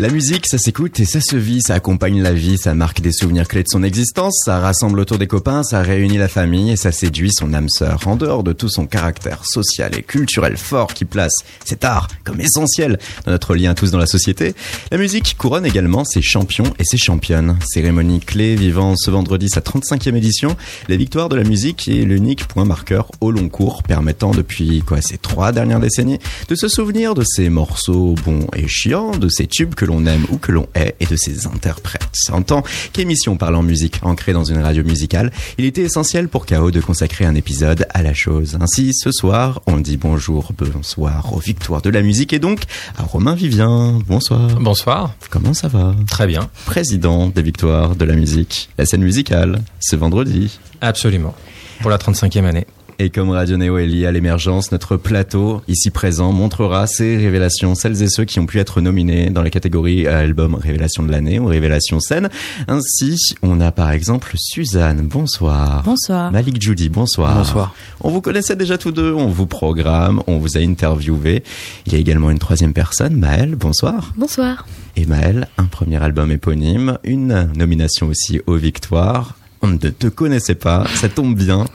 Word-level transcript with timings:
La 0.00 0.08
musique, 0.08 0.46
ça 0.46 0.56
s'écoute 0.56 0.98
et 0.98 1.04
ça 1.04 1.20
se 1.20 1.36
vit, 1.36 1.60
ça 1.60 1.74
accompagne 1.74 2.22
la 2.22 2.32
vie, 2.32 2.56
ça 2.56 2.72
marque 2.72 3.02
des 3.02 3.12
souvenirs 3.12 3.46
clés 3.46 3.64
de 3.64 3.68
son 3.68 3.82
existence, 3.82 4.40
ça 4.46 4.58
rassemble 4.58 4.98
autour 4.98 5.18
des 5.18 5.26
copains, 5.26 5.62
ça 5.62 5.82
réunit 5.82 6.16
la 6.16 6.28
famille 6.28 6.70
et 6.70 6.76
ça 6.76 6.90
séduit 6.90 7.30
son 7.30 7.52
âme 7.52 7.68
sœur. 7.68 8.00
En 8.06 8.16
dehors 8.16 8.42
de 8.42 8.54
tout 8.54 8.70
son 8.70 8.86
caractère 8.86 9.44
social 9.44 9.94
et 9.94 10.02
culturel 10.02 10.56
fort 10.56 10.94
qui 10.94 11.04
place 11.04 11.34
cet 11.66 11.84
art 11.84 12.08
comme 12.24 12.40
essentiel 12.40 12.98
dans 13.26 13.32
notre 13.32 13.54
lien 13.54 13.74
tous 13.74 13.90
dans 13.90 13.98
la 13.98 14.06
société, 14.06 14.54
la 14.90 14.96
musique 14.96 15.36
couronne 15.36 15.66
également 15.66 16.06
ses 16.06 16.22
champions 16.22 16.72
et 16.78 16.84
ses 16.84 16.96
championnes. 16.96 17.58
Cérémonie 17.70 18.20
clé 18.20 18.56
vivant 18.56 18.94
ce 18.96 19.10
vendredi 19.10 19.50
sa 19.50 19.60
35e 19.60 20.16
édition, 20.16 20.56
la 20.88 20.96
victoire 20.96 21.28
de 21.28 21.36
la 21.36 21.44
musique 21.44 21.88
est 21.88 22.06
l'unique 22.06 22.46
point 22.46 22.64
marqueur 22.64 23.10
au 23.20 23.30
long 23.30 23.50
cours 23.50 23.82
permettant 23.82 24.30
depuis 24.30 24.80
quoi 24.80 25.02
ces 25.02 25.18
trois 25.18 25.52
dernières 25.52 25.78
décennies 25.78 26.20
de 26.48 26.54
se 26.54 26.68
souvenir 26.68 27.12
de 27.14 27.22
ces 27.22 27.50
morceaux 27.50 28.14
bons 28.24 28.46
et 28.56 28.66
chiants, 28.66 29.10
de 29.10 29.28
ces 29.28 29.46
tubes 29.46 29.74
que 29.74 29.89
l'on 29.90 30.06
aime 30.06 30.24
ou 30.30 30.38
que 30.38 30.52
l'on 30.52 30.68
hait 30.74 30.94
et 31.00 31.06
de 31.06 31.16
ses 31.16 31.46
interprètes. 31.46 32.16
En 32.32 32.42
tant 32.42 32.62
qu'émission 32.92 33.36
parlant 33.36 33.62
musique 33.62 33.98
ancrée 34.02 34.32
dans 34.32 34.44
une 34.44 34.58
radio 34.58 34.84
musicale, 34.84 35.32
il 35.58 35.64
était 35.64 35.82
essentiel 35.82 36.28
pour 36.28 36.46
KO 36.46 36.70
de 36.70 36.80
consacrer 36.80 37.24
un 37.24 37.34
épisode 37.34 37.86
à 37.90 38.02
la 38.02 38.14
chose. 38.14 38.56
Ainsi, 38.60 38.92
ce 38.94 39.10
soir, 39.10 39.62
on 39.66 39.78
dit 39.78 39.96
bonjour, 39.96 40.52
bonsoir 40.56 41.32
aux 41.32 41.40
victoires 41.40 41.82
de 41.82 41.90
la 41.90 42.02
musique 42.02 42.32
et 42.32 42.38
donc 42.38 42.60
à 42.96 43.02
Romain 43.02 43.34
Vivien. 43.34 43.98
Bonsoir. 44.06 44.48
Bonsoir. 44.60 45.14
Comment 45.28 45.54
ça 45.54 45.68
va? 45.68 45.94
Très 46.08 46.26
bien. 46.26 46.48
Président 46.66 47.28
des 47.28 47.42
victoires 47.42 47.96
de 47.96 48.04
la 48.04 48.14
musique, 48.14 48.70
la 48.78 48.86
scène 48.86 49.02
musicale, 49.02 49.60
ce 49.80 49.96
vendredi. 49.96 50.58
Absolument. 50.80 51.34
Pour 51.80 51.90
la 51.90 51.98
35e 51.98 52.44
année. 52.44 52.66
Et 53.02 53.08
comme 53.08 53.30
Radio 53.30 53.56
Néo 53.56 53.78
est 53.78 53.86
lié 53.86 54.04
à 54.04 54.12
l'émergence, 54.12 54.72
notre 54.72 54.98
plateau, 54.98 55.62
ici 55.68 55.88
présent, 55.88 56.32
montrera 56.32 56.86
ces 56.86 57.16
révélations, 57.16 57.74
celles 57.74 58.02
et 58.02 58.10
ceux 58.10 58.26
qui 58.26 58.38
ont 58.40 58.44
pu 58.44 58.58
être 58.58 58.82
nominés 58.82 59.30
dans 59.30 59.42
la 59.42 59.48
catégorie 59.48 60.06
album 60.06 60.54
révélation 60.54 61.02
de 61.02 61.10
l'année 61.10 61.38
ou 61.38 61.46
révélation 61.46 61.98
scène. 61.98 62.28
Ainsi, 62.68 63.16
on 63.40 63.58
a 63.62 63.72
par 63.72 63.90
exemple 63.90 64.34
Suzanne, 64.36 65.08
bonsoir. 65.08 65.82
Bonsoir. 65.82 66.30
Malik 66.30 66.60
Judy, 66.60 66.90
bonsoir. 66.90 67.36
Bonsoir. 67.36 67.74
On 68.02 68.10
vous 68.10 68.20
connaissait 68.20 68.54
déjà 68.54 68.76
tous 68.76 68.92
deux, 68.92 69.14
on 69.14 69.28
vous 69.28 69.46
programme, 69.46 70.22
on 70.26 70.36
vous 70.36 70.58
a 70.58 70.60
interviewé. 70.60 71.42
Il 71.86 71.94
y 71.94 71.96
a 71.96 71.98
également 71.98 72.30
une 72.30 72.38
troisième 72.38 72.74
personne, 72.74 73.16
Maëlle, 73.16 73.54
bonsoir. 73.54 74.12
Bonsoir. 74.18 74.66
Et 74.96 75.06
Maëlle, 75.06 75.48
un 75.56 75.64
premier 75.64 76.02
album 76.02 76.30
éponyme, 76.30 76.98
une 77.04 77.48
nomination 77.56 78.08
aussi 78.08 78.42
aux 78.46 78.56
victoires 78.56 79.36
on 79.62 79.68
ne 79.68 79.76
te 79.76 80.06
connaissait 80.06 80.54
pas, 80.54 80.86
ça 80.94 81.08
tombe 81.08 81.36
bien. 81.36 81.66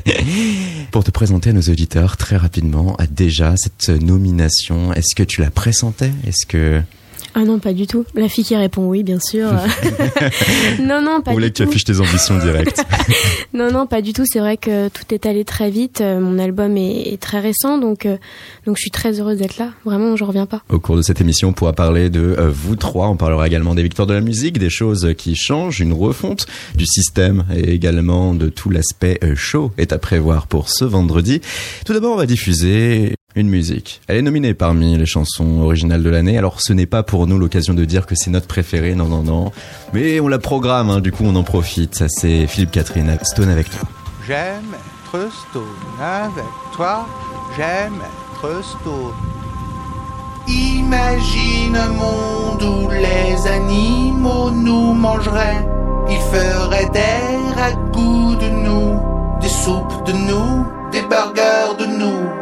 Pour 0.90 1.04
te 1.04 1.10
présenter 1.10 1.50
à 1.50 1.52
nos 1.52 1.62
auditeurs 1.62 2.16
très 2.16 2.36
rapidement, 2.36 2.96
déjà 3.10 3.54
cette 3.56 3.88
nomination, 3.88 4.92
est-ce 4.92 5.14
que 5.14 5.22
tu 5.22 5.40
la 5.40 5.50
pressentais? 5.50 6.12
Est-ce 6.26 6.46
que 6.46 6.82
ah 7.34 7.44
non, 7.44 7.58
pas 7.58 7.72
du 7.72 7.86
tout. 7.86 8.04
La 8.14 8.28
fille 8.28 8.44
qui 8.44 8.54
répond 8.56 8.86
oui, 8.86 9.02
bien 9.02 9.18
sûr. 9.20 9.48
non, 10.82 11.00
non, 11.02 11.20
pas 11.22 11.32
Vous 11.32 11.40
du 11.40 11.46
que 11.46 11.52
tu 11.52 11.62
tout. 11.62 11.68
affiches 11.68 11.84
tes 11.84 12.00
ambitions 12.00 12.38
directes. 12.38 12.84
Non, 13.54 13.70
non, 13.70 13.86
pas 13.86 14.00
du 14.00 14.14
tout. 14.14 14.24
C'est 14.24 14.38
vrai 14.38 14.56
que 14.56 14.88
tout 14.88 15.02
est 15.10 15.26
allé 15.26 15.44
très 15.44 15.68
vite. 15.70 16.00
Euh, 16.00 16.18
Mon 16.20 16.38
album 16.38 16.78
est, 16.78 17.12
est 17.12 17.20
très 17.20 17.38
récent, 17.38 17.76
donc 17.76 18.06
euh, 18.06 18.16
donc 18.64 18.76
je 18.78 18.80
suis 18.80 18.90
très 18.90 19.20
heureuse 19.20 19.36
d'être 19.38 19.58
là. 19.58 19.72
Vraiment, 19.84 20.16
je 20.16 20.24
reviens 20.24 20.46
pas. 20.46 20.62
Au 20.70 20.78
cours 20.78 20.96
de 20.96 21.02
cette 21.02 21.20
émission, 21.20 21.48
on 21.48 21.52
pourra 21.52 21.74
parler 21.74 22.08
de 22.08 22.20
euh, 22.38 22.50
vous 22.50 22.76
trois. 22.76 23.08
On 23.08 23.16
parlera 23.16 23.46
également 23.46 23.74
des 23.74 23.82
victoires 23.82 24.06
de 24.06 24.14
la 24.14 24.22
musique, 24.22 24.58
des 24.58 24.70
choses 24.70 25.12
qui 25.18 25.34
changent, 25.34 25.80
une 25.80 25.92
refonte 25.92 26.46
du 26.76 26.86
système 26.86 27.44
et 27.54 27.72
également 27.74 28.32
de 28.32 28.48
tout 28.48 28.70
l'aspect 28.70 29.20
show 29.34 29.70
est 29.76 29.92
à 29.92 29.98
prévoir 29.98 30.46
pour 30.46 30.70
ce 30.70 30.86
vendredi. 30.86 31.42
Tout 31.84 31.92
d'abord, 31.92 32.14
on 32.14 32.18
va 32.18 32.26
diffuser 32.26 33.14
une 33.34 33.48
musique. 33.48 34.00
Elle 34.08 34.16
est 34.18 34.22
nominée 34.22 34.54
parmi 34.54 34.96
les 34.96 35.06
chansons 35.06 35.60
originales 35.60 36.02
de 36.02 36.10
l'année. 36.10 36.38
Alors, 36.38 36.60
ce 36.60 36.72
n'est 36.72 36.86
pas 36.86 37.02
pour 37.02 37.26
nous 37.26 37.38
l'occasion 37.38 37.74
de 37.74 37.84
dire 37.84 38.06
que 38.06 38.14
c'est 38.14 38.30
notre 38.30 38.46
préférée. 38.46 38.94
Non, 38.94 39.06
non, 39.06 39.22
non. 39.22 39.52
Mais 39.92 40.20
on 40.20 40.28
la 40.28 40.38
programme. 40.38 40.90
hein, 40.90 41.00
du 41.00 41.12
coup, 41.12 41.24
on 41.26 41.34
en 41.36 41.42
profite. 41.42 41.94
Ça, 41.94 42.06
c'est 42.08 42.46
Philippe 42.46 42.70
Catherine 42.70 43.16
Stone 43.22 43.48
avec 43.48 43.70
toi. 43.70 43.88
J'aime 44.26 44.62
être 45.14 45.30
stone 45.50 45.62
avec 46.00 46.44
toi, 46.74 47.06
j'aime 47.56 47.94
être 48.00 48.64
stone. 48.64 49.12
Imagine 50.48 51.76
un 51.76 51.88
monde 51.88 52.62
où 52.62 52.90
les 52.90 53.46
animaux 53.48 54.50
nous 54.50 54.92
mangeraient. 54.94 55.66
Ils 56.08 56.16
feraient 56.16 56.88
des 56.92 57.60
ragoûts 57.60 58.36
de 58.36 58.48
nous, 58.48 59.00
des 59.40 59.48
soupes 59.48 60.04
de 60.06 60.12
nous, 60.12 60.66
des 60.92 61.02
burgers 61.02 61.76
de 61.78 61.86
nous. 61.86 62.41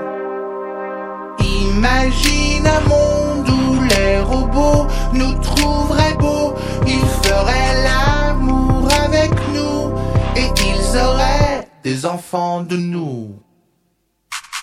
Imagine 1.76 2.66
un 2.66 2.88
monde 2.88 3.48
où 3.48 3.82
les 3.82 4.20
robots 4.20 4.86
nous 5.14 5.34
trouveraient 5.40 6.16
beaux. 6.18 6.54
Ils 6.86 7.06
feraient 7.22 7.84
l'amour 7.84 8.88
avec 9.04 9.30
nous 9.54 9.92
et 10.36 10.48
ils 10.68 10.98
auraient 10.98 11.68
des 11.84 12.04
enfants 12.04 12.62
de 12.62 12.76
nous. 12.76 13.36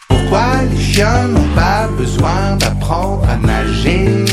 Pourquoi 0.08 0.48
les 0.70 0.82
chiens 0.82 1.28
n'ont 1.28 1.56
pas 1.56 1.88
besoin 1.98 2.58
d'apprendre 2.60 3.28
à 3.30 3.38
nager? 3.38 4.26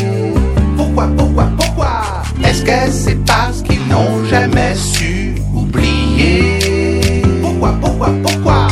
Pourquoi, 0.77 1.07
pourquoi, 1.17 1.49
pourquoi? 1.57 2.03
Est-ce 2.45 2.65
que 2.65 2.91
c'est 2.91 3.25
parce 3.25 3.63
qu'ils 3.63 3.87
n'ont 3.89 4.25
jamais 4.25 4.75
su 4.75 5.37
oublier? 5.55 7.23
Pourquoi, 7.41 7.73
pourquoi, 7.81 8.11
pourquoi? 8.23 8.64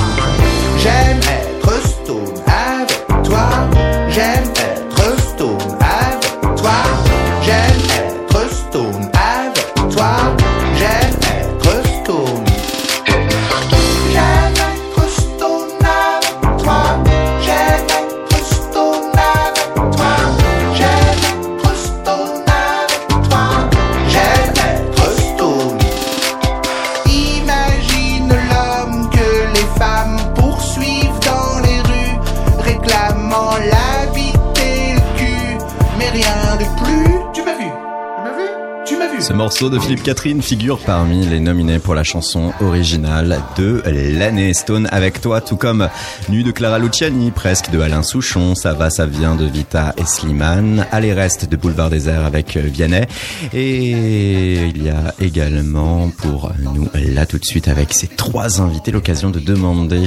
Ce 39.33 39.37
morceau 39.39 39.71
de 39.71 39.79
Philippe 39.79 40.03
Catherine 40.03 40.43
figure 40.43 40.79
parmi 40.79 41.25
les 41.27 41.41
nominés 41.41 41.79
pour 41.79 41.95
la 41.95 42.05
chanson 42.05 42.53
originale 42.61 43.41
de 43.57 43.83
l'année. 43.87 44.53
Stone 44.53 44.87
avec 44.93 45.23
toi, 45.23 45.41
tout 45.41 45.57
comme 45.57 45.89
Nuit 46.29 46.45
de 46.45 46.51
Clara 46.51 46.79
Luciani, 46.79 47.31
presque 47.31 47.71
de 47.71 47.81
Alain 47.81 48.03
Souchon, 48.03 48.55
Ça 48.55 48.75
va, 48.75 48.91
ça 48.91 49.07
vient 49.07 49.35
de 49.35 49.47
Vita 49.47 49.95
et 49.97 50.05
Slimane, 50.05 50.87
Allez 50.93 51.15
reste 51.15 51.49
de 51.49 51.57
Boulevard 51.57 51.89
Désert 51.89 52.27
avec 52.27 52.59
Vianney. 52.59 53.07
Et 53.55 54.67
il 54.67 54.83
y 54.85 54.91
a 54.91 55.15
également 55.19 56.11
pour 56.19 56.53
nous, 56.59 56.91
là 56.95 57.25
tout 57.25 57.39
de 57.39 57.47
suite 57.47 57.69
avec 57.69 57.95
ces 57.95 58.09
trois 58.09 58.61
invités, 58.61 58.91
l'occasion 58.91 59.31
de 59.31 59.41
demander 59.41 60.05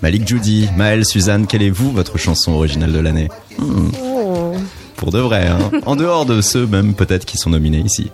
Malik 0.00 0.28
Judy, 0.28 0.68
Maëlle, 0.76 1.04
Suzanne, 1.04 1.48
quelle 1.48 1.62
est 1.62 1.70
vous 1.70 1.90
votre 1.90 2.18
chanson 2.18 2.52
originale 2.52 2.92
de 2.92 3.00
l'année? 3.00 3.28
Hmm, 3.58 3.88
Oh. 4.00 4.52
Pour 4.94 5.10
de 5.10 5.18
vrai, 5.18 5.48
hein 5.48 5.70
En 5.86 5.96
dehors 5.96 6.24
de 6.24 6.40
ceux 6.40 6.66
même 6.66 6.94
peut-être 6.94 7.24
qui 7.24 7.36
sont 7.36 7.50
nominés 7.50 7.80
ici. 7.84 8.12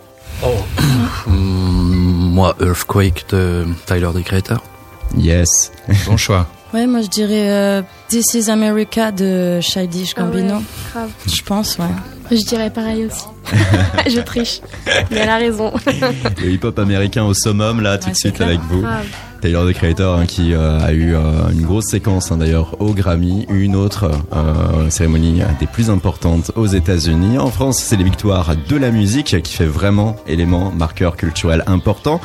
Mm, 1.26 2.32
Moi, 2.34 2.54
Earthquake 2.60 3.24
de 3.30 3.66
Tyler 3.86 4.10
the 4.14 4.22
Creator. 4.24 4.62
Yes. 5.16 5.48
Bon 6.06 6.16
choix. 6.16 6.46
Ouais, 6.74 6.86
moi 6.86 7.00
je 7.00 7.06
dirais 7.06 7.48
euh, 7.48 7.82
This 8.08 8.34
is 8.34 8.50
America 8.50 9.12
de 9.12 9.60
Childish 9.60 10.12
Ah 10.16 10.22
ouais, 10.24 10.26
Gambino. 10.42 10.62
grave. 10.92 11.10
Je 11.26 11.42
pense, 11.42 11.78
ouais. 11.78 11.84
Je 12.30 12.44
dirais 12.44 12.70
pareil 12.70 13.06
aussi. 13.06 13.24
je 14.10 14.20
triche. 14.20 14.60
Mais 15.10 15.18
elle 15.18 15.28
a 15.28 15.36
raison. 15.36 15.72
Le 16.42 16.50
hip-hop 16.50 16.78
américain 16.78 17.24
au 17.24 17.34
summum 17.34 17.80
là 17.80 17.98
tout 17.98 18.06
Ouais, 18.06 18.12
de 18.12 18.16
suite 18.16 18.34
clair. 18.36 18.48
avec 18.48 18.60
vous. 18.62 18.80
Grave. 18.82 19.06
Taylor 19.42 19.68
the 19.68 19.74
Creator 19.74 20.18
hein, 20.18 20.26
qui 20.26 20.54
euh, 20.54 20.80
a 20.80 20.92
eu 20.92 21.14
euh, 21.14 21.20
une 21.52 21.62
grosse 21.62 21.86
séquence 21.90 22.32
hein, 22.32 22.38
d'ailleurs 22.38 22.80
au 22.80 22.94
Grammy, 22.94 23.46
une 23.50 23.76
autre 23.76 24.10
euh, 24.34 24.88
cérémonie 24.90 25.42
des 25.60 25.66
plus 25.66 25.90
importantes 25.90 26.50
aux 26.56 26.66
États-Unis. 26.66 27.38
En 27.38 27.50
France, 27.50 27.78
c'est 27.78 27.96
les 27.96 28.04
victoires 28.04 28.54
de 28.56 28.76
la 28.76 28.90
musique 28.90 29.40
qui 29.42 29.54
fait 29.54 29.66
vraiment 29.66 30.16
élément 30.26 30.72
marqueur 30.72 31.16
culturel 31.16 31.62
important. 31.66 32.20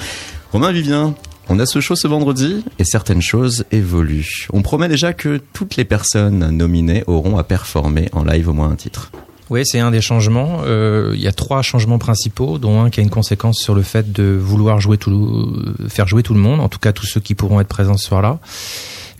Romain 0.53 0.71
Vivien, 0.71 1.13
on 1.50 1.59
a 1.59 1.65
ce 1.65 1.81
show 1.81 1.95
ce 1.95 2.07
vendredi 2.07 2.63
et 2.80 2.86
certaines 2.86 3.21
choses 3.21 3.65
évoluent. 3.71 4.48
On 4.53 4.62
promet 4.62 4.88
déjà 4.88 5.12
que 5.13 5.42
toutes 5.53 5.75
les 5.75 5.86
personnes 5.86 6.50
nominées 6.50 7.03
auront 7.07 7.38
à 7.38 7.44
performer 7.44 8.07
en 8.13 8.24
live 8.24 8.48
au 8.50 8.53
moins 8.53 8.69
un 8.69 8.75
titre. 8.75 9.12
Oui, 9.51 9.63
c'est 9.65 9.80
un 9.80 9.92
des 9.92 10.00
changements. 10.00 10.62
Euh, 10.63 11.12
il 11.13 11.19
y 11.19 11.27
a 11.27 11.33
trois 11.33 11.62
changements 11.62 12.00
principaux, 12.00 12.57
dont 12.57 12.81
un 12.81 12.89
qui 12.89 13.01
a 13.01 13.03
une 13.03 13.09
conséquence 13.09 13.57
sur 13.57 13.75
le 13.75 13.81
fait 13.81 14.09
de 14.09 14.24
vouloir 14.24 14.80
jouer 14.80 14.98
tout, 14.98 15.53
faire 15.89 16.07
jouer 16.07 16.24
tout 16.24 16.33
le 16.33 16.39
monde, 16.39 16.62
en 16.62 16.69
tout 16.69 16.80
cas 16.80 16.94
tous 16.94 17.06
ceux 17.06 17.19
qui 17.19 17.36
pourront 17.36 17.59
être 17.59 17.68
présents 17.68 17.98
ce 17.98 18.07
soir-là. 18.07 18.39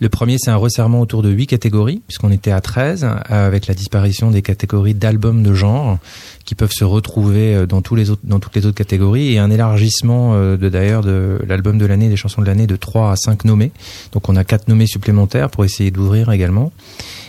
Le 0.00 0.08
premier, 0.08 0.36
c'est 0.38 0.50
un 0.50 0.56
resserrement 0.56 1.02
autour 1.02 1.22
de 1.22 1.28
huit 1.28 1.46
catégories, 1.46 2.00
puisqu'on 2.08 2.32
était 2.32 2.50
à 2.50 2.62
13, 2.62 3.06
avec 3.28 3.66
la 3.66 3.74
disparition 3.74 4.30
des 4.30 4.40
catégories 4.40 4.94
d'albums 4.94 5.42
de 5.42 5.52
genre, 5.52 5.98
qui 6.46 6.54
peuvent 6.54 6.72
se 6.72 6.84
retrouver 6.84 7.54
euh, 7.54 7.66
dans, 7.66 7.82
tous 7.82 7.94
les 7.94 8.08
autres, 8.08 8.22
dans 8.24 8.40
toutes 8.40 8.56
les 8.56 8.64
autres 8.64 8.78
catégories, 8.78 9.34
et 9.34 9.38
un 9.38 9.50
élargissement 9.50 10.32
euh, 10.32 10.56
de 10.56 10.70
d'ailleurs 10.70 11.02
de 11.02 11.40
l'album 11.46 11.76
de 11.76 11.84
l'année, 11.84 12.08
des 12.08 12.16
chansons 12.16 12.40
de 12.40 12.46
l'année, 12.46 12.66
de 12.66 12.74
3 12.74 13.12
à 13.12 13.16
5 13.16 13.44
nommés. 13.44 13.70
Donc 14.12 14.30
on 14.30 14.36
a 14.36 14.44
quatre 14.44 14.66
nommés 14.66 14.86
supplémentaires 14.86 15.50
pour 15.50 15.66
essayer 15.66 15.90
d'ouvrir 15.90 16.32
également. 16.32 16.72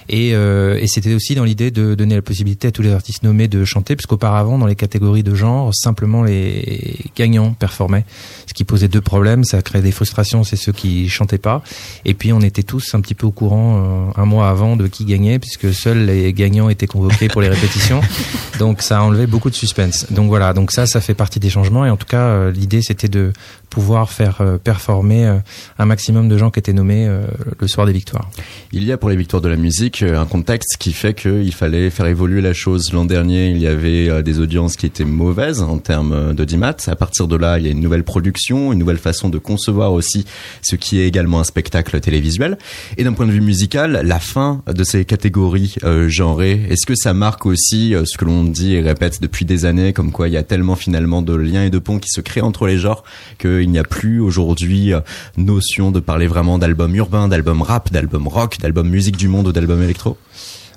Et, 0.09 0.33
euh, 0.33 0.77
et 0.79 0.87
c'était 0.87 1.13
aussi 1.13 1.35
dans 1.35 1.43
l'idée 1.43 1.71
de 1.71 1.95
donner 1.95 2.15
la 2.15 2.21
possibilité 2.21 2.67
à 2.67 2.71
tous 2.71 2.81
les 2.81 2.91
artistes 2.91 3.23
nommés 3.23 3.47
de 3.47 3.65
chanter, 3.65 3.95
puisqu'auparavant, 3.95 4.57
dans 4.57 4.67
les 4.67 4.75
catégories 4.75 5.23
de 5.23 5.35
genre, 5.35 5.73
simplement 5.73 6.23
les 6.23 6.97
gagnants 7.15 7.53
performaient. 7.53 8.05
Ce 8.47 8.53
qui 8.53 8.63
posait 8.63 8.87
deux 8.87 9.01
problèmes, 9.01 9.43
ça 9.43 9.61
créait 9.61 9.81
des 9.81 9.91
frustrations, 9.91 10.43
c'est 10.43 10.55
ceux 10.55 10.71
qui 10.71 11.09
chantaient 11.09 11.37
pas. 11.37 11.63
Et 12.05 12.13
puis 12.13 12.33
on 12.33 12.41
était 12.41 12.63
tous 12.63 12.93
un 12.95 13.01
petit 13.01 13.15
peu 13.15 13.27
au 13.27 13.31
courant 13.31 14.09
euh, 14.17 14.21
un 14.21 14.25
mois 14.25 14.49
avant 14.49 14.75
de 14.75 14.87
qui 14.87 15.05
gagnait, 15.05 15.39
puisque 15.39 15.73
seuls 15.73 16.05
les 16.05 16.33
gagnants 16.33 16.69
étaient 16.69 16.87
convoqués 16.87 17.27
pour 17.27 17.41
les 17.41 17.49
répétitions. 17.49 18.01
Donc 18.59 18.81
ça 18.81 18.99
a 18.99 19.01
enlevé 19.01 19.27
beaucoup 19.27 19.49
de 19.49 19.55
suspense. 19.55 20.07
Donc 20.11 20.27
voilà, 20.27 20.53
donc 20.53 20.71
ça, 20.71 20.85
ça 20.85 21.01
fait 21.01 21.15
partie 21.15 21.39
des 21.39 21.49
changements. 21.49 21.85
Et 21.85 21.89
en 21.89 21.97
tout 21.97 22.05
cas, 22.05 22.21
euh, 22.21 22.51
l'idée, 22.51 22.81
c'était 22.81 23.07
de 23.07 23.33
pouvoir 23.73 24.11
faire 24.11 24.41
euh, 24.41 24.59
performer 24.59 25.25
euh, 25.25 25.39
un 25.79 25.85
maximum 25.85 26.29
de 26.29 26.37
gens 26.37 26.51
qui 26.51 26.59
étaient 26.59 26.73
nommés 26.73 27.07
euh, 27.07 27.25
le 27.59 27.67
soir 27.67 27.87
des 27.87 27.91
victoires. 27.91 28.29
Il 28.71 28.83
y 28.83 28.91
a 28.91 28.99
pour 28.99 29.09
les 29.09 29.15
victoires 29.15 29.41
de 29.41 29.49
la 29.49 29.55
musique 29.55 30.03
un 30.03 30.27
contexte 30.27 30.77
qui 30.77 30.93
fait 30.93 31.15
qu'il 31.15 31.51
fallait 31.53 31.89
faire 31.89 32.05
évoluer 32.05 32.41
la 32.41 32.53
chose. 32.53 32.93
L'an 32.93 33.03
dernier, 33.03 33.49
il 33.49 33.57
y 33.57 33.65
avait 33.65 34.21
des 34.21 34.39
audiences 34.39 34.75
qui 34.75 34.85
étaient 34.85 35.05
mauvaises 35.05 35.61
en 35.61 35.79
termes 35.79 36.33
d'audimat. 36.33 36.75
À 36.85 36.95
partir 36.95 37.27
de 37.27 37.35
là, 37.35 37.57
il 37.57 37.65
y 37.65 37.67
a 37.67 37.71
une 37.71 37.79
nouvelle 37.79 38.03
production, 38.03 38.71
une 38.73 38.79
nouvelle 38.79 38.97
façon 38.97 39.29
de 39.29 39.39
concevoir 39.39 39.93
aussi 39.93 40.25
ce 40.61 40.75
qui 40.75 40.99
est 40.99 41.07
également 41.07 41.39
un 41.39 41.43
spectacle 41.43 41.99
télévisuel. 41.99 42.57
Et 42.97 43.03
d'un 43.03 43.13
point 43.13 43.25
de 43.25 43.31
vue 43.31 43.41
musical, 43.41 44.01
la 44.03 44.19
fin 44.19 44.61
de 44.71 44.83
ces 44.83 45.05
catégories 45.05 45.75
genrées, 46.07 46.67
est-ce 46.69 46.85
que 46.85 46.95
ça 46.95 47.13
marque 47.13 47.45
aussi 47.45 47.95
ce 48.05 48.17
que 48.17 48.25
l'on 48.25 48.43
dit 48.43 48.75
et 48.75 48.81
répète 48.81 49.21
depuis 49.21 49.45
des 49.45 49.65
années, 49.65 49.93
comme 49.93 50.11
quoi 50.11 50.27
il 50.27 50.33
y 50.33 50.37
a 50.37 50.43
tellement 50.43 50.75
finalement 50.75 51.21
de 51.21 51.33
liens 51.33 51.65
et 51.65 51.69
de 51.69 51.79
ponts 51.79 51.99
qui 51.99 52.09
se 52.09 52.21
créent 52.21 52.41
entre 52.41 52.67
les 52.67 52.77
genres 52.77 53.03
que 53.37 53.62
il 53.63 53.71
n'y 53.71 53.79
a 53.79 53.83
plus 53.83 54.19
aujourd'hui 54.19 54.93
euh, 54.93 54.99
notion 55.37 55.91
de 55.91 55.99
parler 55.99 56.27
vraiment 56.27 56.57
d'album 56.57 56.95
urbain, 56.95 57.27
d'album 57.27 57.61
rap, 57.61 57.91
d'album 57.91 58.27
rock, 58.27 58.57
d'album 58.59 58.89
musique 58.89 59.17
du 59.17 59.27
monde 59.27 59.47
ou 59.47 59.51
d'album 59.51 59.81
électro? 59.81 60.17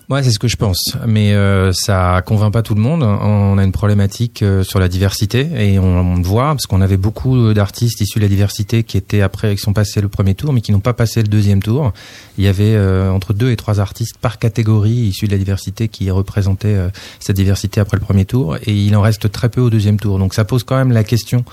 Ouais, 0.09 0.23
c'est 0.23 0.31
ce 0.31 0.39
que 0.39 0.47
je 0.47 0.57
pense, 0.57 0.97
mais 1.05 1.35
euh, 1.35 1.73
ça 1.73 2.23
convainc 2.25 2.53
pas 2.53 2.63
tout 2.63 2.77
le 2.77 2.81
monde. 2.81 3.03
On 3.03 3.59
a 3.59 3.65
une 3.65 3.73
problématique 3.73 4.41
euh, 4.45 4.63
sur 4.63 4.79
la 4.79 4.87
diversité 4.87 5.49
et 5.57 5.81
on, 5.81 6.15
le 6.15 6.23
voit 6.23 6.53
parce 6.53 6.67
qu'on 6.67 6.81
avait 6.81 6.97
beaucoup 6.97 7.53
d'artistes 7.53 8.01
issus 8.01 8.21
de 8.21 8.25
la 8.25 8.29
diversité 8.29 8.85
qui 8.85 8.97
étaient 8.99 9.21
après, 9.21 9.57
qui 9.57 9.61
sont 9.61 9.73
passés 9.73 10.01
le 10.01 10.09
premier 10.09 10.37
tour, 10.37 10.53
mais 10.53 10.61
qui 10.61 10.71
n'ont 10.71 10.79
pas 10.79 10.93
passé 10.93 11.23
le 11.23 11.29
deuxième 11.29 11.61
tour. 11.61 11.93
Il 12.39 12.45
y 12.45 12.47
avait 12.47 12.77
euh, 12.77 13.11
entre 13.11 13.35
deux 13.35 13.51
et 13.51 13.57
trois 13.57 13.81
artistes 13.81 14.17
par 14.19 14.39
catégorie 14.39 14.93
issus 14.93 15.27
de 15.27 15.33
la 15.33 15.39
diversité 15.39 15.89
qui 15.89 16.09
représentaient 16.09 16.77
cette 17.19 17.35
diversité 17.35 17.81
après 17.81 17.97
le 17.97 18.03
premier 18.03 18.27
tour, 18.27 18.57
et 18.63 18.73
il 18.73 18.95
en 18.95 19.01
reste 19.01 19.33
très 19.33 19.49
peu 19.49 19.61
au 19.61 19.71
deuxième 19.71 19.99
tour. 19.99 20.21
Donc 20.21 20.35
ça 20.35 20.45
pose 20.45 20.63
quand 20.63 20.77
même 20.77 20.93
la 20.93 21.03
question 21.03 21.45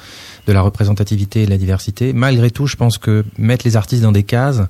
de 0.45 0.53
la 0.53 0.61
représentativité 0.61 1.41
et 1.41 1.45
de 1.45 1.51
la 1.51 1.57
diversité. 1.57 2.13
Malgré 2.13 2.51
tout, 2.51 2.67
je 2.67 2.75
pense 2.75 2.99
que 2.99 3.25
mettre 3.39 3.65
les 3.65 3.77
artistes 3.77 4.03
dans 4.03 4.11
des 4.11 4.23
cases 4.23 4.61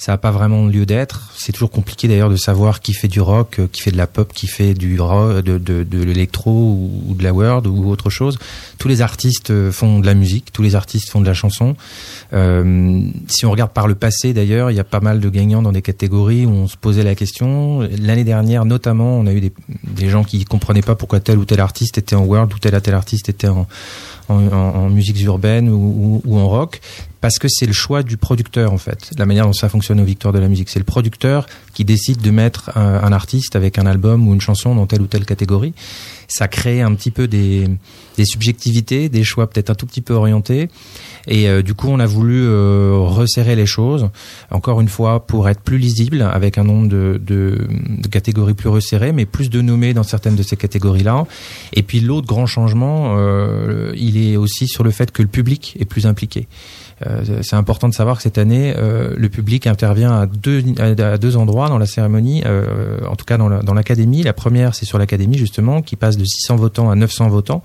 ça 0.00 0.12
n'a 0.12 0.18
pas 0.18 0.30
vraiment 0.30 0.64
lieu 0.64 0.86
d'être. 0.86 1.30
C'est 1.36 1.52
toujours 1.52 1.70
compliqué 1.70 2.08
d'ailleurs 2.08 2.30
de 2.30 2.36
savoir 2.36 2.80
qui 2.80 2.94
fait 2.94 3.06
du 3.06 3.20
rock, 3.20 3.58
euh, 3.58 3.66
qui 3.70 3.82
fait 3.82 3.90
de 3.90 3.98
la 3.98 4.06
pop, 4.06 4.32
qui 4.32 4.46
fait 4.46 4.72
du 4.72 4.98
rock, 4.98 5.44
de, 5.44 5.58
de, 5.58 5.84
de 5.84 6.02
l'électro 6.02 6.50
ou, 7.06 7.14
de 7.14 7.22
la 7.22 7.34
world 7.34 7.66
ou 7.66 7.86
autre 7.90 8.08
chose. 8.08 8.38
Tous 8.78 8.88
les 8.88 9.02
artistes 9.02 9.50
euh, 9.50 9.70
font 9.70 10.00
de 10.00 10.06
la 10.06 10.14
musique, 10.14 10.54
tous 10.54 10.62
les 10.62 10.74
artistes 10.74 11.10
font 11.10 11.20
de 11.20 11.26
la 11.26 11.34
chanson. 11.34 11.76
Euh, 12.32 13.02
si 13.28 13.44
on 13.44 13.50
regarde 13.50 13.72
par 13.72 13.88
le 13.88 13.94
passé 13.94 14.32
d'ailleurs, 14.32 14.70
il 14.70 14.74
y 14.78 14.80
a 14.80 14.84
pas 14.84 15.00
mal 15.00 15.20
de 15.20 15.28
gagnants 15.28 15.60
dans 15.60 15.72
des 15.72 15.82
catégories 15.82 16.46
où 16.46 16.50
on 16.50 16.66
se 16.66 16.78
posait 16.78 17.02
la 17.02 17.14
question. 17.14 17.80
L'année 17.98 18.24
dernière 18.24 18.64
notamment, 18.64 19.18
on 19.18 19.26
a 19.26 19.34
eu 19.34 19.52
des, 19.84 20.08
gens 20.08 20.24
qui 20.24 20.46
comprenaient 20.46 20.80
pas 20.80 20.94
pourquoi 20.94 21.20
tel 21.20 21.36
ou 21.36 21.44
tel 21.44 21.60
artiste 21.60 21.98
était 21.98 22.16
en 22.16 22.24
world 22.24 22.50
ou 22.54 22.58
tel 22.58 22.74
ou 22.74 22.80
tel 22.80 22.94
artiste 22.94 23.28
était 23.28 23.48
en, 23.48 23.68
en, 24.30 24.46
en, 24.46 24.88
musiques 24.88 25.20
urbaines 25.24 25.68
ou, 25.68 26.22
ou, 26.24 26.38
en 26.38 26.48
rock 26.48 26.80
parce 27.20 27.38
que 27.38 27.48
c'est 27.48 27.66
le 27.66 27.72
choix 27.72 28.02
du 28.02 28.16
producteur 28.16 28.72
en 28.72 28.78
fait. 28.78 29.10
La 29.18 29.26
manière 29.26 29.46
dont 29.46 29.52
ça 29.52 29.68
fonctionne 29.68 30.00
aux 30.00 30.04
victoires 30.04 30.32
de 30.32 30.38
la 30.38 30.48
musique, 30.48 30.68
c'est 30.68 30.78
le 30.78 30.84
producteur 30.84 31.46
qui 31.74 31.84
décide 31.84 32.20
de 32.20 32.30
mettre 32.30 32.76
un, 32.76 33.12
artiste 33.12 33.56
avec 33.56 33.78
un 33.78 33.86
album 33.86 34.28
ou 34.28 34.34
une 34.34 34.40
chanson 34.40 34.74
dans 34.74 34.86
telle 34.86 35.02
ou 35.02 35.06
telle 35.06 35.24
catégorie. 35.24 35.74
Ça 36.28 36.48
crée 36.48 36.80
un 36.80 36.94
petit 36.94 37.10
peu 37.10 37.26
des, 37.26 37.68
des 38.16 38.24
subjectivités, 38.24 39.08
des 39.08 39.24
choix 39.24 39.48
peut-être 39.50 39.70
un 39.70 39.74
tout 39.74 39.86
petit 39.86 40.00
peu 40.00 40.14
orientés. 40.14 40.68
Et 41.26 41.48
euh, 41.48 41.62
du 41.62 41.74
coup, 41.74 41.88
on 41.88 41.98
a 41.98 42.06
voulu 42.06 42.42
euh, 42.42 42.96
resserrer 42.96 43.56
les 43.56 43.66
choses, 43.66 44.10
encore 44.50 44.80
une 44.80 44.88
fois, 44.88 45.26
pour 45.26 45.48
être 45.48 45.60
plus 45.60 45.78
lisible, 45.78 46.22
avec 46.22 46.56
un 46.56 46.64
nombre 46.64 46.88
de, 46.88 47.20
de, 47.24 47.66
de 47.98 48.08
catégories 48.08 48.54
plus 48.54 48.68
resserrées, 48.68 49.12
mais 49.12 49.26
plus 49.26 49.50
de 49.50 49.60
nommés 49.60 49.92
dans 49.92 50.02
certaines 50.02 50.36
de 50.36 50.42
ces 50.42 50.56
catégories-là. 50.56 51.26
Et 51.72 51.82
puis 51.82 52.00
l'autre 52.00 52.26
grand 52.26 52.46
changement, 52.46 53.16
euh, 53.18 53.92
il 53.96 54.16
est 54.16 54.36
aussi 54.36 54.68
sur 54.68 54.84
le 54.84 54.90
fait 54.90 55.10
que 55.10 55.22
le 55.22 55.28
public 55.28 55.76
est 55.80 55.84
plus 55.84 56.06
impliqué. 56.06 56.46
Euh, 57.06 57.40
c'est 57.42 57.56
important 57.56 57.88
de 57.88 57.94
savoir 57.94 58.16
que 58.16 58.22
cette 58.22 58.38
année, 58.38 58.74
euh, 58.76 59.14
le 59.16 59.28
public 59.28 59.66
intervient 59.66 60.12
à 60.12 60.26
deux, 60.26 60.62
à 60.78 61.18
deux 61.18 61.36
endroits 61.36 61.68
dans 61.68 61.78
la 61.78 61.86
cérémonie, 61.86 62.42
euh, 62.44 62.98
en 63.08 63.16
tout 63.16 63.24
cas 63.24 63.38
dans 63.38 63.74
l'académie. 63.74 64.22
La, 64.22 64.32
première, 64.32 64.74
c'est 64.74 64.86
sur 64.86 64.98
l'académie 64.98 65.38
justement, 65.38 65.82
qui 65.82 65.96
passe 65.96 66.16
de 66.16 66.24
600 66.24 66.56
votants 66.56 66.90
à 66.90 66.94
900 66.94 67.28
votants. 67.28 67.62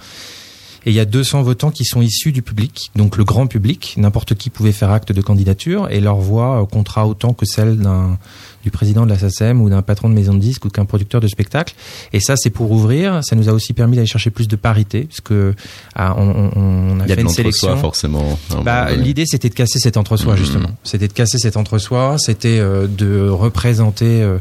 Et 0.88 0.92
il 0.92 0.96
y 0.96 1.00
a 1.00 1.06
200 1.06 1.42
votants 1.42 1.72
qui 1.72 1.84
sont 1.84 2.04
issus 2.04 2.32
du 2.32 2.44
public, 2.44 2.92
donc 2.96 3.18
le 3.18 3.24
grand 3.24 3.48
public. 3.48 3.96
N'importe 3.98 4.36
qui 4.36 4.52
pouvait 4.52 4.72
faire 4.72 4.92
acte 4.92 5.12
de 5.12 5.22
candidature 5.22 5.90
et 5.90 6.00
leur 6.00 6.18
voix 6.18 6.68
comptera 6.72 7.08
autant 7.08 7.34
que 7.34 7.48
celle 7.48 7.80
d'un 7.80 8.20
du 8.65 8.71
président 8.71 9.06
de 9.06 9.12
la 9.12 9.19
SACEM 9.19 9.62
ou 9.62 9.69
d'un 9.69 9.83
patron 9.83 10.09
de 10.09 10.15
maison 10.15 10.33
de 10.33 10.39
disques 10.39 10.65
ou 10.65 10.69
qu'un 10.69 10.85
producteur 10.85 11.21
de 11.21 11.27
spectacle. 11.27 11.75
Et 12.13 12.19
ça, 12.19 12.35
c'est 12.35 12.50
pour 12.50 12.71
ouvrir. 12.71 13.19
Ça 13.23 13.35
nous 13.35 13.47
a 13.47 13.53
aussi 13.53 13.73
permis 13.73 13.95
d'aller 13.95 14.07
chercher 14.07 14.31
plus 14.31 14.47
de 14.47 14.56
parité, 14.56 15.03
parce 15.03 15.21
que 15.21 15.53
ah, 15.94 16.15
on, 16.17 16.50
on, 16.56 17.00
a 17.00 17.06
Il 17.06 17.12
y 17.12 17.13
fait 17.13 17.21
une 17.21 17.29
sélection. 17.29 17.77
forcément. 17.77 18.39
Bah, 18.63 18.91
l'idée, 18.95 19.25
c'était 19.27 19.50
de 19.50 19.53
casser 19.53 19.77
cet 19.77 19.97
entre-soi 19.97 20.33
mmh. 20.33 20.38
justement. 20.38 20.69
C'était 20.83 21.07
de 21.07 21.13
casser 21.13 21.38
cet 21.38 21.57
entre-soi. 21.57 22.15
C'était 22.17 22.57
euh, 22.59 22.88
de 22.88 23.29
représenter. 23.29 24.23
Euh, 24.23 24.39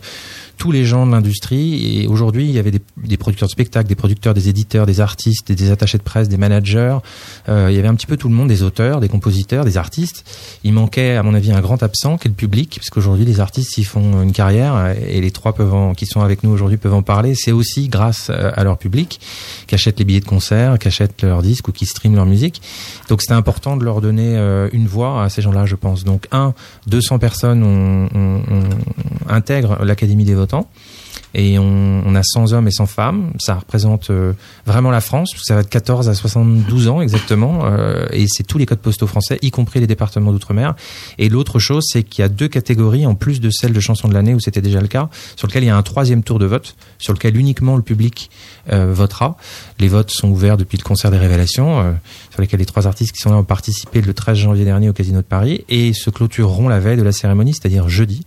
tous 0.56 0.72
les 0.72 0.84
gens 0.84 1.06
de 1.06 1.12
l'industrie. 1.12 2.02
Et 2.02 2.06
aujourd'hui, 2.06 2.44
il 2.44 2.52
y 2.52 2.58
avait 2.58 2.70
des, 2.70 3.16
producteurs 3.16 3.48
de 3.48 3.52
spectacles, 3.52 3.88
des 3.88 3.94
producteurs, 3.94 4.34
des 4.34 4.48
éditeurs, 4.48 4.86
des 4.86 5.00
artistes, 5.00 5.52
des, 5.52 5.70
attachés 5.70 5.98
de 5.98 6.02
presse, 6.02 6.28
des 6.28 6.36
managers. 6.36 6.98
Euh, 7.48 7.68
il 7.70 7.76
y 7.76 7.78
avait 7.78 7.88
un 7.88 7.94
petit 7.94 8.06
peu 8.06 8.16
tout 8.16 8.28
le 8.28 8.34
monde, 8.34 8.48
des 8.48 8.62
auteurs, 8.62 9.00
des 9.00 9.08
compositeurs, 9.08 9.64
des 9.64 9.76
artistes. 9.76 10.24
Il 10.64 10.72
manquait, 10.72 11.16
à 11.16 11.22
mon 11.22 11.34
avis, 11.34 11.52
un 11.52 11.60
grand 11.60 11.82
absent 11.82 12.18
qui 12.18 12.28
est 12.28 12.30
le 12.30 12.36
public, 12.36 12.76
parce 12.76 12.90
qu'aujourd'hui, 12.90 13.24
les 13.24 13.40
artistes, 13.40 13.78
ils 13.78 13.84
font 13.84 14.22
une 14.22 14.32
carrière 14.32 14.94
et 15.06 15.20
les 15.20 15.30
trois 15.30 15.54
peuvent 15.54 15.74
en, 15.74 15.94
qui 15.94 16.06
sont 16.06 16.20
avec 16.20 16.42
nous 16.42 16.50
aujourd'hui 16.50 16.76
peuvent 16.76 16.94
en 16.94 17.02
parler. 17.02 17.34
C'est 17.34 17.52
aussi 17.52 17.88
grâce 17.88 18.28
euh, 18.30 18.50
à 18.54 18.64
leur 18.64 18.78
public 18.78 19.20
qui 19.66 19.74
achètent 19.74 19.98
les 19.98 20.04
billets 20.04 20.20
de 20.20 20.24
concert, 20.24 20.78
qui 20.78 20.88
achètent 20.88 21.22
leurs 21.22 21.42
disques 21.42 21.68
ou 21.68 21.72
qui 21.72 21.86
streament 21.86 22.16
leur 22.16 22.26
musique. 22.26 22.62
Donc, 23.08 23.22
c'était 23.22 23.34
important 23.34 23.76
de 23.76 23.84
leur 23.84 24.00
donner 24.00 24.36
euh, 24.36 24.68
une 24.72 24.86
voix 24.86 25.22
à 25.22 25.28
ces 25.28 25.42
gens-là, 25.42 25.66
je 25.66 25.76
pense. 25.76 26.04
Donc, 26.04 26.26
un, 26.32 26.54
200 26.86 27.18
personnes 27.18 27.62
on, 27.62 28.08
on, 28.14 28.42
on 28.50 29.32
intègrent 29.32 29.84
l'Académie 29.84 30.24
des 30.24 30.34
et 31.34 31.58
on, 31.58 32.14
a 32.14 32.22
100 32.22 32.52
hommes 32.52 32.68
et 32.68 32.70
100 32.70 32.86
femmes. 32.86 33.32
Ça 33.38 33.56
représente 33.56 34.10
euh, 34.10 34.32
vraiment 34.66 34.92
la 34.92 35.00
France. 35.00 35.32
Ça 35.42 35.56
va 35.56 35.62
de 35.64 35.68
14 35.68 36.08
à 36.08 36.14
72 36.14 36.88
ans 36.88 37.00
exactement, 37.00 37.62
euh, 37.64 38.06
et 38.12 38.26
c'est 38.28 38.44
tous 38.44 38.56
les 38.56 38.66
codes 38.66 38.78
postaux 38.78 39.08
français, 39.08 39.38
y 39.42 39.50
compris 39.50 39.80
les 39.80 39.88
départements 39.88 40.32
d'outre-mer. 40.32 40.74
Et 41.18 41.28
l'autre 41.28 41.58
chose, 41.58 41.84
c'est 41.88 42.04
qu'il 42.04 42.22
y 42.22 42.24
a 42.24 42.28
deux 42.28 42.46
catégories 42.46 43.04
en 43.04 43.16
plus 43.16 43.40
de 43.40 43.50
celle 43.50 43.72
de 43.72 43.80
chansons 43.80 44.08
de 44.08 44.14
l'année 44.14 44.32
où 44.32 44.40
c'était 44.40 44.60
déjà 44.60 44.80
le 44.80 44.86
cas, 44.86 45.08
sur 45.36 45.48
lequel 45.48 45.64
il 45.64 45.66
y 45.66 45.70
a 45.70 45.76
un 45.76 45.82
troisième 45.82 46.22
tour 46.22 46.38
de 46.38 46.46
vote, 46.46 46.76
sur 46.98 47.12
lequel 47.12 47.36
uniquement 47.36 47.76
le 47.76 47.82
public 47.82 48.30
euh, 48.72 48.92
votera. 48.94 49.36
Les 49.80 49.88
votes 49.88 50.12
sont 50.12 50.28
ouverts 50.28 50.56
depuis 50.56 50.78
le 50.78 50.84
concert 50.84 51.10
des 51.10 51.18
révélations, 51.18 51.96
sur 52.34 52.42
lesquels 52.42 52.58
les 52.58 52.66
trois 52.66 52.88
artistes 52.88 53.12
qui 53.12 53.20
sont 53.20 53.30
là 53.30 53.36
ont 53.36 53.44
participé 53.44 54.00
le 54.00 54.12
13 54.12 54.36
janvier 54.36 54.64
dernier 54.64 54.88
au 54.88 54.92
Casino 54.92 55.18
de 55.18 55.22
Paris, 55.22 55.64
et 55.68 55.92
se 55.92 56.10
clôtureront 56.10 56.68
la 56.68 56.80
veille 56.80 56.96
de 56.96 57.04
la 57.04 57.12
cérémonie, 57.12 57.52
c'est-à-dire 57.52 57.88
jeudi. 57.88 58.26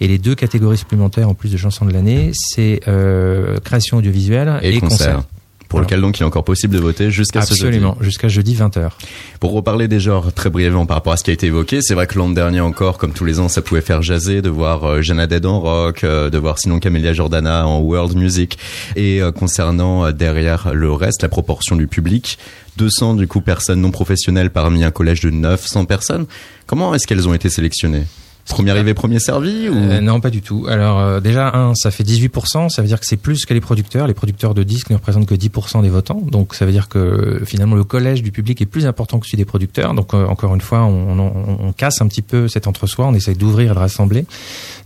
Et 0.00 0.06
les 0.06 0.18
deux 0.18 0.36
catégories 0.36 0.78
supplémentaires 0.78 1.28
en 1.28 1.34
plus 1.34 1.50
de 1.50 1.56
chansons 1.56 1.84
de 1.84 1.92
l'année, 1.92 2.30
c'est 2.34 2.80
euh, 2.86 3.58
création 3.58 3.96
audiovisuelle 3.96 4.60
et, 4.62 4.76
et 4.76 4.80
concert. 4.80 5.24
Pour 5.68 5.80
lequel 5.80 6.00
donc 6.00 6.18
il 6.18 6.22
est 6.22 6.26
encore 6.26 6.44
possible 6.44 6.74
de 6.74 6.80
voter 6.80 7.10
jusqu'à 7.10 7.42
ce 7.42 7.54
jeudi. 7.54 7.76
Absolument, 7.76 7.96
jusqu'à 8.00 8.28
jeudi 8.28 8.54
20h. 8.54 8.90
Pour 9.38 9.52
reparler 9.52 9.86
des 9.86 10.00
genres 10.00 10.32
très 10.32 10.48
brièvement 10.48 10.86
par 10.86 10.96
rapport 10.96 11.12
à 11.12 11.16
ce 11.18 11.24
qui 11.24 11.30
a 11.30 11.34
été 11.34 11.46
évoqué, 11.46 11.80
c'est 11.82 11.94
vrai 11.94 12.06
que 12.06 12.18
l'an 12.18 12.30
dernier 12.30 12.60
encore, 12.60 12.96
comme 12.96 13.12
tous 13.12 13.26
les 13.26 13.38
ans, 13.38 13.48
ça 13.48 13.60
pouvait 13.60 13.82
faire 13.82 14.00
jaser 14.00 14.40
de 14.40 14.48
voir 14.48 14.84
euh, 14.84 15.02
Jana 15.02 15.26
Dead 15.26 15.44
en 15.44 15.60
rock, 15.60 16.04
euh, 16.04 16.30
de 16.30 16.38
voir 16.38 16.58
sinon 16.58 16.80
Camélia 16.80 17.12
Jordana 17.12 17.66
en 17.66 17.80
world 17.80 18.16
music. 18.16 18.58
Et 18.96 19.20
euh, 19.20 19.30
concernant 19.30 20.06
euh, 20.06 20.12
derrière 20.12 20.72
le 20.72 20.92
reste, 20.92 21.22
la 21.22 21.28
proportion 21.28 21.76
du 21.76 21.86
public, 21.86 22.38
200 22.76 23.14
du 23.14 23.26
coup 23.26 23.40
personnes 23.40 23.80
non 23.80 23.90
professionnelles 23.90 24.50
parmi 24.50 24.84
un 24.84 24.90
collège 24.90 25.20
de 25.20 25.30
900 25.30 25.84
personnes, 25.84 26.26
comment 26.66 26.94
est-ce 26.94 27.06
qu'elles 27.06 27.28
ont 27.28 27.34
été 27.34 27.50
sélectionnées? 27.50 28.04
Premier 28.48 28.70
arrivé, 28.70 28.94
premier 28.94 29.18
servi 29.18 29.68
ou... 29.68 29.74
Euh, 29.74 30.00
non, 30.00 30.20
pas 30.20 30.30
du 30.30 30.40
tout. 30.40 30.66
Alors 30.68 30.98
euh, 30.98 31.20
déjà, 31.20 31.54
un, 31.54 31.74
ça 31.74 31.90
fait 31.90 32.02
18%, 32.02 32.70
ça 32.70 32.82
veut 32.82 32.88
dire 32.88 32.98
que 32.98 33.06
c'est 33.06 33.18
plus 33.18 33.44
que 33.44 33.52
les 33.52 33.60
producteurs. 33.60 34.06
Les 34.06 34.14
producteurs 34.14 34.54
de 34.54 34.62
disques 34.62 34.90
ne 34.90 34.96
représentent 34.96 35.26
que 35.26 35.34
10% 35.34 35.82
des 35.82 35.90
votants, 35.90 36.22
donc 36.30 36.54
ça 36.54 36.64
veut 36.64 36.72
dire 36.72 36.88
que 36.88 37.42
finalement 37.44 37.76
le 37.76 37.84
collège 37.84 38.22
du 38.22 38.32
public 38.32 38.60
est 38.62 38.66
plus 38.66 38.86
important 38.86 39.18
que 39.18 39.26
celui 39.26 39.36
des 39.36 39.44
producteurs. 39.44 39.92
Donc 39.92 40.14
euh, 40.14 40.26
encore 40.26 40.54
une 40.54 40.62
fois, 40.62 40.80
on, 40.84 41.18
on, 41.18 41.58
on, 41.68 41.72
casse 41.72 42.00
un 42.00 42.08
petit 42.08 42.22
peu 42.22 42.48
cet 42.48 42.66
entre-soi, 42.66 43.06
on 43.06 43.14
essaye 43.14 43.36
d'ouvrir 43.36 43.70
et 43.70 43.74
de 43.74 43.78
rassembler. 43.78 44.24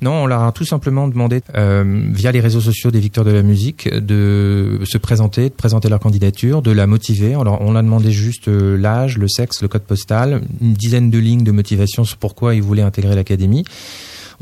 Non, 0.03 0.25
on 0.25 0.27
leur 0.27 0.43
a 0.43 0.53
tout 0.53 0.65
simplement 0.65 1.07
demandé, 1.07 1.41
euh, 1.55 2.09
via 2.13 2.33
les 2.33 2.41
réseaux 2.41 2.61
sociaux 2.61 2.91
des 2.91 3.01
victoires 3.01 3.25
de 3.25 3.31
la 3.31 3.43
musique, 3.43 3.89
de 3.89 4.81
se 4.85 4.99
présenter, 4.99 5.51
de 5.51 5.55
présenter 5.55 5.89
leur 5.89 6.01
candidature, 6.01 6.63
de 6.63 6.73
la 6.73 6.89
motiver. 6.89 7.35
Alors 7.35 7.59
on 7.61 7.77
a 7.77 7.83
demandé 7.83 8.11
juste 8.11 8.49
l'âge, 8.49 9.19
le 9.19 9.29
sexe, 9.29 9.63
le 9.63 9.69
code 9.69 9.83
postal, 9.83 10.43
une 10.61 10.73
dizaine 10.73 11.11
de 11.11 11.19
lignes 11.19 11.45
de 11.45 11.53
motivation 11.53 12.03
sur 12.05 12.17
pourquoi 12.17 12.57
ils 12.57 12.63
voulaient 12.63 12.83
intégrer 12.83 13.15
l'académie. 13.15 13.52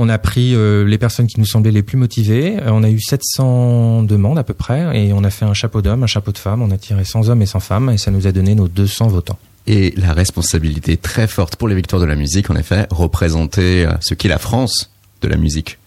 On 0.03 0.09
a 0.09 0.17
pris 0.17 0.55
euh, 0.55 0.85
les 0.87 0.97
personnes 0.97 1.27
qui 1.27 1.39
nous 1.39 1.47
semblaient 1.47 1.71
les 1.71 1.83
plus 1.83 1.99
motivées. 1.99 2.57
Euh, 2.59 2.71
on 2.71 2.83
a 2.83 2.89
eu 2.89 3.01
700 3.01 4.05
demandes 4.05 4.39
à 4.39 4.45
peu 4.45 4.55
près 4.55 4.99
et 4.99 5.13
on 5.13 5.25
a 5.25 5.31
fait 5.31 5.45
un 5.45 5.53
chapeau 5.53 5.83
d'homme, 5.83 6.03
un 6.03 6.07
chapeau 6.07 6.33
de 6.33 6.39
femme. 6.39 6.63
On 6.63 6.71
a 6.71 6.79
tiré 6.79 7.05
100 7.05 7.29
hommes 7.29 7.43
et 7.43 7.47
100 7.47 7.61
femmes 7.61 7.91
et 7.91 7.99
ça 7.99 8.11
nous 8.11 8.27
a 8.27 8.33
donné 8.33 8.55
nos 8.55 8.67
200 8.67 9.09
votants. 9.09 9.39
Et 9.67 9.93
la 9.97 10.15
responsabilité 10.15 10.97
très 10.97 11.27
forte 11.27 11.57
pour 11.57 11.69
les 11.69 11.75
victoires 11.75 12.01
de 12.01 12.07
la 12.07 12.17
musique, 12.17 12.49
en 12.49 12.57
effet, 12.57 12.87
représenter 12.91 13.85
euh, 13.85 13.93
ce 14.01 14.15
qu'est 14.15 14.29
la 14.29 14.39
France 14.39 14.91
de 15.21 15.29
la 15.29 15.37
musique. 15.37 15.79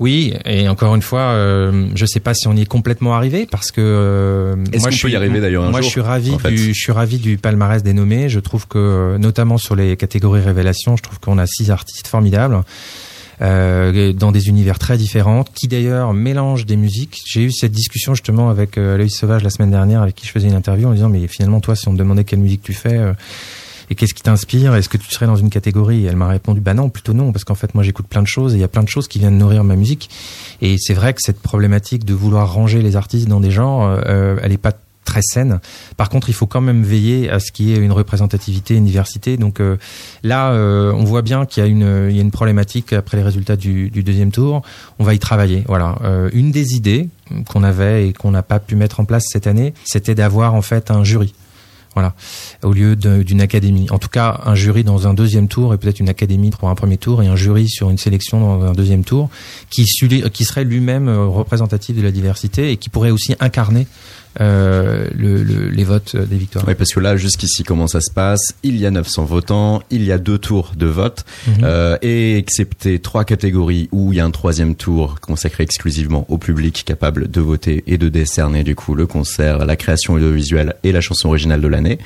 Oui, 0.00 0.34
et 0.44 0.68
encore 0.68 0.94
une 0.96 1.02
fois, 1.02 1.20
euh, 1.20 1.88
je 1.94 2.04
sais 2.04 2.18
pas 2.18 2.34
si 2.34 2.48
on 2.48 2.56
y 2.56 2.62
est 2.62 2.66
complètement 2.66 3.14
arrivé 3.14 3.46
parce 3.48 3.70
que 3.70 4.56
moi 4.80 4.90
je 4.90 4.96
suis 4.96 5.12
y 5.12 5.16
arriver 5.16 5.40
d'ailleurs. 5.40 5.70
Moi 5.70 5.80
jour, 5.80 5.82
je 5.82 5.88
suis 5.88 6.00
ravi 6.00 6.36
du 6.36 6.74
je 6.74 6.80
suis 6.80 6.92
ravi 6.92 7.18
du 7.18 7.38
palmarès 7.38 7.82
des 7.82 7.92
nommés. 7.92 8.28
Je 8.28 8.40
trouve 8.40 8.66
que 8.66 9.16
notamment 9.18 9.56
sur 9.56 9.76
les 9.76 9.96
catégories 9.96 10.40
révélation, 10.40 10.96
je 10.96 11.02
trouve 11.02 11.20
qu'on 11.20 11.38
a 11.38 11.46
six 11.46 11.70
artistes 11.70 12.08
formidables. 12.08 12.62
Euh, 13.42 14.12
dans 14.12 14.30
des 14.30 14.48
univers 14.48 14.78
très 14.78 14.96
différents, 14.96 15.42
qui 15.42 15.66
d'ailleurs 15.66 16.14
mélangent 16.14 16.66
des 16.66 16.76
musiques. 16.76 17.20
J'ai 17.26 17.42
eu 17.42 17.50
cette 17.50 17.72
discussion 17.72 18.14
justement 18.14 18.48
avec 18.48 18.78
euh, 18.78 18.94
Aloïs 18.94 19.12
Sauvage 19.12 19.42
la 19.42 19.50
semaine 19.50 19.72
dernière, 19.72 20.02
avec 20.02 20.14
qui 20.14 20.24
je 20.24 20.30
faisais 20.30 20.46
une 20.46 20.54
interview 20.54 20.88
en 20.88 20.92
disant 20.92 21.08
mais 21.08 21.26
finalement 21.26 21.60
toi, 21.60 21.74
si 21.74 21.88
on 21.88 21.94
te 21.94 21.98
demandait 21.98 22.22
quelle 22.22 22.38
musique 22.38 22.62
tu 22.62 22.72
fais 22.72 22.96
euh, 22.96 23.12
et 23.90 23.94
qu'est-ce 23.94 24.14
qui 24.14 24.22
t'inspire, 24.22 24.74
est-ce 24.74 24.88
que 24.88 24.96
tu 24.96 25.10
serais 25.10 25.26
dans 25.26 25.36
une 25.36 25.50
catégorie? 25.50 26.06
Elle 26.06 26.16
m'a 26.16 26.28
répondu 26.28 26.60
bah 26.60 26.74
non, 26.74 26.88
plutôt 26.88 27.12
non, 27.12 27.32
parce 27.32 27.44
qu'en 27.44 27.54
fait 27.54 27.74
moi 27.74 27.84
j'écoute 27.84 28.06
plein 28.06 28.22
de 28.22 28.26
choses 28.26 28.54
et 28.54 28.58
il 28.58 28.60
y 28.60 28.64
a 28.64 28.68
plein 28.68 28.82
de 28.82 28.88
choses 28.88 29.08
qui 29.08 29.18
viennent 29.18 29.38
nourrir 29.38 29.64
ma 29.64 29.76
musique. 29.76 30.10
Et 30.60 30.76
c'est 30.78 30.94
vrai 30.94 31.12
que 31.12 31.20
cette 31.22 31.40
problématique 31.40 32.04
de 32.04 32.14
vouloir 32.14 32.52
ranger 32.52 32.82
les 32.82 32.96
artistes 32.96 33.28
dans 33.28 33.40
des 33.40 33.50
genres, 33.50 33.84
euh, 34.06 34.36
elle 34.42 34.52
est 34.52 34.58
pas 34.58 34.72
très 35.04 35.20
saine. 35.20 35.60
Par 35.98 36.08
contre, 36.08 36.30
il 36.30 36.32
faut 36.32 36.46
quand 36.46 36.62
même 36.62 36.82
veiller 36.82 37.28
à 37.28 37.38
ce 37.38 37.52
qu'il 37.52 37.66
y 37.66 37.74
ait 37.74 37.76
une 37.76 37.92
représentativité, 37.92 38.74
une 38.74 38.86
diversité. 38.86 39.36
Donc 39.36 39.60
euh, 39.60 39.76
là, 40.22 40.52
euh, 40.52 40.92
on 40.92 41.04
voit 41.04 41.20
bien 41.20 41.44
qu'il 41.44 41.62
y 41.62 41.66
a 41.66 41.68
une, 41.68 42.30
problématique 42.30 42.94
après 42.94 43.18
les 43.18 43.22
résultats 43.22 43.56
du, 43.56 43.90
deuxième 43.90 44.32
tour. 44.32 44.62
On 44.98 45.04
va 45.04 45.12
y 45.12 45.18
travailler. 45.18 45.62
Voilà. 45.68 45.96
Une 46.32 46.50
des 46.50 46.74
idées 46.74 47.08
qu'on 47.48 47.62
avait 47.62 48.08
et 48.08 48.12
qu'on 48.14 48.30
n'a 48.30 48.42
pas 48.42 48.60
pu 48.60 48.76
mettre 48.76 49.00
en 49.00 49.04
place 49.04 49.24
cette 49.30 49.46
année, 49.46 49.74
c'était 49.84 50.14
d'avoir 50.14 50.54
en 50.54 50.62
fait 50.62 50.90
un 50.90 51.04
jury. 51.04 51.34
Voilà, 51.94 52.14
au 52.62 52.72
lieu 52.72 52.96
d'une 52.96 53.40
académie. 53.40 53.86
En 53.90 53.98
tout 53.98 54.08
cas, 54.08 54.40
un 54.44 54.54
jury 54.54 54.82
dans 54.82 55.06
un 55.06 55.14
deuxième 55.14 55.46
tour 55.46 55.72
et 55.74 55.78
peut-être 55.78 56.00
une 56.00 56.08
académie 56.08 56.50
pour 56.50 56.68
un 56.68 56.74
premier 56.74 56.96
tour 56.96 57.22
et 57.22 57.28
un 57.28 57.36
jury 57.36 57.68
sur 57.68 57.88
une 57.88 57.98
sélection 57.98 58.40
dans 58.40 58.64
un 58.64 58.72
deuxième 58.72 59.04
tour 59.04 59.30
qui, 59.70 59.84
qui 59.84 60.44
serait 60.44 60.64
lui-même 60.64 61.08
représentatif 61.08 61.96
de 61.96 62.02
la 62.02 62.10
diversité 62.10 62.72
et 62.72 62.76
qui 62.76 62.88
pourrait 62.88 63.12
aussi 63.12 63.36
incarner 63.38 63.86
euh, 64.40 65.08
le, 65.16 65.42
le, 65.42 65.68
les 65.68 65.84
votes 65.84 66.16
des 66.16 66.36
victoires. 66.36 66.64
Oui, 66.66 66.74
parce 66.74 66.92
que 66.92 67.00
là, 67.00 67.16
jusqu'ici, 67.16 67.62
comment 67.62 67.86
ça 67.86 68.00
se 68.00 68.10
passe? 68.10 68.54
Il 68.62 68.76
y 68.76 68.86
a 68.86 68.90
900 68.90 69.24
votants, 69.24 69.82
il 69.90 70.04
y 70.04 70.12
a 70.12 70.18
deux 70.18 70.38
tours 70.38 70.72
de 70.76 70.86
vote, 70.86 71.24
-hmm. 71.46 71.64
euh, 71.64 71.98
et 72.02 72.36
excepté 72.38 72.98
trois 72.98 73.24
catégories 73.24 73.88
où 73.92 74.12
il 74.12 74.16
y 74.16 74.20
a 74.20 74.24
un 74.24 74.30
troisième 74.30 74.74
tour 74.74 75.20
consacré 75.20 75.62
exclusivement 75.64 76.26
au 76.28 76.38
public 76.38 76.84
capable 76.84 77.30
de 77.30 77.40
voter 77.40 77.84
et 77.86 77.98
de 77.98 78.08
décerner 78.08 78.64
du 78.64 78.74
coup 78.74 78.94
le 78.94 79.06
concert, 79.06 79.64
la 79.64 79.76
création 79.76 80.14
audiovisuelle 80.14 80.74
et 80.82 80.92
la 80.92 81.00
chanson 81.00 81.28
originale 81.28 81.60
de 81.60 81.68
l'année. 81.68 81.98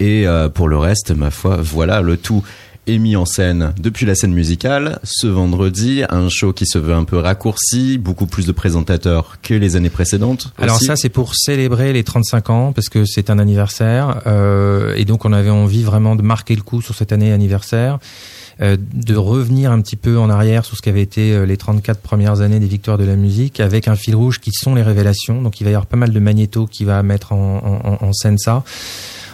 Et 0.00 0.26
euh, 0.26 0.48
pour 0.48 0.68
le 0.68 0.78
reste, 0.78 1.10
ma 1.12 1.30
foi, 1.30 1.58
voilà 1.62 2.00
le 2.02 2.16
tout 2.16 2.42
est 2.94 2.98
mis 2.98 3.16
en 3.16 3.24
scène 3.24 3.72
depuis 3.80 4.06
la 4.06 4.14
scène 4.14 4.32
musicale. 4.32 4.98
Ce 5.02 5.26
vendredi, 5.26 6.02
un 6.08 6.28
show 6.28 6.52
qui 6.52 6.66
se 6.66 6.78
veut 6.78 6.94
un 6.94 7.04
peu 7.04 7.18
raccourci, 7.18 7.98
beaucoup 7.98 8.26
plus 8.26 8.46
de 8.46 8.52
présentateurs 8.52 9.38
que 9.42 9.54
les 9.54 9.76
années 9.76 9.90
précédentes. 9.90 10.52
Alors 10.58 10.76
aussi. 10.76 10.86
ça, 10.86 10.96
c'est 10.96 11.08
pour 11.08 11.34
célébrer 11.34 11.92
les 11.92 12.04
35 12.04 12.50
ans, 12.50 12.72
parce 12.72 12.88
que 12.88 13.04
c'est 13.04 13.30
un 13.30 13.38
anniversaire. 13.38 14.22
Euh, 14.26 14.94
et 14.96 15.04
donc, 15.04 15.24
on 15.24 15.32
avait 15.32 15.50
envie 15.50 15.82
vraiment 15.82 16.16
de 16.16 16.22
marquer 16.22 16.54
le 16.54 16.62
coup 16.62 16.82
sur 16.82 16.94
cette 16.94 17.12
année 17.12 17.32
anniversaire. 17.32 17.98
Euh, 18.62 18.76
de 18.78 19.16
revenir 19.16 19.72
un 19.72 19.80
petit 19.80 19.96
peu 19.96 20.18
en 20.18 20.28
arrière 20.28 20.66
sur 20.66 20.76
ce 20.76 20.82
qu'avaient 20.82 21.00
été 21.00 21.32
euh, 21.32 21.46
les 21.46 21.56
34 21.56 21.98
premières 21.98 22.42
années 22.42 22.60
des 22.60 22.66
victoires 22.66 22.98
de 22.98 23.04
la 23.04 23.16
musique 23.16 23.58
avec 23.58 23.88
un 23.88 23.96
fil 23.96 24.14
rouge 24.14 24.38
qui 24.38 24.50
sont 24.52 24.74
les 24.74 24.82
révélations. 24.82 25.40
Donc 25.40 25.62
il 25.62 25.64
va 25.64 25.70
y 25.70 25.72
avoir 25.72 25.86
pas 25.86 25.96
mal 25.96 26.12
de 26.12 26.20
magnéto 26.20 26.66
qui 26.66 26.84
va 26.84 27.02
mettre 27.02 27.32
en, 27.32 27.80
en, 27.82 28.06
en 28.06 28.12
scène 28.12 28.36
ça 28.36 28.62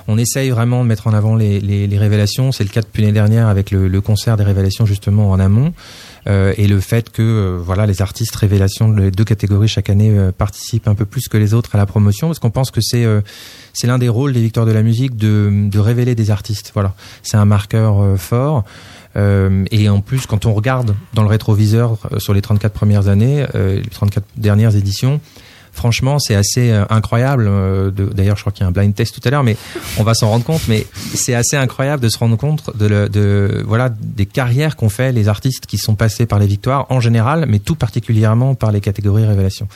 on 0.09 0.19
essaye 0.19 0.51
vraiment 0.51 0.83
de 0.83 0.89
mettre 0.89 1.07
en 1.07 1.13
avant 1.13 1.37
les, 1.37 1.61
les, 1.61 1.87
les 1.87 1.99
révélations. 1.99 2.53
C'est 2.53 2.65
le 2.65 2.71
cas 2.71 2.83
depuis 2.83 3.03
l'année 3.03 3.13
dernière 3.13 3.49
avec 3.49 3.71
le, 3.71 3.89
le, 3.89 4.01
concert 4.01 4.37
des 4.37 4.45
révélations 4.45 4.87
justement 4.87 5.31
en 5.31 5.41
amont. 5.41 5.73
Euh, 6.29 6.53
et 6.57 6.67
le 6.67 6.81
fait 6.81 7.11
que 7.11 7.23
euh, 7.23 7.59
voilà 7.61 7.87
les 7.87 8.03
artistes 8.03 8.35
révélations 8.35 8.89
de 8.89 9.11
deux 9.11 9.25
catégories 9.25 9.69
chaque 9.69 9.91
année 9.91 10.11
euh, 10.11 10.33
participent 10.33 10.89
un 10.89 10.97
peu 10.97 11.05
plus 11.05 11.29
que 11.29 11.37
les 11.37 11.55
autres 11.55 11.77
à 11.77 11.79
la 11.79 11.87
promotion 11.87 12.27
parce 12.27 12.41
qu'on 12.41 12.51
pense 12.51 12.73
que 12.73 12.81
c'est 12.81 13.05
euh, 13.05 13.21
c'est 13.73 13.87
l'un 13.87 13.99
des 13.99 14.09
rôles 14.09 14.33
des 14.33 14.41
victoires 14.41 14.67
de 14.67 14.73
la 14.73 14.83
musique 14.83 15.17
de, 15.17 15.69
de 15.71 15.79
révéler 15.79 16.17
des 16.17 16.33
artistes 16.33 16.73
voilà 16.75 16.95
c'est 17.23 17.37
un 17.37 17.45
marqueur 17.45 18.19
fort 18.19 18.65
et 19.15 19.89
en 19.89 20.01
plus 20.01 20.27
quand 20.27 20.45
on 20.45 20.53
regarde 20.53 20.95
dans 21.15 21.23
le 21.23 21.29
rétroviseur 21.29 21.97
sur 22.19 22.35
les 22.35 22.43
34 22.43 22.73
premières 22.73 23.09
années 23.09 23.47
les 23.55 23.83
34 23.83 24.27
dernières 24.37 24.77
éditions 24.77 25.21
franchement, 25.77 26.19
c'est 26.19 26.35
assez 26.35 26.71
euh, 26.71 26.85
incroyable. 26.91 27.47
Euh, 27.49 27.91
D'ailleurs, 27.91 28.37
je 28.37 28.43
crois 28.43 28.53
qu'il 28.53 28.63
y 28.63 28.65
a 28.65 28.69
un 28.69 28.73
blind 28.73 28.95
test 28.95 29.15
tout 29.15 29.27
à 29.27 29.31
l'heure, 29.31 29.45
mais 29.45 29.57
on 29.99 30.03
va 30.03 30.15
s'en 30.15 30.29
rendre 30.29 30.45
compte. 30.45 30.63
Mais 30.69 30.87
c'est 31.15 31.35
assez 31.35 31.57
incroyable 31.57 32.03
de 32.03 32.09
se 32.09 32.19
rendre 32.19 32.37
compte 32.37 32.77
de, 32.77 32.87
le, 32.87 33.09
de 33.09 33.63
voilà 33.67 33.91
des 33.91 34.27
carrières 34.27 34.77
qu'ont 34.77 34.89
fait 34.89 35.13
les 35.13 35.29
artistes 35.29 35.67
qui 35.67 35.79
sont 35.79 35.95
passés 35.95 36.27
par 36.27 36.39
les 36.39 36.47
victoires 36.47 36.87
en 36.89 37.01
général, 37.01 37.47
mais 37.49 37.59
tout 37.59 37.75
particulièrement 37.75 38.55
par 38.55 38.73
les 38.73 38.81
catégories 38.81 39.25
révélation. 39.25 39.69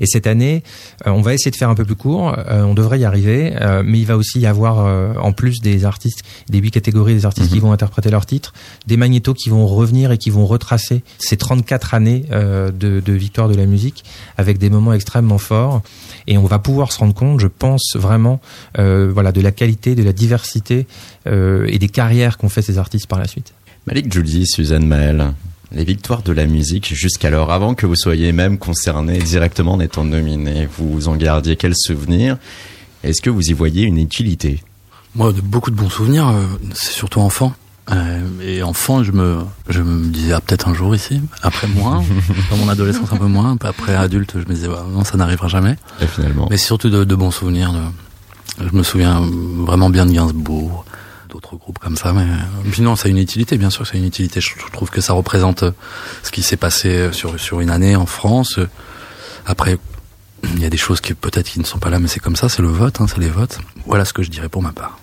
Et 0.00 0.06
cette 0.06 0.26
année, 0.26 0.62
euh, 1.06 1.10
on 1.10 1.22
va 1.22 1.34
essayer 1.34 1.50
de 1.50 1.56
faire 1.56 1.70
un 1.70 1.74
peu 1.74 1.84
plus 1.84 1.96
court. 1.96 2.36
On 2.48 2.74
devrait 2.74 3.00
y 3.00 3.04
arriver, 3.04 3.54
mais 3.84 3.98
il 3.98 4.06
va 4.06 4.16
aussi 4.16 4.40
y 4.40 4.46
avoir 4.46 4.86
en 5.22 5.32
plus 5.32 5.60
des 5.60 5.84
artistes, 5.84 6.22
des 6.48 6.58
huit 6.58 6.70
catégories 6.70 7.14
des 7.14 7.26
artistes 7.26 7.50
qui 7.50 7.58
vont 7.58 7.72
interpréter 7.72 8.10
leurs 8.10 8.26
titres, 8.26 8.52
des 8.86 8.96
magnétos 8.96 9.34
qui 9.34 9.48
vont 9.48 9.66
revenir 9.66 10.12
et 10.12 10.18
qui 10.18 10.30
vont 10.30 10.46
retracer 10.46 11.02
ces 11.18 11.36
34 11.36 11.94
années 11.94 12.24
de, 12.30 13.00
de 13.00 13.12
victoire 13.12 13.48
de 13.48 13.54
la 13.54 13.66
musique 13.66 14.04
avec 14.36 14.58
des 14.58 14.70
moments 14.70 14.92
extrêmement 14.92 15.38
fort 15.46 15.82
et 16.26 16.36
on 16.38 16.44
va 16.44 16.58
pouvoir 16.58 16.92
se 16.92 16.98
rendre 16.98 17.14
compte, 17.14 17.40
je 17.40 17.46
pense 17.46 17.96
vraiment, 17.96 18.40
euh, 18.78 19.10
voilà, 19.12 19.32
de 19.32 19.40
la 19.40 19.52
qualité, 19.52 19.94
de 19.94 20.02
la 20.02 20.12
diversité 20.12 20.86
euh, 21.26 21.66
et 21.68 21.78
des 21.78 21.88
carrières 21.88 22.36
qu'ont 22.36 22.48
fait 22.48 22.62
ces 22.62 22.78
artistes 22.78 23.06
par 23.06 23.18
la 23.18 23.26
suite. 23.26 23.52
Malik 23.86 24.12
Judy, 24.12 24.46
Suzanne 24.46 24.86
Maël, 24.86 25.32
les 25.72 25.84
victoires 25.84 26.22
de 26.22 26.32
la 26.32 26.46
musique 26.46 26.92
jusqu'alors, 26.92 27.52
avant 27.52 27.74
que 27.74 27.86
vous 27.86 27.96
soyez 27.96 28.32
même 28.32 28.58
concerné 28.58 29.18
directement 29.18 29.74
en 29.74 29.80
étant 29.80 30.04
nominé, 30.04 30.68
vous 30.78 31.08
en 31.08 31.16
gardiez 31.16 31.56
quel 31.56 31.74
souvenir? 31.76 32.36
Est-ce 33.04 33.22
que 33.22 33.30
vous 33.30 33.42
y 33.42 33.52
voyez 33.52 33.84
une 33.84 33.98
utilité? 33.98 34.62
Moi, 35.14 35.32
de 35.32 35.40
beaucoup 35.40 35.70
de 35.70 35.76
bons 35.76 35.88
souvenirs, 35.88 36.28
euh, 36.28 36.44
c'est 36.74 36.92
surtout 36.92 37.20
enfant. 37.20 37.54
Euh, 37.92 38.20
et 38.42 38.62
enfant, 38.62 39.04
je 39.04 39.12
me, 39.12 39.38
je 39.68 39.80
me 39.80 40.08
disais 40.08 40.32
ah, 40.32 40.40
peut-être 40.40 40.68
un 40.68 40.74
jour 40.74 40.94
ici. 40.94 41.20
Après 41.42 41.68
moins, 41.68 42.02
dans 42.50 42.56
mon 42.56 42.68
adolescence 42.68 43.12
un 43.12 43.16
peu 43.16 43.26
moins. 43.26 43.56
Après 43.62 43.94
adulte, 43.94 44.32
je 44.34 44.48
me 44.48 44.54
disais 44.54 44.68
bah, 44.68 44.84
non, 44.90 45.04
ça 45.04 45.16
n'arrivera 45.16 45.48
jamais. 45.48 45.76
Et 46.00 46.06
finalement. 46.06 46.48
Mais 46.50 46.56
surtout 46.56 46.90
de, 46.90 47.04
de 47.04 47.14
bons 47.14 47.30
souvenirs. 47.30 47.72
De, 47.72 48.66
je 48.68 48.74
me 48.76 48.82
souviens 48.82 49.20
vraiment 49.20 49.90
bien 49.90 50.06
de 50.06 50.12
Gainsbourg, 50.12 50.84
d'autres 51.28 51.56
groupes 51.56 51.78
comme 51.78 51.96
ça. 51.96 52.12
Mais 52.12 52.26
puis 52.70 52.82
non, 52.82 52.96
ça 52.96 53.06
a 53.06 53.10
une 53.10 53.18
utilité, 53.18 53.56
bien 53.58 53.70
sûr, 53.70 53.86
c'est 53.86 53.98
une 53.98 54.06
utilité. 54.06 54.40
Je, 54.40 54.50
je 54.50 54.72
trouve 54.72 54.90
que 54.90 55.00
ça 55.00 55.12
représente 55.12 55.62
ce 56.22 56.30
qui 56.32 56.42
s'est 56.42 56.56
passé 56.56 57.10
sur 57.12 57.38
sur 57.38 57.60
une 57.60 57.70
année 57.70 57.94
en 57.94 58.06
France. 58.06 58.58
Après, 59.46 59.78
il 60.54 60.60
y 60.60 60.64
a 60.64 60.70
des 60.70 60.76
choses 60.76 61.00
qui 61.00 61.14
peut-être 61.14 61.48
qui 61.48 61.60
ne 61.60 61.64
sont 61.64 61.78
pas 61.78 61.90
là, 61.90 61.98
mais 61.98 62.08
c'est 62.08 62.20
comme 62.20 62.36
ça, 62.36 62.48
c'est 62.48 62.62
le 62.62 62.68
vote, 62.68 63.00
hein, 63.00 63.06
c'est 63.08 63.20
les 63.20 63.30
votes. 63.30 63.58
Voilà 63.86 64.04
ce 64.04 64.12
que 64.12 64.22
je 64.22 64.30
dirais 64.30 64.48
pour 64.48 64.62
ma 64.62 64.72
part. 64.72 64.98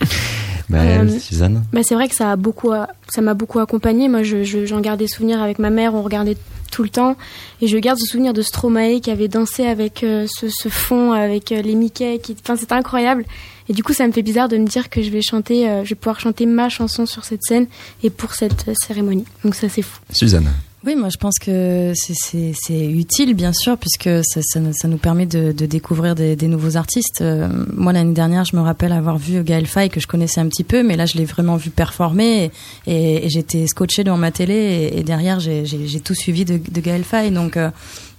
Maëlle, 0.70 1.08
euh, 1.08 1.18
Suzanne 1.18 1.62
bah 1.72 1.80
C'est 1.82 1.94
vrai 1.94 2.08
que 2.08 2.14
ça 2.14 2.32
a 2.32 2.36
beaucoup, 2.36 2.70
ça 3.08 3.20
m'a 3.20 3.34
beaucoup 3.34 3.58
accompagné. 3.58 4.08
Moi, 4.08 4.22
j'en 4.22 4.42
je, 4.42 4.64
je, 4.66 4.80
garde 4.80 4.98
des 4.98 5.08
souvenirs 5.08 5.42
avec 5.42 5.58
ma 5.58 5.70
mère, 5.70 5.94
on 5.94 6.02
regardait 6.02 6.36
tout 6.70 6.82
le 6.82 6.88
temps. 6.88 7.16
Et 7.60 7.66
je 7.66 7.76
garde 7.76 7.98
ce 7.98 8.06
souvenir 8.06 8.32
de 8.32 8.42
Stromae 8.42 9.00
qui 9.00 9.10
avait 9.10 9.28
dansé 9.28 9.66
avec 9.66 10.02
euh, 10.02 10.26
ce, 10.30 10.48
ce, 10.48 10.68
fond, 10.68 11.12
avec 11.12 11.52
euh, 11.52 11.60
les 11.60 11.74
Mickey. 11.74 12.18
Qui... 12.18 12.36
Enfin, 12.42 12.56
c'était 12.56 12.72
incroyable. 12.72 13.24
Et 13.68 13.72
du 13.72 13.82
coup, 13.82 13.92
ça 13.92 14.06
me 14.06 14.12
fait 14.12 14.22
bizarre 14.22 14.48
de 14.48 14.56
me 14.56 14.66
dire 14.66 14.88
que 14.88 15.02
je 15.02 15.10
vais 15.10 15.22
chanter, 15.22 15.68
euh, 15.68 15.84
je 15.84 15.90
vais 15.90 15.94
pouvoir 15.94 16.18
chanter 16.20 16.46
ma 16.46 16.68
chanson 16.68 17.06
sur 17.06 17.24
cette 17.24 17.42
scène 17.42 17.66
et 18.02 18.10
pour 18.10 18.34
cette 18.34 18.70
cérémonie. 18.86 19.26
Donc 19.44 19.54
ça, 19.54 19.68
c'est 19.68 19.82
fou. 19.82 20.00
Suzanne 20.12 20.48
Oui, 20.86 20.96
moi 20.96 21.10
je 21.10 21.18
pense 21.18 21.38
que 21.38 21.92
c'est- 21.94 22.54
utile, 22.70 23.34
bien 23.34 23.52
sûr, 23.52 23.76
puisque 23.76 24.08
ça, 24.24 24.40
ça, 24.42 24.60
nous- 24.88 24.96
permet 24.96 25.26
de, 25.26 25.52
de 25.52 25.66
découvrir 25.66 26.14
des, 26.14 26.36
des 26.36 26.48
nouveaux 26.48 26.76
artistes. 26.78 27.20
Euh, 27.20 27.48
moi, 27.74 27.92
l'année 27.92 28.14
dernière, 28.14 28.44
je 28.46 28.56
me 28.56 28.62
rappelle 28.62 28.92
avoir 28.92 29.18
vu 29.18 29.42
Gaël 29.42 29.66
Faye, 29.66 29.90
que 29.90 30.00
je 30.00 30.06
connaissais 30.06 30.40
un 30.40 30.48
petit 30.48 30.64
peu, 30.64 30.82
mais 30.82 30.96
là, 30.96 31.04
je 31.04 31.18
l'ai 31.18 31.26
vraiment 31.26 31.56
vu 31.56 31.68
performer, 31.68 32.50
et, 32.86 33.26
et- 33.26 33.28
j'étais 33.28 33.66
scotché 33.66 34.04
devant 34.04 34.16
ma 34.16 34.30
télé, 34.30 34.90
et, 34.94 35.02
derrière, 35.02 35.38
j'ai- 35.38 35.64
tout 36.02 36.14
suivi 36.14 36.46
de, 36.46 36.58
de 36.70 36.80
Gaël 36.80 37.04
Faye. 37.04 37.30
Donc, 37.30 37.56
euh, 37.58 37.70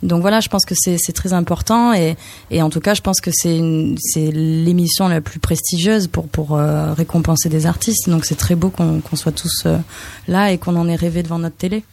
donc 0.04 0.22
voilà, 0.22 0.40
je 0.40 0.50
pense 0.50 0.66
que 0.66 0.74
c'est 0.76 1.14
très 1.14 1.34
important, 1.34 1.94
et, 1.94 2.16
et 2.52 2.62
en 2.62 2.70
tout 2.70 2.80
cas, 2.80 2.94
je 2.94 3.02
pense 3.02 3.22
que 3.22 3.32
c'est 3.32 3.60
l'émission 4.32 5.08
la 5.08 5.22
plus 5.22 5.40
prestigieuse 5.40 6.08
pour, 6.08 6.28
pour 6.28 6.58
euh, 6.58 6.94
récompenser 6.94 7.50
des 7.50 7.66
artistes. 7.66 8.10
Donc 8.10 8.26
c'est 8.26 8.36
très 8.36 8.56
beau 8.56 8.70
qu'on 8.70 9.00
qu'on 9.02 9.16
soit 9.16 9.32
tous 9.32 9.64
euh, 9.66 9.78
là 10.28 10.52
et 10.52 10.58
qu'on 10.58 10.76
en 10.76 10.88
ait 10.88 10.96
rêvé 10.96 11.22
devant 11.24 11.38
notre 11.40 11.56
télé. 11.56 11.84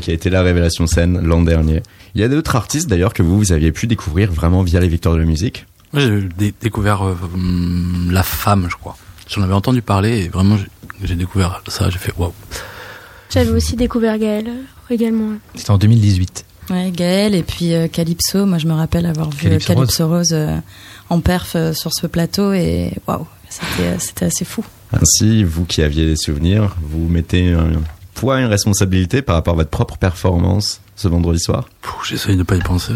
Qui 0.00 0.10
a 0.10 0.14
été 0.14 0.30
la 0.30 0.42
révélation 0.42 0.86
scène 0.86 1.20
l'an 1.20 1.42
dernier. 1.42 1.82
Il 2.14 2.20
y 2.20 2.24
a 2.24 2.28
d'autres 2.28 2.56
artistes 2.56 2.88
d'ailleurs 2.88 3.12
que 3.12 3.22
vous, 3.22 3.36
vous 3.38 3.52
aviez 3.52 3.70
pu 3.72 3.86
découvrir 3.86 4.32
vraiment 4.32 4.62
via 4.62 4.80
les 4.80 4.88
victoires 4.88 5.14
de 5.14 5.20
la 5.20 5.26
musique? 5.26 5.66
Moi, 5.92 6.02
j'ai 6.02 6.22
dé- 6.38 6.54
découvert 6.60 7.02
euh, 7.02 7.14
hum, 7.34 8.08
La 8.10 8.22
Femme, 8.22 8.66
je 8.70 8.76
crois. 8.76 8.96
J'en 9.28 9.42
avais 9.42 9.52
entendu 9.54 9.82
parler 9.82 10.24
et 10.24 10.28
vraiment, 10.28 10.56
j'ai- 11.02 11.14
découvert 11.16 11.62
ça, 11.68 11.90
j'ai 11.90 11.98
fait 11.98 12.12
waouh. 12.16 12.32
J'avais 13.30 13.50
aussi 13.50 13.76
découvert 13.76 14.18
Gaël 14.18 14.48
également. 14.90 15.30
C'était 15.54 15.70
en 15.70 15.78
2018. 15.78 16.44
Ouais, 16.70 16.90
Gaël 16.90 17.34
et 17.34 17.42
puis 17.42 17.74
euh, 17.74 17.88
Calypso. 17.88 18.46
Moi, 18.46 18.58
je 18.58 18.66
me 18.66 18.72
rappelle 18.72 19.06
avoir 19.06 19.28
vu 19.30 19.42
Calypso 19.48 19.72
euh, 19.72 19.74
Calypso 19.76 20.08
Rose, 20.08 20.28
euh, 20.32 20.56
en 21.10 21.20
perf 21.20 21.52
euh, 21.56 21.72
sur 21.74 21.92
ce 21.92 22.06
plateau 22.06 22.52
et 22.52 22.92
waouh, 23.06 23.26
c'était 23.48 24.24
assez 24.26 24.44
fou. 24.44 24.64
Ainsi, 24.92 25.44
vous 25.44 25.64
qui 25.64 25.82
aviez 25.82 26.06
des 26.06 26.16
souvenirs, 26.16 26.76
vous 26.82 27.06
mettez 27.08 27.54
poids, 28.14 28.40
une 28.40 28.46
responsabilité 28.46 29.20
par 29.22 29.34
rapport 29.36 29.54
à 29.54 29.56
votre 29.58 29.70
propre 29.70 29.96
performance 29.98 30.80
ce 30.96 31.08
vendredi 31.08 31.40
soir? 31.40 31.68
J'essaye 32.08 32.36
de 32.36 32.42
pas 32.44 32.56
y 32.56 32.60
penser. 32.62 32.92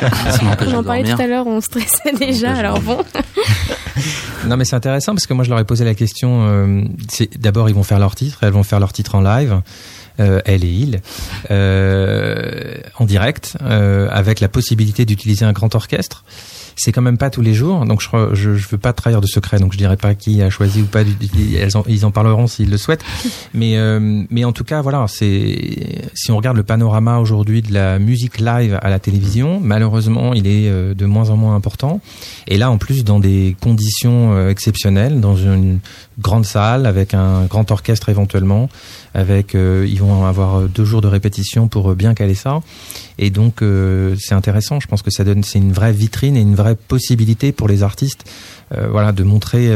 Parce 0.00 0.38
que 0.56 0.64
J'en 0.70 0.82
parlais 0.82 1.04
tout 1.04 1.20
à 1.20 1.26
l'heure, 1.26 1.46
on 1.46 1.60
stressait 1.60 2.12
déjà, 2.18 2.52
alors 2.54 2.80
bon. 2.80 2.98
Non, 4.46 4.56
mais 4.56 4.64
c'est 4.64 4.76
intéressant 4.76 5.14
parce 5.14 5.26
que 5.26 5.34
moi, 5.34 5.44
je 5.44 5.50
leur 5.50 5.58
ai 5.58 5.64
posé 5.64 5.84
la 5.84 5.94
question. 5.94 6.46
euh, 6.46 6.82
d'abord, 7.38 7.68
ils 7.68 7.74
vont 7.74 7.82
faire 7.82 7.98
leur 7.98 8.14
titre, 8.14 8.38
elles 8.42 8.52
vont 8.52 8.62
faire 8.62 8.78
leur 8.78 8.92
titre 8.92 9.14
en 9.16 9.20
live. 9.20 9.60
euh, 10.20 10.40
elle 10.44 10.64
et 10.64 10.68
il, 10.68 11.00
euh, 11.50 12.74
en 12.98 13.04
direct, 13.04 13.56
euh, 13.62 14.08
avec 14.10 14.40
la 14.40 14.48
possibilité 14.48 15.04
d'utiliser 15.04 15.44
un 15.44 15.52
grand 15.52 15.74
orchestre. 15.74 16.24
C'est 16.78 16.92
quand 16.92 17.00
même 17.02 17.16
pas 17.16 17.30
tous 17.30 17.40
les 17.40 17.54
jours, 17.54 17.86
donc 17.86 18.02
je, 18.02 18.34
je, 18.34 18.54
je 18.54 18.68
veux 18.68 18.76
pas 18.76 18.92
trahir 18.92 19.22
de 19.22 19.26
secret, 19.26 19.58
donc 19.58 19.72
je 19.72 19.78
dirais 19.78 19.96
pas 19.96 20.14
qui 20.14 20.42
a 20.42 20.50
choisi 20.50 20.82
ou 20.82 20.84
pas. 20.84 21.04
du- 21.04 21.16
Elles 21.56 21.74
en, 21.76 21.82
ils 21.88 22.04
en 22.04 22.10
parleront 22.10 22.46
s'ils 22.46 22.68
le 22.70 22.76
souhaitent. 22.76 23.04
Mais, 23.54 23.78
euh, 23.78 24.22
mais 24.30 24.44
en 24.44 24.52
tout 24.52 24.64
cas, 24.64 24.82
voilà, 24.82 25.06
c'est 25.08 26.02
si 26.14 26.30
on 26.30 26.36
regarde 26.36 26.56
le 26.58 26.62
panorama 26.62 27.18
aujourd'hui 27.18 27.62
de 27.62 27.72
la 27.72 27.98
musique 27.98 28.38
live 28.38 28.78
à 28.82 28.90
la 28.90 28.98
télévision, 28.98 29.58
malheureusement, 29.62 30.34
il 30.34 30.46
est 30.46 30.68
euh, 30.68 30.92
de 30.92 31.06
moins 31.06 31.30
en 31.30 31.36
moins 31.38 31.54
important. 31.56 32.00
Et 32.46 32.58
là, 32.58 32.70
en 32.70 32.76
plus, 32.76 33.04
dans 33.04 33.18
des 33.20 33.56
conditions 33.62 34.34
euh, 34.34 34.50
exceptionnelles, 34.50 35.20
dans 35.20 35.36
une 35.36 35.78
grande 36.18 36.44
salle 36.44 36.84
avec 36.86 37.14
un 37.14 37.44
grand 37.46 37.70
orchestre 37.70 38.08
éventuellement, 38.10 38.68
avec 39.16 39.54
euh, 39.54 39.86
ils 39.88 39.98
vont 39.98 40.26
avoir 40.26 40.56
euh, 40.56 40.68
deux 40.68 40.84
jours 40.84 41.00
de 41.00 41.08
répétition 41.08 41.68
pour 41.68 41.90
euh, 41.90 41.94
bien 41.94 42.12
caler 42.12 42.34
ça. 42.34 42.60
Et 43.18 43.30
donc, 43.30 43.64
c'est 44.18 44.34
intéressant. 44.34 44.78
Je 44.78 44.86
pense 44.86 45.00
que 45.00 45.10
ça 45.10 45.24
donne, 45.24 45.42
c'est 45.42 45.58
une 45.58 45.72
vraie 45.72 45.92
vitrine 45.92 46.36
et 46.36 46.42
une 46.42 46.54
vraie 46.54 46.76
possibilité 46.76 47.50
pour 47.50 47.66
les 47.66 47.82
artistes, 47.82 48.30
voilà, 48.90 49.12
de 49.12 49.24
montrer. 49.24 49.70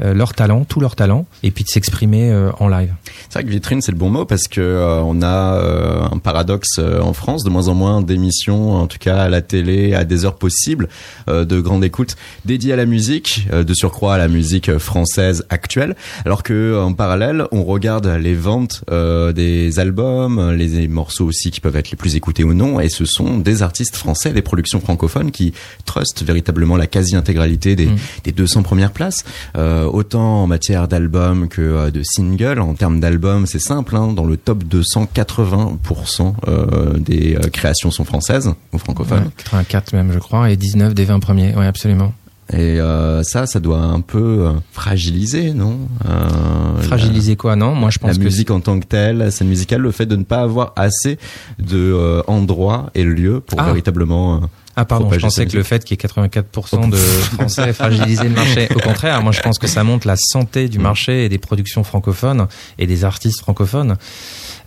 Euh, 0.00 0.14
leur 0.14 0.32
talent, 0.34 0.64
tout 0.64 0.80
leur 0.80 0.96
talent, 0.96 1.26
et 1.42 1.50
puis 1.50 1.64
de 1.64 1.68
s'exprimer 1.68 2.30
euh, 2.30 2.50
en 2.58 2.68
live. 2.68 2.92
C'est 3.28 3.34
vrai 3.34 3.44
que 3.44 3.50
vitrine 3.50 3.82
c'est 3.82 3.92
le 3.92 3.98
bon 3.98 4.08
mot 4.10 4.24
parce 4.24 4.48
que 4.48 4.60
euh, 4.60 5.00
on 5.02 5.20
a 5.22 5.54
euh, 5.56 6.02
un 6.10 6.18
paradoxe 6.18 6.78
euh, 6.78 7.00
en 7.00 7.12
France, 7.12 7.44
de 7.44 7.50
moins 7.50 7.68
en 7.68 7.74
moins 7.74 8.00
d'émissions, 8.00 8.72
en 8.74 8.86
tout 8.86 8.98
cas 8.98 9.18
à 9.18 9.28
la 9.28 9.42
télé, 9.42 9.94
à 9.94 10.04
des 10.04 10.24
heures 10.24 10.36
possibles, 10.36 10.88
euh, 11.28 11.44
de 11.44 11.60
grande 11.60 11.84
écoute 11.84 12.16
dédiées 12.44 12.72
à 12.72 12.76
la 12.76 12.86
musique, 12.86 13.46
euh, 13.52 13.62
de 13.64 13.74
surcroît 13.74 14.14
à 14.14 14.18
la 14.18 14.28
musique 14.28 14.78
française 14.78 15.44
actuelle, 15.50 15.94
alors 16.24 16.42
que 16.42 16.80
en 16.82 16.94
parallèle 16.94 17.44
on 17.52 17.64
regarde 17.64 18.06
les 18.06 18.34
ventes 18.34 18.82
euh, 18.90 19.32
des 19.32 19.78
albums, 19.78 20.52
les 20.52 20.88
morceaux 20.88 21.26
aussi 21.26 21.50
qui 21.50 21.60
peuvent 21.60 21.76
être 21.76 21.90
les 21.90 21.96
plus 21.96 22.16
écoutés 22.16 22.44
ou 22.44 22.54
non, 22.54 22.80
et 22.80 22.88
ce 22.88 23.04
sont 23.04 23.36
des 23.38 23.62
artistes 23.62 23.96
français, 23.96 24.32
des 24.32 24.42
productions 24.42 24.80
francophones 24.80 25.30
qui 25.30 25.52
trustent 25.84 26.22
véritablement 26.22 26.76
la 26.76 26.86
quasi-intégralité 26.86 27.76
des, 27.76 27.90
Mm. 27.90 27.96
des 28.24 28.32
200 28.32 28.62
premières 28.62 28.92
places. 28.92 29.24
Euh, 29.56 29.89
autant 29.92 30.42
en 30.42 30.46
matière 30.46 30.88
d'albums 30.88 31.48
que 31.48 31.60
euh, 31.62 31.90
de 31.90 32.02
singles. 32.04 32.60
En 32.60 32.74
termes 32.74 33.00
d'albums, 33.00 33.46
c'est 33.46 33.58
simple, 33.60 33.96
hein, 33.96 34.12
dans 34.12 34.24
le 34.24 34.36
top 34.36 34.64
200, 34.64 35.08
80% 35.14 36.34
euh, 36.48 36.98
des 36.98 37.36
euh, 37.36 37.48
créations 37.48 37.90
sont 37.90 38.04
françaises 38.04 38.52
ou 38.72 38.78
francophones. 38.78 39.24
Ouais, 39.24 39.30
84 39.38 39.92
même, 39.92 40.12
je 40.12 40.18
crois, 40.18 40.50
et 40.50 40.56
19 40.56 40.94
des 40.94 41.04
20 41.04 41.20
premiers. 41.20 41.54
Oui, 41.56 41.66
absolument. 41.66 42.12
Et 42.52 42.80
euh, 42.80 43.22
ça, 43.22 43.46
ça 43.46 43.60
doit 43.60 43.78
un 43.78 44.00
peu 44.00 44.46
euh, 44.48 44.52
fragiliser, 44.72 45.52
non? 45.54 45.78
Euh, 46.08 46.80
Fragiliser 46.82 47.36
quoi? 47.36 47.54
Non, 47.54 47.76
moi 47.76 47.90
je 47.90 47.98
pense 48.00 48.10
la 48.10 48.16
que 48.16 48.22
musique 48.24 48.50
en 48.50 48.58
tant 48.58 48.80
que 48.80 48.86
telle, 48.86 49.30
scène 49.30 49.46
musicale, 49.46 49.82
le 49.82 49.92
fait 49.92 50.06
de 50.06 50.16
ne 50.16 50.24
pas 50.24 50.40
avoir 50.40 50.72
assez 50.74 51.16
de 51.60 51.76
euh, 51.78 52.22
endroits 52.26 52.90
et 52.96 53.04
lieux 53.04 53.38
pour 53.38 53.60
Ah. 53.60 53.66
véritablement. 53.66 54.40
Ah 54.80 54.86
pardon, 54.86 55.10
je 55.12 55.18
pensais 55.18 55.42
sa 55.42 55.46
que 55.46 55.58
le 55.58 55.62
fait 55.62 55.84
qu'il 55.84 55.98
y 56.00 56.00
ait 56.02 56.08
84% 56.08 56.88
de 56.88 56.96
Français 56.96 57.74
fragiliser 57.74 58.24
le 58.24 58.34
marché. 58.34 58.66
Au 58.74 58.78
contraire, 58.78 59.22
moi 59.22 59.30
je 59.30 59.42
pense 59.42 59.58
que 59.58 59.66
ça 59.66 59.84
montre 59.84 60.06
la 60.06 60.16
santé 60.16 60.70
du 60.70 60.78
marché 60.78 61.26
et 61.26 61.28
des 61.28 61.36
productions 61.36 61.84
francophones 61.84 62.46
et 62.78 62.86
des 62.86 63.04
artistes 63.04 63.40
francophones. 63.40 63.98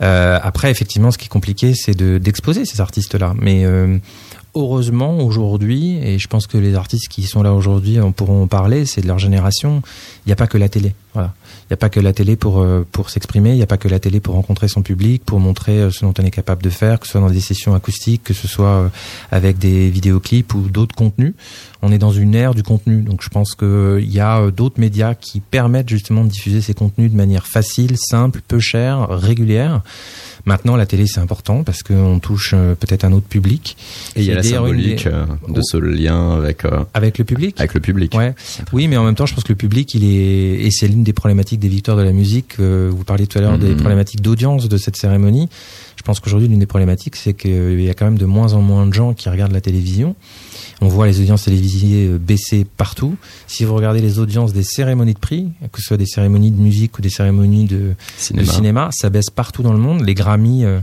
Euh, 0.04 0.40
après, 0.44 0.70
effectivement, 0.70 1.10
ce 1.10 1.18
qui 1.18 1.26
est 1.26 1.30
compliqué, 1.30 1.74
c'est 1.74 1.96
de 1.96 2.20
d'exposer 2.20 2.66
ces 2.66 2.80
artistes-là. 2.80 3.34
Mais 3.40 3.66
euh, 3.66 3.98
heureusement, 4.56 5.20
aujourd'hui, 5.20 5.98
et 5.98 6.20
je 6.20 6.28
pense 6.28 6.48
que 6.48 6.58
les 6.58 6.76
artistes 6.76 7.08
qui 7.08 7.24
sont 7.24 7.44
là 7.44 7.54
aujourd'hui 7.54 8.00
en 8.00 8.12
pourront 8.12 8.44
en 8.44 8.48
parler, 8.48 8.86
c'est 8.86 9.02
de 9.02 9.08
leur 9.08 9.20
génération. 9.20 9.82
Il 10.26 10.30
n'y 10.30 10.34
a 10.34 10.36
pas 10.36 10.48
que 10.48 10.58
la 10.58 10.70
télé. 10.70 10.94
Voilà. 11.14 11.34
Il 11.64 11.68
n'y 11.72 11.74
a 11.76 11.78
pas 11.78 11.90
que 11.90 12.00
la 12.00 12.12
télé 12.12 12.36
pour 12.36 12.60
euh, 12.60 12.86
pour 12.92 13.10
s'exprimer. 13.10 13.52
Il 13.52 13.58
n'y 13.58 13.64
a 13.64 13.68
pas 13.68 13.78
que 13.78 13.88
la 13.88 14.00
télé 14.00 14.20
pour 14.20 14.36
rencontrer 14.36 14.68
son 14.68 14.82
public, 14.82 15.24
pour 15.24 15.40
montrer 15.40 15.78
euh, 15.80 15.92
ce 15.92 16.06
dont 16.06 16.14
on 16.20 16.24
est 16.24 16.32
capable 16.32 16.64
de 16.64 16.70
faire, 16.70 17.00
que 17.00 17.06
ce 17.06 17.14
soit 17.14 17.22
dans 17.22 17.30
des 17.30 17.40
sessions 17.40 17.76
acoustiques, 17.76 18.24
que 18.24 18.34
ce 18.34 18.48
soit 18.48 18.66
euh, 18.66 18.90
avec 19.32 19.58
des 19.58 19.90
vidéoclips 19.90 20.54
ou 20.54 20.70
d'autres 20.70 20.96
contenus. 20.96 21.34
On 21.82 21.92
est 21.92 21.98
dans 21.98 22.12
une 22.12 22.34
ère 22.36 22.54
du 22.54 22.64
contenu, 22.64 23.02
donc 23.02 23.22
je 23.22 23.30
pense 23.30 23.56
qu'il 23.56 24.12
y 24.12 24.20
a 24.20 24.50
d'autres 24.52 24.80
médias 24.80 25.16
qui 25.16 25.40
permettent 25.40 25.90
justement 25.90 26.24
de 26.24 26.30
diffuser 26.30 26.62
ces 26.62 26.74
contenus 26.74 27.12
de 27.12 27.18
manière 27.18 27.46
facile, 27.46 27.98
simple, 27.98 28.42
peu 28.48 28.60
chère, 28.60 29.10
régulière. 29.10 29.82
Maintenant, 30.46 30.76
la 30.76 30.86
télé 30.86 31.08
c'est 31.08 31.22
important 31.22 31.64
parce 31.64 31.84
qu'on 31.84 32.20
touche 32.20 32.52
euh, 32.54 32.76
peut-être 32.76 33.06
un 33.06 33.14
autre 33.14 33.28
public 33.28 33.78
Et 34.18 34.22
il 34.22 34.26
y 34.26 34.32
a 34.32 34.36
la 34.36 34.42
une 34.44 34.50
symbolique 34.50 35.08
euh, 35.08 35.26
de 35.48 35.62
ce 35.64 35.78
lien 35.78 36.36
avec 36.38 36.66
euh, 36.66 36.84
avec 36.94 37.18
le 37.18 37.24
public. 37.24 37.56
avec 37.60 37.74
le 37.74 37.80
public. 37.80 38.14
Ouais. 38.14 38.34
Oui, 38.74 38.88
mais 38.90 38.98
en 38.98 39.06
même 39.06 39.16
temps, 39.16 39.26
je 39.26 39.34
pense 39.34 39.46
que 39.46 39.54
le 39.54 39.58
public, 39.58 39.94
il 39.94 40.04
est, 40.04 40.66
et 40.66 40.70
c'est 40.72 40.88
l'une 40.90 41.04
des 41.04 41.14
problématiques 41.14 41.60
des 41.62 41.70
victoires 41.70 41.96
de 41.96 42.02
la 42.04 42.12
musique. 42.12 42.60
euh, 42.60 42.92
vous 42.94 43.06
parliez 43.06 43.26
tout 43.26 43.38
à 43.38 43.42
l'heure 43.42 43.58
des 43.58 43.70
Mhm. 43.70 43.78
problématiques 43.78 44.22
d'audience 44.22 44.68
de 44.68 44.78
cette 44.78 44.98
cérémonie. 44.98 45.48
Je 45.96 46.02
pense 46.04 46.20
qu'aujourd'hui, 46.20 46.50
l'une 46.50 46.60
des 46.60 46.66
problématiques, 46.66 47.16
c'est 47.16 47.34
qu'il 47.34 47.82
y 47.82 47.90
a 47.90 47.94
quand 47.94 48.06
même 48.06 48.18
de 48.18 48.26
moins 48.26 48.52
en 48.54 48.62
moins 48.62 48.86
de 48.86 48.94
gens 48.94 49.14
qui 49.14 49.30
regardent 49.30 49.54
la 49.54 49.62
télévision. 49.62 50.16
On 50.84 50.90
voit 50.90 51.08
les 51.08 51.22
audiences 51.22 51.44
télévisées 51.44 52.08
euh, 52.08 52.18
baisser 52.18 52.66
partout. 52.66 53.16
Si 53.48 53.64
vous 53.64 53.74
regardez 53.74 54.02
les 54.02 54.20
audiences 54.20 54.52
des 54.52 54.64
cérémonies 54.64 55.14
de 55.14 55.20
prix, 55.20 55.48
que 55.72 55.80
ce 55.80 55.88
soit 55.88 55.98
des 55.98 56.06
cérémonies 56.06 56.52
de 56.52 56.62
musique 56.62 57.00
ou 57.00 57.02
des 57.02 57.10
cérémonies 57.10 57.66
de, 57.66 57.96
de 58.34 58.44
Cinéma. 58.44 58.90
ça 58.92 59.10
baisse 59.10 59.30
partout 59.30 59.64
dans 59.64 59.72
le 59.72 59.80
monde. 59.80 60.06
Les 60.06 60.14
Grammy, 60.14 60.66
euh, 60.66 60.82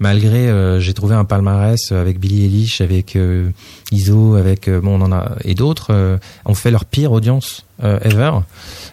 malgré, 0.00 0.48
euh, 0.48 0.80
j'ai 0.80 0.92
trouvé 0.92 1.14
un 1.14 1.24
palmarès 1.24 1.92
avec 1.92 2.20
Billy 2.20 2.44
Eilish, 2.44 2.82
avec 2.82 3.16
euh, 3.16 3.48
Iso, 3.90 4.34
avec 4.34 4.68
bon, 4.68 5.00
on 5.00 5.04
en 5.06 5.12
a 5.12 5.36
et 5.44 5.54
d'autres, 5.54 6.18
ont 6.44 6.54
fait 6.54 6.70
leur 6.70 6.84
pire 6.84 7.12
audience 7.12 7.64
euh, 7.82 7.98
ever. 8.02 8.32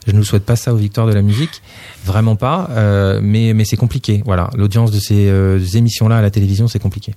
Je 0.07 0.11
ne 0.11 0.17
vous 0.17 0.23
souhaite 0.23 0.45
pas 0.45 0.55
ça 0.55 0.73
aux 0.73 0.77
victoires 0.77 1.07
de 1.07 1.13
la 1.13 1.21
musique, 1.21 1.61
vraiment 2.05 2.35
pas. 2.35 2.69
euh, 2.71 3.19
mais 3.21 3.53
mais 3.53 3.65
c'est 3.65 3.77
compliqué. 3.77 4.21
Voilà, 4.25 4.49
l'audience 4.55 4.91
de 4.91 4.99
ces 4.99 5.27
euh, 5.29 5.59
émissions-là 5.59 6.17
à 6.17 6.21
la 6.21 6.29
télévision, 6.31 6.67
c'est 6.67 6.79
compliqué. 6.79 7.13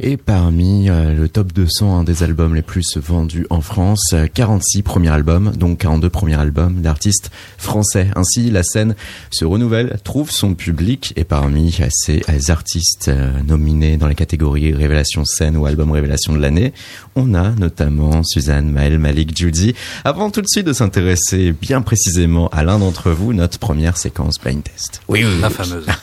Et 0.00 0.16
parmi 0.16 0.88
euh, 0.88 1.14
le 1.14 1.28
top 1.28 1.52
200 1.52 1.98
hein, 2.00 2.04
des 2.04 2.22
albums 2.22 2.54
les 2.54 2.62
plus 2.62 2.98
vendus 2.98 3.46
en 3.50 3.60
France, 3.60 4.10
euh, 4.12 4.26
46 4.32 4.82
premiers 4.82 5.08
albums, 5.08 5.52
donc 5.56 5.78
42 5.78 6.10
premiers 6.10 6.34
albums 6.38 6.80
d'artistes 6.82 7.30
français. 7.56 8.08
Ainsi, 8.14 8.50
la 8.50 8.62
scène 8.62 8.94
se 9.30 9.44
renouvelle, 9.44 9.98
trouve 10.04 10.30
son 10.30 10.54
public 10.54 11.12
et 11.16 11.24
parmi 11.24 11.76
ces 11.90 12.22
artistes 12.50 13.08
euh, 13.08 13.30
nominés 13.46 13.96
dans 13.96 14.06
les 14.06 14.14
catégories 14.14 14.72
Révélation 14.72 15.24
scène 15.24 15.56
ou 15.56 15.66
album 15.66 15.90
Révélation 15.90 16.32
de 16.32 16.38
l'année, 16.38 16.72
on 17.16 17.34
a 17.34 17.50
notamment 17.50 18.22
Suzanne, 18.22 18.70
Maël, 18.70 18.98
Malik, 18.98 19.36
Judy. 19.36 19.74
Avant 20.04 20.30
tout 20.30 20.42
de 20.42 20.48
suite 20.48 20.66
de 20.66 20.72
s'intéresser 20.72 20.87
s'intéresser 20.92 21.52
bien 21.52 21.82
précisément 21.82 22.48
à 22.48 22.64
l'un 22.64 22.78
d'entre 22.78 23.10
vous, 23.10 23.34
notre 23.34 23.58
première 23.58 23.98
séquence 23.98 24.38
blind 24.42 24.62
test. 24.62 25.02
Oui, 25.08 25.22
oui. 25.22 25.40
La 25.42 25.50
fameuse. 25.50 25.84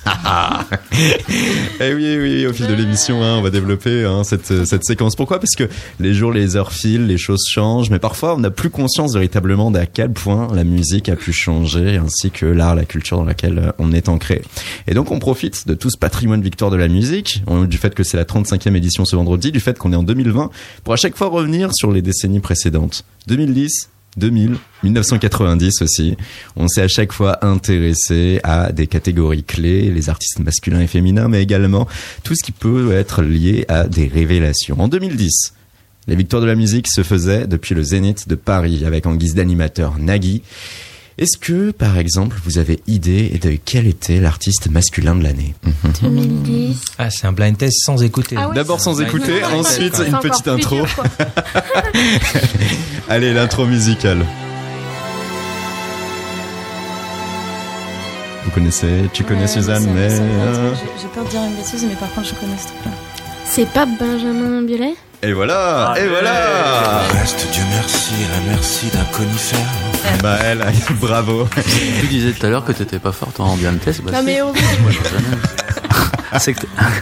Eh 1.81 1.93
oui, 1.93 2.17
oui, 2.19 2.45
au 2.45 2.53
fil 2.53 2.67
de 2.67 2.73
l'émission, 2.73 3.21
hein, 3.23 3.35
on 3.37 3.41
va 3.41 3.49
développer 3.49 4.05
hein, 4.05 4.23
cette, 4.23 4.65
cette 4.65 4.85
séquence. 4.85 5.15
Pourquoi? 5.15 5.39
Parce 5.39 5.55
que 5.57 5.67
les 5.99 6.13
jours, 6.13 6.31
les 6.31 6.55
heures 6.55 6.71
filent, 6.71 7.05
les 7.07 7.17
choses 7.17 7.43
changent, 7.49 7.89
mais 7.89 7.99
parfois 7.99 8.35
on 8.35 8.39
n'a 8.39 8.49
plus 8.51 8.69
conscience 8.69 9.13
véritablement 9.13 9.71
d'à 9.71 9.85
quel 9.85 10.11
point 10.13 10.47
la 10.53 10.63
musique 10.63 11.09
a 11.09 11.15
pu 11.15 11.33
changer, 11.33 11.97
ainsi 11.97 12.31
que 12.31 12.45
l'art, 12.45 12.75
la 12.75 12.85
culture 12.85 13.17
dans 13.17 13.25
laquelle 13.25 13.59
euh, 13.59 13.71
on 13.79 13.91
est 13.91 14.07
ancré. 14.07 14.41
Et 14.87 14.93
donc 14.93 15.11
on 15.11 15.19
profite 15.19 15.67
de 15.67 15.73
tout 15.73 15.89
ce 15.89 15.97
patrimoine 15.97 16.41
victoire 16.41 16.71
de 16.71 16.77
la 16.77 16.87
musique, 16.87 17.41
on- 17.47 17.63
du 17.65 17.77
fait 17.77 17.93
que 17.93 18.03
c'est 18.03 18.17
la 18.17 18.25
35e 18.25 18.75
édition 18.75 19.03
ce 19.05 19.15
vendredi, 19.15 19.51
du 19.51 19.59
fait 19.59 19.77
qu'on 19.77 19.91
est 19.91 19.97
en 19.97 20.03
2020, 20.03 20.49
pour 20.83 20.93
à 20.93 20.97
chaque 20.97 21.17
fois 21.17 21.27
revenir 21.27 21.69
sur 21.73 21.91
les 21.91 22.01
décennies 22.01 22.39
précédentes. 22.39 23.03
2010, 23.27 23.89
2000, 24.17 24.57
1990 24.83 25.81
aussi. 25.81 26.15
On 26.55 26.67
s'est 26.67 26.81
à 26.81 26.87
chaque 26.87 27.11
fois 27.11 27.45
intéressé 27.45 28.39
à 28.43 28.71
des 28.71 28.87
catégories 28.87 29.43
clés, 29.43 29.91
les 29.91 30.09
artistes 30.09 30.39
masculins 30.39 30.81
et 30.81 30.87
féminins, 30.87 31.27
mais 31.27 31.41
également 31.41 31.87
tout 32.23 32.35
ce 32.35 32.43
qui 32.43 32.51
peut 32.51 32.93
être 32.93 33.21
lié 33.21 33.65
à 33.67 33.87
des 33.87 34.07
révélations. 34.07 34.79
En 34.79 34.87
2010, 34.87 35.53
les 36.07 36.15
victoires 36.15 36.41
de 36.41 36.47
la 36.47 36.55
musique 36.55 36.87
se 36.87 37.03
faisaient 37.03 37.47
depuis 37.47 37.75
le 37.75 37.83
Zénith 37.83 38.27
de 38.27 38.35
Paris 38.35 38.85
avec 38.85 39.05
en 39.05 39.15
guise 39.15 39.35
d'animateur 39.35 39.97
Nagui. 39.99 40.43
Est-ce 41.17 41.37
que, 41.37 41.71
par 41.71 41.97
exemple, 41.97 42.35
vous 42.43 42.57
avez 42.57 42.81
idée 42.87 43.29
de 43.41 43.57
quel 43.63 43.87
était 43.87 44.19
l'artiste 44.19 44.69
masculin 44.69 45.15
de 45.15 45.23
l'année 45.23 45.55
2010. 46.01 46.77
Ah, 46.97 47.09
c'est 47.09 47.25
un 47.25 47.31
blind 47.31 47.57
test 47.57 47.77
sans 47.85 48.03
écouter. 48.03 48.35
Ah 48.37 48.49
ouais, 48.49 48.55
D'abord 48.55 48.81
sans 48.81 48.99
écouter, 48.99 49.41
ensuite 49.45 49.95
une 50.05 50.17
petite 50.19 50.43
plus 50.43 50.51
intro. 50.51 50.75
dur. 50.75 50.87
Allez, 53.09 53.33
l'intro 53.33 53.65
musicale. 53.65 54.25
Vous 58.43 58.51
connaissez, 58.51 59.09
tu 59.13 59.23
connais 59.23 59.41
Ouais, 59.41 59.47
Suzanne, 59.47 59.87
mais... 59.95 60.09
euh. 60.11 60.73
J'ai 61.01 61.07
peur 61.07 61.23
de 61.23 61.29
dire 61.29 61.41
une 61.43 61.55
bêtise, 61.55 61.85
mais 61.87 61.95
par 61.95 62.13
contre, 62.13 62.27
je 62.27 62.33
connais 62.35 62.57
ce 62.57 62.67
truc-là. 62.67 62.91
C'est 63.45 63.69
pas 63.69 63.85
Benjamin 63.85 64.63
Biolay? 64.63 64.95
Et 65.23 65.31
voilà, 65.33 65.95
et 65.97 66.07
voilà 66.07 66.99
Reste, 67.13 67.47
Dieu 67.51 67.63
merci, 67.71 68.13
à 68.27 68.37
la 68.37 68.51
merci 68.53 68.87
d'un 68.87 69.03
conifère. 69.17 69.59
Bah 70.21 70.37
elle, 70.43 70.65
bravo 71.01 71.47
tu 72.01 72.07
disais 72.07 72.31
tout 72.31 72.45
à 72.45 72.49
l'heure 72.49 72.63
que 72.65 72.71
t'étais 72.71 72.99
pas 72.99 73.11
forte 73.11 73.39
en 73.39 73.55
bien 73.57 73.73
test. 73.73 74.01
Bah, 74.03 74.11
Non 74.13 74.23
mais 74.23 74.41
on- 74.41 74.53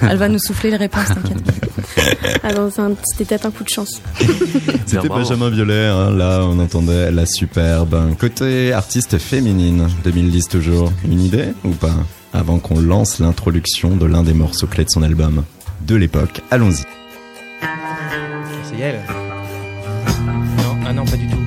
Elle 0.10 0.18
va 0.18 0.30
nous 0.30 0.38
souffler 0.40 0.70
les 0.72 0.78
réponses, 0.78 1.08
t'inquiète. 1.08 1.38
Ah 2.44 2.52
non, 2.54 2.70
c'était 2.70 3.24
peut-être 3.26 3.46
un 3.46 3.52
coup 3.52 3.64
de 3.64 3.70
chance. 3.70 4.02
C'était. 4.86 5.08
Benjamin 5.08 5.50
Violet, 5.50 5.86
hein, 5.88 6.12
là 6.12 6.42
on 6.44 6.60
entendait 6.60 7.10
la 7.12 7.26
superbe. 7.26 8.14
Côté 8.20 8.74
artiste 8.74 9.18
féminine, 9.18 9.88
2010 10.04 10.50
toujours, 10.50 10.92
une 11.06 11.22
idée 11.22 11.54
ou 11.64 11.70
pas? 11.70 11.94
Avant 12.34 12.60
qu'on 12.60 12.80
lance 12.82 13.20
l'introduction 13.20 13.96
de 13.96 14.06
l'un 14.06 14.24
des 14.24 14.34
morceaux 14.34 14.68
clés 14.68 14.84
de 14.84 14.90
son 14.90 15.04
album 15.04 15.46
de 15.88 15.96
l'époque, 15.96 16.42
allons-y. 16.52 16.84
C'est 18.64 18.80
elle. 18.82 19.00
Non, 20.58 20.78
ah 20.86 20.92
non, 20.94 21.06
pas 21.06 21.16
du 21.16 21.28
tout. 21.28 21.38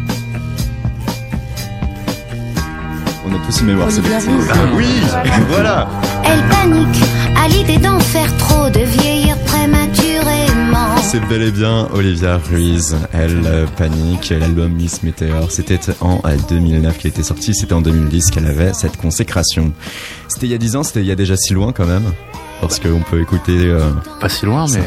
On 3.28 3.34
a 3.34 3.38
tous 3.44 3.60
une 3.60 3.66
mémoire 3.66 3.88
Olivia 3.88 4.20
sélective. 4.20 4.52
Ruiz. 4.74 4.88
Ah 5.12 5.22
oui, 5.24 5.30
voilà 5.48 5.88
Elle 6.24 6.42
panique 6.48 7.02
à 7.36 7.48
l'idée 7.48 7.78
d'en 7.78 7.98
faire 7.98 8.36
trop, 8.36 8.70
de 8.70 8.80
vieillir 8.80 9.36
prématurément. 9.38 10.96
C'est 11.02 11.20
bel 11.26 11.42
et 11.42 11.50
bien 11.50 11.88
Olivia 11.92 12.38
Ruiz. 12.38 12.96
Elle 13.12 13.42
euh, 13.46 13.66
panique. 13.76 14.30
L'album 14.30 14.72
Miss 14.72 15.02
Meteor, 15.02 15.50
c'était 15.50 15.80
en 16.00 16.20
euh, 16.24 16.36
2009 16.48 16.98
qu'il 16.98 17.08
était 17.08 17.24
sorti. 17.24 17.52
C'était 17.54 17.72
en 17.72 17.80
2010 17.80 18.30
qu'elle 18.30 18.46
avait 18.46 18.72
cette 18.72 18.96
consécration. 18.96 19.72
C'était 20.28 20.46
il 20.46 20.52
y 20.52 20.54
a 20.54 20.58
10 20.58 20.76
ans, 20.76 20.82
c'était 20.84 21.00
il 21.00 21.06
y 21.06 21.12
a 21.12 21.16
déjà 21.16 21.36
si 21.36 21.52
loin 21.52 21.72
quand 21.72 21.86
même. 21.86 22.12
Parce 22.60 22.78
qu'on 22.78 23.00
peut 23.00 23.20
écouter 23.20 23.58
euh, 23.58 23.90
Pas 24.20 24.28
si 24.28 24.46
loin, 24.46 24.66
mais 24.72 24.82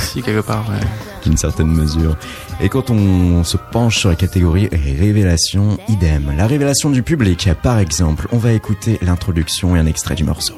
si 0.00 0.22
quelque 0.22 0.46
part. 0.46 0.68
Ouais. 0.68 0.86
d'une 1.24 1.36
certaine 1.36 1.68
mesure. 1.68 2.16
Et 2.60 2.68
quand 2.68 2.90
on 2.90 3.44
se 3.44 3.56
penche 3.56 3.98
sur 3.98 4.08
la 4.08 4.16
catégorie 4.16 4.68
révélation, 4.72 5.78
idem. 5.88 6.32
La 6.36 6.46
révélation 6.46 6.90
du 6.90 7.02
public, 7.02 7.48
par 7.62 7.78
exemple, 7.78 8.28
on 8.32 8.38
va 8.38 8.52
écouter 8.52 8.98
l'introduction 9.02 9.76
et 9.76 9.78
un 9.78 9.86
extrait 9.86 10.14
du 10.14 10.24
morceau. 10.24 10.54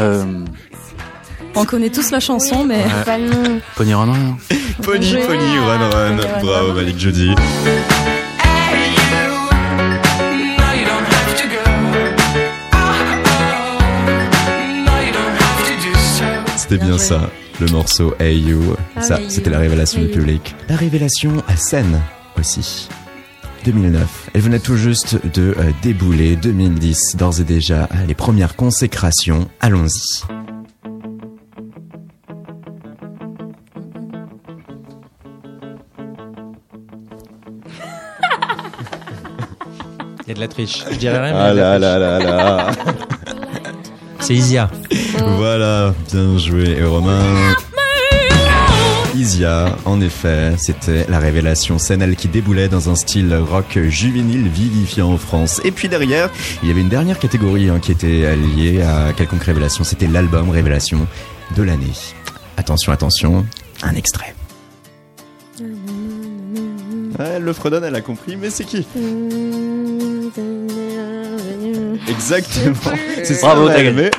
Euh, 0.00 0.24
On 1.54 1.64
connaît 1.64 1.88
tous 1.90 2.10
la 2.10 2.20
chanson, 2.20 2.64
mais 2.64 2.84
Ouais. 2.84 3.04
Pas 3.04 3.18
le 3.18 3.28
nom. 3.30 3.60
Pony 3.76 3.94
Run 3.94 4.12
Run. 4.12 4.36
Pony. 4.82 5.14
Pony, 5.26 5.58
Run 5.58 5.90
Run. 5.90 6.16
Bravo. 6.42 6.72
Malik 6.74 6.98
Jody. 6.98 7.34
C'était 16.76 16.88
bien 16.88 16.98
ça, 16.98 17.30
le 17.58 17.66
morceau 17.68 18.14
Hey 18.20 18.38
You. 18.38 18.76
Ah 18.96 19.00
ça, 19.00 19.18
c'était 19.28 19.48
la 19.48 19.58
révélation 19.58 20.00
Hey 20.02 20.08
du 20.08 20.12
You. 20.12 20.18
public. 20.20 20.54
La 20.68 20.76
révélation 20.76 21.42
à 21.48 21.56
scène 21.56 22.02
aussi. 22.38 22.86
2009. 23.64 24.28
Elle 24.34 24.40
venait 24.42 24.58
tout 24.58 24.76
juste 24.76 25.16
de 25.34 25.54
euh, 25.58 25.70
débouler. 25.82 26.36
2010, 26.36 27.16
d'ores 27.16 27.40
et 27.40 27.44
déjà, 27.44 27.88
les 28.06 28.14
premières 28.14 28.56
consécrations. 28.56 29.48
Allons-y. 29.60 30.22
Il 40.26 40.28
y 40.28 40.30
a 40.32 40.34
de 40.34 40.40
la 40.40 40.48
triche. 40.48 40.84
Je 40.90 40.96
dirais 40.96 41.18
rien. 41.18 41.32
mais 41.32 41.38
Ah 41.40 41.54
là 41.54 41.78
là 41.78 41.98
là 41.98 42.18
là. 42.18 42.70
C'est 44.26 44.34
Isia. 44.34 44.68
Voilà, 45.38 45.94
bien 46.10 46.36
joué, 46.36 46.82
Romain. 46.82 47.54
Isia, 49.14 49.76
en 49.84 50.00
effet, 50.00 50.54
c'était 50.58 51.06
la 51.08 51.20
révélation 51.20 51.78
scène, 51.78 52.02
elle 52.02 52.16
qui 52.16 52.26
déboulait 52.26 52.66
dans 52.66 52.90
un 52.90 52.96
style 52.96 53.32
rock 53.36 53.78
juvénile 53.86 54.48
vivifiant 54.48 55.12
en 55.12 55.16
France. 55.16 55.60
Et 55.62 55.70
puis 55.70 55.88
derrière, 55.88 56.28
il 56.64 56.68
y 56.68 56.72
avait 56.72 56.80
une 56.80 56.88
dernière 56.88 57.20
catégorie 57.20 57.68
hein, 57.68 57.78
qui 57.80 57.92
était 57.92 58.34
liée 58.34 58.82
à 58.82 59.12
quelconque 59.12 59.44
révélation, 59.44 59.84
c'était 59.84 60.08
l'album 60.08 60.50
révélation 60.50 61.06
de 61.56 61.62
l'année. 61.62 61.92
Attention, 62.56 62.90
attention, 62.90 63.46
un 63.84 63.94
extrait. 63.94 64.34
Ouais, 65.60 67.26
elle 67.36 67.44
le 67.44 67.52
fredonne, 67.52 67.84
elle 67.84 67.94
a 67.94 68.00
compris, 68.00 68.34
mais 68.34 68.50
c'est 68.50 68.64
qui? 68.64 68.84
Exactement. 72.08 72.74
C'est 73.24 73.34
ça, 73.34 73.46
Bravo, 73.48 73.68
t'as 73.68 73.74
Maëlle, 73.82 73.94
mais... 73.94 74.10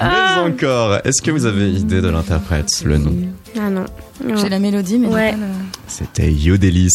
mais 0.00 0.40
encore, 0.52 0.98
est-ce 1.04 1.22
que 1.22 1.30
vous 1.30 1.46
avez 1.46 1.70
idée 1.70 2.00
de 2.00 2.08
l'interprète, 2.08 2.68
le 2.84 2.98
nom 2.98 3.14
Ah 3.56 3.70
non. 3.70 3.84
Non. 4.24 4.36
j'ai 4.36 4.48
la 4.48 4.58
mélodie, 4.58 4.98
mais 4.98 5.08
Ouais. 5.08 5.32
le- 5.32 5.38
C'était 5.86 6.30
Yodelis 6.30 6.88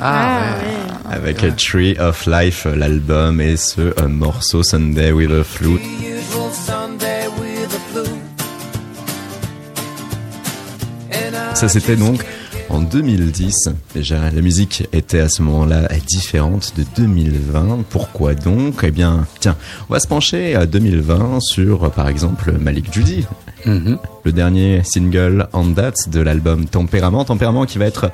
Ah, 0.00 0.54
ouais. 0.56 1.10
ouais. 1.10 1.14
avec 1.16 1.44
a 1.44 1.50
Tree 1.52 1.96
of 1.98 2.26
Life, 2.26 2.66
l'album 2.74 3.40
et 3.40 3.56
ce 3.56 4.06
morceau 4.06 4.62
Sunday 4.62 5.12
with 5.12 5.30
a 5.32 5.44
Flute. 5.44 5.80
Ça 11.54 11.68
c'était 11.68 11.96
donc 11.96 12.24
en 12.72 12.80
2010. 12.80 13.54
Déjà, 13.94 14.30
la 14.30 14.40
musique 14.40 14.88
était 14.92 15.20
à 15.20 15.28
ce 15.28 15.42
moment-là 15.42 15.88
différente 16.06 16.72
de 16.76 16.84
2020. 16.96 17.84
Pourquoi 17.90 18.34
donc? 18.34 18.80
Eh 18.82 18.90
bien, 18.90 19.26
tiens, 19.40 19.56
on 19.88 19.92
va 19.94 20.00
se 20.00 20.08
pencher 20.08 20.54
à 20.54 20.66
2020 20.66 21.38
sur, 21.40 21.90
par 21.90 22.08
exemple, 22.08 22.52
Malik 22.58 22.92
Judy, 22.92 23.26
Mhm. 23.64 23.98
le 24.24 24.32
dernier 24.32 24.82
single 24.84 25.46
en 25.52 25.64
date 25.64 26.08
de 26.10 26.20
l'album 26.20 26.66
Tempérament. 26.66 27.24
Tempérament 27.24 27.64
qui 27.66 27.78
va 27.78 27.84
être, 27.86 28.10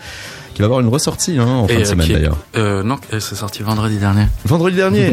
qui 0.54 0.60
va 0.60 0.66
avoir 0.66 0.80
une 0.80 0.88
ressortie 0.88 1.38
hein, 1.38 1.46
en 1.46 1.68
fin 1.68 1.74
de 1.76 1.80
euh, 1.80 1.84
semaine 1.84 2.08
d'ailleurs. 2.08 2.36
Euh, 2.56 2.82
non, 2.82 2.96
c'est 3.10 3.34
sorti 3.34 3.62
vendredi 3.62 3.96
dernier. 3.96 4.26
Vendredi 4.44 4.76
dernier, 4.76 5.12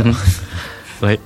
Ouais. 1.04 1.20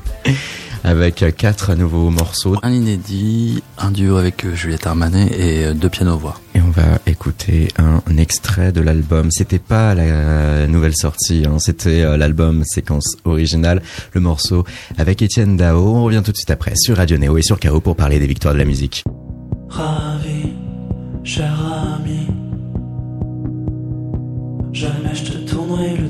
Avec 0.83 1.23
quatre 1.37 1.75
nouveaux 1.75 2.09
morceaux. 2.09 2.55
Un 2.63 2.71
inédit, 2.71 3.61
un 3.77 3.91
duo 3.91 4.17
avec 4.17 4.45
euh, 4.45 4.55
Juliette 4.55 4.87
Armanet 4.87 5.27
et 5.37 5.65
euh, 5.65 5.73
deux 5.73 5.89
pianos-voix. 5.89 6.39
Et 6.55 6.61
on 6.61 6.71
va 6.71 6.99
écouter 7.05 7.69
un 7.77 8.01
extrait 8.17 8.71
de 8.71 8.81
l'album. 8.81 9.29
C'était 9.31 9.59
pas 9.59 9.93
la 9.95 10.67
nouvelle 10.67 10.95
sortie, 10.95 11.45
hein, 11.47 11.59
c'était 11.59 12.01
euh, 12.01 12.17
l'album 12.17 12.63
séquence 12.65 13.15
originale, 13.25 13.81
le 14.13 14.21
morceau 14.21 14.63
avec 14.97 15.21
Étienne 15.21 15.57
Dao. 15.57 15.95
On 15.95 16.03
revient 16.03 16.21
tout 16.23 16.31
de 16.31 16.37
suite 16.37 16.51
après 16.51 16.73
sur 16.75 16.97
Radio 16.97 17.17
Néo 17.17 17.37
et 17.37 17.41
sur 17.41 17.59
KO 17.59 17.79
pour 17.79 17.95
parler 17.95 18.19
des 18.19 18.27
victoires 18.27 18.53
de 18.53 18.59
la 18.59 18.65
musique. 18.65 19.03
Ravi, 19.69 20.53
cher 21.23 21.53
ami. 21.97 22.27
Jamais 24.73 25.13
je 25.13 25.31
te 25.31 25.37
tournerai 25.49 25.97
le 25.97 26.08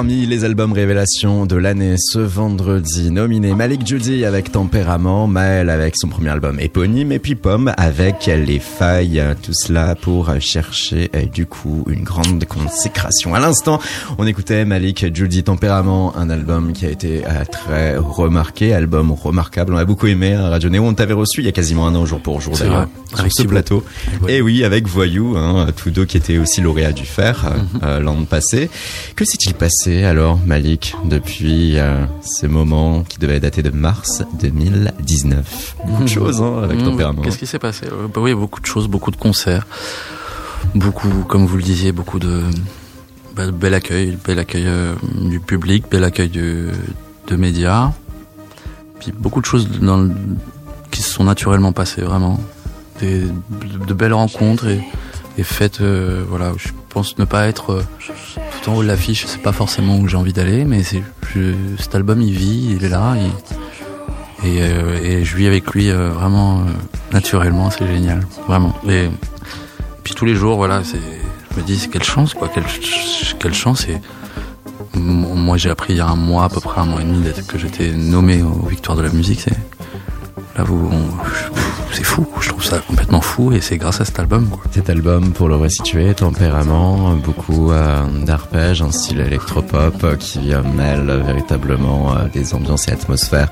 Parmi 0.00 0.24
les 0.24 0.44
albums 0.46 0.72
révélations 0.72 1.44
de 1.44 1.56
l'année 1.56 1.96
ce 1.98 2.18
vendredi, 2.20 3.10
nominé 3.10 3.54
Malik 3.54 3.86
Judy 3.86 4.24
avec 4.24 4.50
Tempérament, 4.50 5.26
Maël 5.26 5.68
avec 5.68 5.94
son 5.94 6.08
premier 6.08 6.30
album 6.30 6.58
éponyme 6.58 7.12
et 7.12 7.18
puis 7.18 7.34
Pomme 7.34 7.74
avec 7.76 8.24
Les 8.24 8.60
Failles. 8.60 9.22
Tout 9.42 9.52
cela 9.52 9.94
pour 9.96 10.32
chercher 10.40 11.10
euh, 11.14 11.26
du 11.26 11.44
coup 11.44 11.84
une 11.86 12.02
grande 12.02 12.42
consécration. 12.46 13.34
À 13.34 13.40
l'instant, 13.40 13.78
on 14.16 14.26
écoutait 14.26 14.64
Malik 14.64 15.14
Judy 15.14 15.42
Tempérament, 15.42 16.16
un 16.16 16.30
album 16.30 16.72
qui 16.72 16.86
a 16.86 16.90
été 16.90 17.22
euh, 17.26 17.44
très 17.44 17.98
remarqué, 17.98 18.72
album 18.72 19.12
remarquable. 19.12 19.74
On 19.74 19.76
a 19.76 19.84
beaucoup 19.84 20.06
aimé 20.06 20.32
à 20.32 20.48
Radio 20.48 20.70
Néo. 20.70 20.82
On 20.84 20.94
t'avait 20.94 21.12
reçu 21.12 21.42
il 21.42 21.44
y 21.44 21.48
a 21.50 21.52
quasiment 21.52 21.86
un 21.86 21.94
an 21.94 22.06
jour 22.06 22.20
pour 22.20 22.40
jour 22.40 22.56
d'ailleurs 22.56 22.88
sur 23.14 23.26
ce 23.30 23.42
plateau. 23.42 23.84
Et 24.28 24.40
oui, 24.40 24.64
avec 24.64 24.86
Voyou, 24.88 25.36
hein, 25.36 25.66
deux 25.88 26.06
qui 26.06 26.16
étaient 26.16 26.38
aussi 26.38 26.62
lauréats 26.62 26.92
du 26.92 27.04
Fer 27.04 27.44
euh, 27.44 27.58
Mhm. 27.60 27.80
euh, 27.82 28.00
l'an 28.00 28.24
passé. 28.24 28.70
Que 29.14 29.26
s'est-il 29.26 29.52
passé 29.52 29.89
alors, 30.04 30.38
Malik, 30.46 30.94
depuis 31.04 31.78
euh, 31.78 32.04
ces 32.22 32.48
moments 32.48 33.02
qui 33.02 33.18
devaient 33.18 33.40
dater 33.40 33.62
de 33.62 33.70
mars 33.70 34.22
2019 34.40 35.76
Beaucoup 35.84 35.96
de 35.98 36.02
Mhm. 36.02 36.08
choses 36.08 36.42
hein, 36.42 36.60
avec 36.62 36.80
Mmh, 36.80 36.84
Tempérament. 36.84 37.22
Qu'est-ce 37.22 37.38
qui 37.38 37.46
s'est 37.46 37.58
passé 37.58 37.86
Euh, 37.86 38.06
bah 38.12 38.20
Oui, 38.20 38.34
beaucoup 38.34 38.60
de 38.60 38.66
choses, 38.66 38.88
beaucoup 38.88 39.10
de 39.10 39.16
concerts, 39.16 39.66
beaucoup, 40.74 41.08
comme 41.28 41.46
vous 41.46 41.56
le 41.56 41.62
disiez, 41.62 41.92
beaucoup 41.92 42.18
de, 42.18 42.42
bah, 43.34 43.46
de 43.46 43.50
bel 43.50 43.74
accueil, 43.74 44.16
bel 44.26 44.38
accueil 44.38 44.64
euh, 44.66 44.94
du 45.20 45.40
public, 45.40 45.84
bel 45.90 46.04
accueil 46.04 46.28
du, 46.28 46.66
de 47.28 47.36
médias, 47.36 47.92
puis 48.98 49.12
beaucoup 49.16 49.40
de 49.40 49.46
choses 49.46 49.68
dans 49.80 49.98
le- 49.98 50.12
qui 50.90 51.02
se 51.02 51.10
sont 51.10 51.24
naturellement 51.24 51.72
passées, 51.72 52.02
vraiment. 52.02 52.40
Des, 53.00 53.22
de 53.86 53.94
belles 53.94 54.12
rencontres 54.12 54.66
et, 54.66 54.80
et 55.38 55.42
faites, 55.42 55.80
euh, 55.80 56.24
voilà, 56.28 56.52
je 56.58 56.68
pense 56.88 57.18
ne 57.18 57.24
pas 57.24 57.46
être 57.48 57.70
euh, 57.72 57.82
tout 58.62 58.70
en 58.70 58.76
haut 58.76 58.82
de 58.82 58.88
l'affiche, 58.88 59.24
c'est 59.26 59.40
pas 59.42 59.52
forcément 59.52 59.96
où 59.98 60.08
j'ai 60.08 60.16
envie 60.16 60.32
d'aller, 60.32 60.64
mais 60.64 60.82
c'est, 60.82 61.02
cet 61.78 61.94
album 61.94 62.20
il 62.20 62.32
vit, 62.32 62.76
il 62.76 62.84
est 62.84 62.88
là, 62.88 63.14
il- 63.16 63.30
et, 64.42 64.62
euh, 64.62 64.98
et 65.02 65.24
je 65.24 65.36
vis 65.36 65.46
avec 65.46 65.70
lui 65.72 65.90
euh, 65.90 66.10
vraiment 66.10 66.60
euh, 66.60 66.62
naturellement, 67.12 67.70
c'est 67.70 67.86
génial, 67.86 68.26
vraiment. 68.48 68.74
Et 68.88 69.08
puis 70.02 70.14
tous 70.14 70.24
les 70.24 70.34
jours, 70.34 70.56
voilà, 70.56 70.82
c'est, 70.82 70.98
je 71.54 71.60
me 71.60 71.62
dis, 71.66 71.78
c'est 71.78 71.88
quelle 71.88 72.02
chance, 72.04 72.32
quoi, 72.34 72.48
quelle, 72.48 72.64
quelle 73.38 73.52
chance. 73.54 73.86
Et 73.88 73.98
moi, 74.94 75.56
j'ai 75.58 75.68
appris 75.70 75.92
il 75.92 75.98
y 75.98 76.00
a 76.00 76.06
un 76.06 76.16
mois, 76.16 76.44
à 76.44 76.48
peu 76.48 76.60
près 76.60 76.80
un 76.80 76.86
mois 76.86 77.02
et 77.02 77.04
demi, 77.04 77.22
que 77.46 77.58
j'étais 77.58 77.92
nommé 77.92 78.42
aux 78.42 78.66
Victoires 78.66 78.96
de 78.96 79.02
la 79.02 79.10
musique. 79.10 79.40
C'est 79.40 79.52
c'est 81.92 82.04
fou, 82.04 82.26
je 82.40 82.48
trouve 82.48 82.64
ça 82.64 82.78
complètement 82.78 83.20
fou, 83.20 83.52
et 83.52 83.60
c'est 83.60 83.76
grâce 83.76 84.00
à 84.00 84.04
cet 84.04 84.18
album. 84.18 84.48
Cet 84.70 84.88
album, 84.90 85.32
pour 85.32 85.48
le 85.48 85.56
resituer, 85.56 86.14
Tempérament, 86.14 87.14
beaucoup 87.16 87.72
euh, 87.72 88.24
d'arpèges, 88.24 88.82
un 88.82 88.92
style 88.92 89.20
électropop 89.20 90.04
euh, 90.04 90.16
qui 90.16 90.54
euh, 90.54 90.62
mêle 90.62 91.10
véritablement 91.26 92.14
des 92.32 92.54
ambiances 92.54 92.88
et 92.88 92.92
atmosphères 92.92 93.48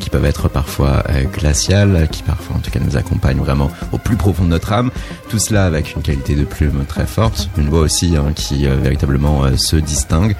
qui 0.00 0.10
peuvent 0.10 0.24
être 0.24 0.48
parfois 0.48 1.02
glaciales, 1.32 2.08
qui 2.10 2.22
parfois 2.22 2.56
en 2.56 2.58
tout 2.60 2.70
cas 2.70 2.80
nous 2.80 2.96
accompagnent 2.96 3.38
vraiment 3.38 3.70
au 3.92 3.98
plus 3.98 4.16
profond 4.16 4.44
de 4.44 4.48
notre 4.48 4.72
âme. 4.72 4.90
Tout 5.28 5.38
cela 5.38 5.64
avec 5.64 5.94
une 5.94 6.02
qualité 6.02 6.34
de 6.34 6.44
plume 6.44 6.84
très 6.86 7.06
forte, 7.06 7.50
une 7.58 7.68
voix 7.68 7.80
aussi 7.80 8.16
hein, 8.16 8.32
qui 8.34 8.66
véritablement 8.66 9.56
se 9.56 9.76
distingue. 9.76 10.34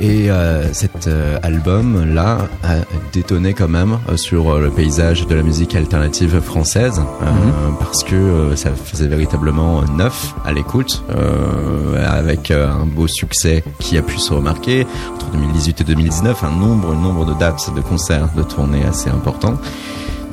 Et 0.00 0.30
euh, 0.30 0.72
cet 0.72 1.06
euh, 1.06 1.38
album-là 1.42 2.48
a 2.62 2.74
détonné 3.12 3.54
quand 3.54 3.68
même 3.68 3.98
euh, 4.08 4.16
sur 4.16 4.50
euh, 4.50 4.60
le 4.60 4.70
paysage 4.70 5.26
de 5.26 5.34
la 5.34 5.42
musique 5.42 5.74
alternative 5.74 6.40
française, 6.40 7.00
euh, 7.22 7.70
parce 7.78 8.04
que 8.04 8.14
euh, 8.14 8.56
ça 8.56 8.70
faisait 8.72 9.06
véritablement 9.06 9.82
neuf 9.84 10.34
à 10.44 10.52
l'écoute, 10.52 11.02
euh, 11.10 12.04
avec 12.06 12.50
euh, 12.50 12.68
un 12.68 12.84
beau 12.84 13.06
succès 13.08 13.64
qui 13.78 13.96
a 13.96 14.02
pu 14.02 14.18
se 14.18 14.34
remarquer 14.34 14.86
entre 15.14 15.30
2018 15.30 15.80
et 15.80 15.84
2019, 15.84 16.44
un 16.44 16.50
nombre, 16.50 16.92
un 16.92 17.00
nombre 17.00 17.24
de 17.24 17.34
dates 17.34 17.74
de 17.74 17.80
concerts, 17.80 18.28
de 18.36 18.42
tournées 18.42 18.84
assez 18.84 19.08
important. 19.08 19.54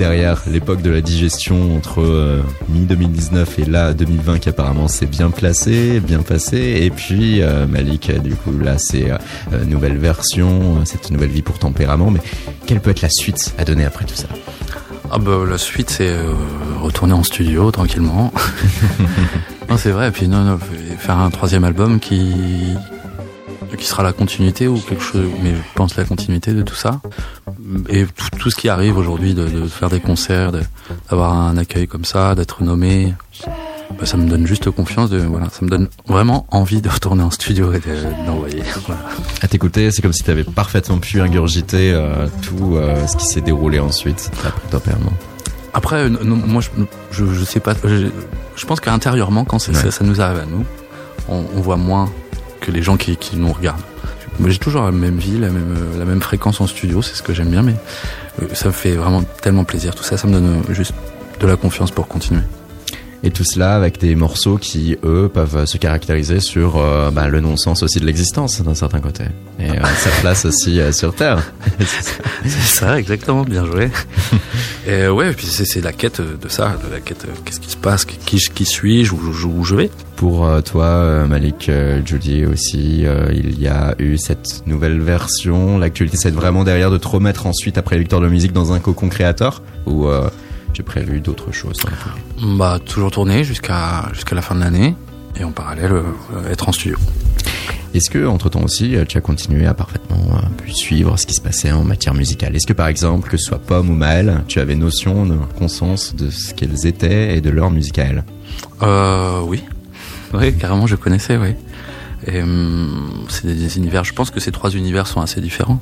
Derrière 0.04 0.42
l'époque 0.48 0.82
de 0.82 0.90
la 0.90 1.00
digestion 1.00 1.78
entre 1.78 2.02
euh, 2.02 2.42
mi-2019 2.68 3.46
et 3.60 3.64
là 3.64 3.94
2020 3.94 4.40
qui 4.40 4.50
apparemment 4.50 4.90
s'est 4.90 5.06
bien 5.06 5.32
placé, 5.32 6.02
bien 6.02 6.24
passé. 6.24 6.58
Et 6.82 6.90
puis 6.90 7.42
euh, 7.42 7.66
Malik, 7.68 8.10
euh, 8.10 8.20
du 8.20 8.36
coup 8.36 8.52
là 8.52 8.78
c'est 8.78 9.12
euh, 9.12 9.18
nouvelle 9.66 9.98
version, 9.98 10.84
cette 10.84 11.10
nouvelle 11.10 11.30
vie 11.30 11.42
pour 11.42 11.58
tempérament. 11.58 12.12
Mais 12.12 12.20
quelle 12.66 12.82
peut 12.82 12.90
être 12.90 13.02
la 13.02 13.10
suite 13.10 13.56
à 13.58 13.64
donner 13.64 13.86
après 13.86 14.04
tout 14.04 14.16
ça? 14.16 14.28
Ah 15.10 15.20
bah 15.20 15.38
la 15.50 15.58
suite 15.58 15.90
c'est 15.90 16.14
retourner 16.82 17.14
en 17.14 17.24
studio 17.24 17.72
tranquillement. 17.72 18.34
non 19.70 19.78
c'est 19.78 19.92
vrai, 19.92 20.10
et 20.10 20.12
puis 20.12 20.28
non, 20.28 20.44
non, 20.44 20.60
faire 20.98 21.18
un 21.18 21.30
troisième 21.30 21.64
album 21.64 22.02
qui 22.02 22.76
qui 23.78 23.86
sera 23.86 24.04
la 24.04 24.14
continuité 24.14 24.68
ou 24.68 24.78
quelque 24.78 25.04
chose, 25.04 25.26
mais 25.42 25.52
je 25.56 25.62
pense 25.76 25.96
la 25.96 26.04
continuité 26.06 26.54
de 26.54 26.62
tout 26.62 26.76
ça. 26.76 27.02
Et 27.90 28.06
tout, 28.06 28.30
tout 28.40 28.50
ce 28.50 28.56
qui 28.56 28.70
arrive 28.70 28.98
aujourd'hui, 28.98 29.34
de, 29.34 29.48
de 29.48 29.68
faire 29.68 29.90
des 29.90 30.00
concerts, 30.00 30.52
de- 30.52 30.62
d'avoir 31.10 31.34
un 31.34 31.58
accueil 31.58 31.88
comme 31.88 32.06
ça, 32.06 32.36
d'être 32.36 32.64
nommé, 32.64 33.14
bah, 34.00 34.06
ça 34.06 34.18
me 34.18 34.28
donne 34.30 34.46
juste 34.48 34.70
confiance. 34.72 35.10
De, 35.10 35.18
voilà, 35.20 35.50
ça 35.50 35.60
me 35.64 35.70
donne 35.70 35.88
vraiment 36.08 36.46
envie 36.52 36.82
de 36.82 36.90
retourner 36.90 37.24
en 37.24 37.32
studio 37.32 37.72
et 37.74 37.80
de- 37.80 38.26
d'envoyer. 38.26 38.64
Voilà. 38.86 39.02
À 39.42 39.48
t'écouter, 39.48 39.92
c'est 39.92 40.02
comme 40.02 40.14
si 40.14 40.24
tu 40.24 40.32
avais 40.32 40.44
parfaitement 40.44 40.98
pu 41.00 41.22
ingurgiter 41.22 41.92
euh, 41.94 42.28
tout 42.42 42.76
euh, 42.76 43.06
ce 43.08 43.16
qui 43.18 43.26
s'est 43.26 43.42
déroulé 43.42 43.80
ensuite 43.80 44.30
après. 44.34 44.52
Après, 45.76 46.10
non, 46.10 46.36
moi, 46.36 46.62
je, 46.62 46.70
je, 47.12 47.34
je 47.34 47.44
sais 47.44 47.60
pas. 47.60 47.74
Je, 47.84 48.08
je 48.56 48.66
pense 48.66 48.80
qu'intérieurement, 48.80 49.44
quand 49.46 49.68
Ouais. 49.68 49.74
ça, 49.74 49.90
ça 49.92 50.04
nous 50.04 50.22
arrive 50.22 50.40
à 50.42 50.46
nous, 50.46 50.64
on, 51.30 51.44
on 51.56 51.62
voit 51.62 51.78
moins 51.78 52.10
que 52.64 52.72
les 52.72 52.82
gens 52.82 52.98
qui, 52.98 53.18
nous 53.36 53.52
regardent. 53.52 53.82
J'ai 54.48 54.58
toujours 54.58 54.84
la 54.84 54.92
même 54.92 55.18
vie, 55.18 55.38
la 55.38 55.50
même, 55.50 55.76
euh, 55.78 56.00
la 56.00 56.06
même 56.06 56.22
fréquence 56.22 56.60
en 56.60 56.66
studio, 56.66 57.02
c'est 57.02 57.14
ce 57.14 57.22
que 57.22 57.34
j'aime 57.34 57.50
bien, 57.50 57.62
mais 57.62 57.76
euh, 58.42 58.48
ça 58.54 58.70
me 58.70 58.72
fait 58.72 58.94
vraiment 58.94 59.22
tellement 59.42 59.64
plaisir. 59.64 59.94
Tout 59.94 60.04
ça, 60.04 60.18
ça 60.18 60.28
me 60.28 60.34
donne 60.34 60.64
euh, 60.70 60.74
juste 60.74 60.94
de 61.40 61.46
la 61.46 61.56
confiance 61.56 61.92
pour 61.92 62.08
continuer. 62.08 62.42
Et 63.26 63.32
tout 63.32 63.46
cela 63.46 63.76
avec 63.76 64.00
des 64.00 64.16
morceaux 64.16 64.58
qui, 64.58 64.98
eux, 65.06 65.30
peuvent 65.34 65.66
se 65.66 65.78
caractériser 65.78 66.42
sur 66.42 66.76
euh, 66.78 67.10
bah, 67.10 67.30
le 67.30 67.40
non-sens 67.40 67.82
aussi 67.82 68.02
de 68.02 68.06
l'existence 68.06 68.62
d'un 68.62 68.76
certain 68.76 69.00
côté. 69.00 69.24
Et 69.60 69.70
euh, 69.70 69.76
sa 69.98 70.10
place 70.22 70.44
aussi 70.44 70.82
euh, 70.82 70.92
sur 70.92 71.16
Terre. 71.16 71.42
C'est 71.80 72.50
ça, 72.50 73.00
exactement, 73.00 73.44
bien 73.44 73.66
joué. 73.66 73.90
et 74.88 75.08
ouais, 75.08 75.32
et 75.32 75.34
puis 75.34 75.46
c'est 75.48 75.80
la 75.82 75.94
quête 75.94 76.20
de 76.20 76.50
ça, 76.50 76.76
de 76.86 76.92
la 76.94 77.00
quête, 77.00 77.26
euh, 77.26 77.32
qu'est-ce 77.46 77.62
qui 77.62 77.70
se 77.72 77.78
passe, 77.78 78.04
qui, 78.04 78.66
suis-je, 78.66 79.14
où, 79.14 79.32
je- 79.32 79.48
où 79.48 79.64
je 79.64 79.76
vais? 79.76 79.90
Pour 80.18 80.46
euh, 80.46 80.60
toi, 80.60 80.84
euh, 80.86 81.26
Malik, 81.26 81.70
euh, 81.70 82.02
Judy 82.06 82.46
aussi, 82.46 83.06
euh, 83.06 83.30
il 83.34 83.58
y 83.62 83.68
a 83.68 83.96
eu 84.00 84.18
cette 84.18 84.64
nouvelle 84.68 85.00
version. 85.02 85.78
L'actualité, 85.78 86.18
c'est 86.18 86.32
vraiment 86.34 86.66
derrière 86.66 86.92
de 86.92 86.98
te 86.98 87.08
remettre 87.08 87.48
ensuite, 87.48 87.78
après 87.78 87.96
les 87.96 88.02
victoires 88.02 88.22
de 88.22 88.28
musique, 88.28 88.52
dans 88.52 88.74
un 88.74 88.80
cocon 88.80 89.08
créateur 89.08 89.62
Ou 89.86 90.08
euh, 90.08 90.30
j'ai 90.74 90.84
prévu 90.84 91.20
d'autres 91.22 91.52
choses 91.52 91.78
dans 91.78 91.90
la 91.90 91.96
foulée 91.96 92.58
Bah, 92.58 92.80
toujours 92.86 93.12
tourner 93.12 93.44
jusqu'à 93.44 94.10
jusqu'à 94.14 94.36
la 94.36 94.42
fin 94.42 94.56
de 94.56 94.62
l'année, 94.62 94.96
et 95.40 95.44
en 95.44 95.52
parallèle, 95.52 95.92
euh, 95.92 96.52
être 96.52 96.70
en 96.70 96.72
studio. 96.72 96.98
Est-ce 97.94 98.10
que, 98.10 98.26
entre 98.26 98.50
temps 98.50 98.64
aussi, 98.64 98.96
euh, 98.96 99.06
tu 99.06 99.20
as 99.20 99.22
continué 99.22 99.68
à 99.68 99.76
parfaitement 99.76 100.36
euh, 100.36 100.64
pu 100.64 100.72
suivre 100.72 101.16
ce 101.18 101.28
qui 101.28 101.36
se 101.36 101.42
passait 101.42 101.72
en 101.72 101.84
matière 101.84 102.16
musicale? 102.16 102.56
Est-ce 102.56 102.66
que, 102.66 102.74
par 102.74 102.88
exemple, 102.88 103.30
que 103.30 103.38
ce 103.38 103.46
soit 103.46 103.60
Pomme 103.60 103.92
ou 103.92 103.94
Maël, 103.94 104.44
tu 104.48 104.60
avais 104.60 104.76
notion 104.76 105.28
de 105.28 105.38
conscience 105.60 106.16
de 106.16 106.32
ce 106.32 106.56
qu'elles 106.56 106.88
étaient 106.88 107.38
et 107.38 107.42
de 107.42 107.52
leur 107.52 107.70
musique 107.70 108.00
à 108.00 108.06
elles? 108.06 108.24
Euh, 108.82 109.42
oui. 109.42 109.64
Oui, 110.34 110.56
carrément, 110.58 110.88
je 110.88 110.96
connaissais, 110.96 111.38
oui. 111.38 111.50
Et 112.26 112.42
hum, 112.42 113.26
c'est 113.30 113.46
des 113.46 113.78
univers. 113.78 114.04
Je 114.04 114.14
pense 114.14 114.32
que 114.32 114.40
ces 114.40 114.52
trois 114.52 114.72
univers 114.72 115.06
sont 115.06 115.22
assez 115.22 115.40
différents. 115.40 115.80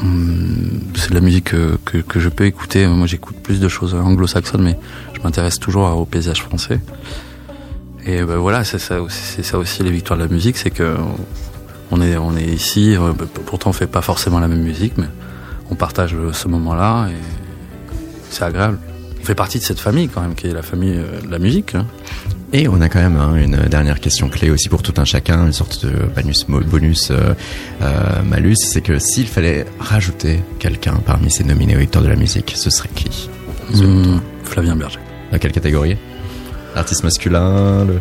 Hum, 0.00 0.80
c'est 0.96 1.10
de 1.10 1.14
la 1.14 1.20
musique 1.20 1.44
que, 1.52 1.78
je 2.20 2.28
peux 2.28 2.44
écouter. 2.44 2.86
Moi, 2.86 3.06
j'écoute 3.06 3.36
plus 3.42 3.60
de 3.60 3.68
choses 3.68 3.94
anglo-saxonnes, 3.94 4.62
mais 4.62 4.78
je 5.14 5.20
m'intéresse 5.22 5.58
toujours 5.58 5.84
au 5.96 6.04
paysage 6.04 6.42
français. 6.42 6.80
Et 8.06 8.22
ben 8.22 8.36
voilà, 8.36 8.64
c'est 8.64 8.78
ça, 8.78 9.00
aussi- 9.00 9.82
les 9.82 9.90
victoires 9.90 10.18
de 10.18 10.24
la 10.24 10.30
musique, 10.30 10.56
c'est 10.58 10.70
que 10.70 10.96
on 11.90 12.00
est, 12.02 12.16
on 12.16 12.36
est 12.36 12.44
ici. 12.44 12.96
euh, 12.96 13.12
Pourtant, 13.46 13.70
on 13.70 13.72
fait 13.72 13.86
pas 13.86 14.02
forcément 14.02 14.40
la 14.40 14.48
même 14.48 14.62
musique, 14.62 14.94
mais 14.98 15.08
on 15.70 15.74
partage 15.74 16.14
ce 16.32 16.48
moment-là 16.48 17.08
et 17.08 17.14
c'est 18.30 18.44
agréable. 18.44 18.78
On 19.22 19.24
fait 19.24 19.34
partie 19.34 19.58
de 19.58 19.64
cette 19.64 19.80
famille 19.80 20.08
quand 20.08 20.20
même, 20.20 20.34
qui 20.34 20.48
est 20.48 20.52
la 20.52 20.62
famille 20.62 20.96
euh, 20.98 21.20
de 21.22 21.30
la 21.30 21.38
musique. 21.38 21.76
Et 22.56 22.68
on 22.68 22.80
a 22.80 22.88
quand 22.88 23.00
même 23.00 23.16
hein, 23.16 23.34
une 23.34 23.56
dernière 23.68 23.98
question 23.98 24.28
clé 24.28 24.48
aussi 24.48 24.68
pour 24.68 24.80
tout 24.80 24.94
un 24.98 25.04
chacun, 25.04 25.46
une 25.46 25.52
sorte 25.52 25.84
de 25.84 25.92
bonus, 26.60 27.10
euh, 27.10 27.34
euh, 27.82 28.22
malus, 28.22 28.58
c'est 28.58 28.80
que 28.80 29.00
s'il 29.00 29.26
fallait 29.26 29.66
rajouter 29.80 30.38
quelqu'un 30.60 30.94
parmi 31.04 31.32
ces 31.32 31.42
nominés 31.42 31.74
aux 31.74 31.80
victoires 31.80 32.04
de 32.04 32.08
la 32.08 32.14
musique, 32.14 32.52
ce 32.54 32.70
serait 32.70 32.90
qui? 32.94 33.28
Hum, 33.74 34.20
Flavien 34.44 34.76
Berger. 34.76 35.00
Dans 35.32 35.38
quelle 35.38 35.50
catégorie? 35.50 35.96
Artiste 36.76 37.02
masculin 37.02 37.86
le... 37.86 38.00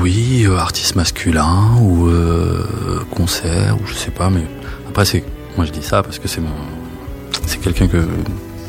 Oui, 0.00 0.44
euh, 0.46 0.56
artiste 0.56 0.94
masculin 0.94 1.72
ou 1.80 2.08
concert 3.10 3.76
ou 3.82 3.84
je 3.84 3.94
sais 3.94 4.12
pas, 4.12 4.30
mais 4.30 4.44
après 4.88 5.04
c'est 5.04 5.24
moi 5.56 5.66
je 5.66 5.72
dis 5.72 5.82
ça 5.82 6.04
parce 6.04 6.20
que 6.20 6.28
c'est 6.28 6.40
mon 6.40 6.54
c'est 7.46 7.60
quelqu'un 7.60 7.88
que 7.88 8.06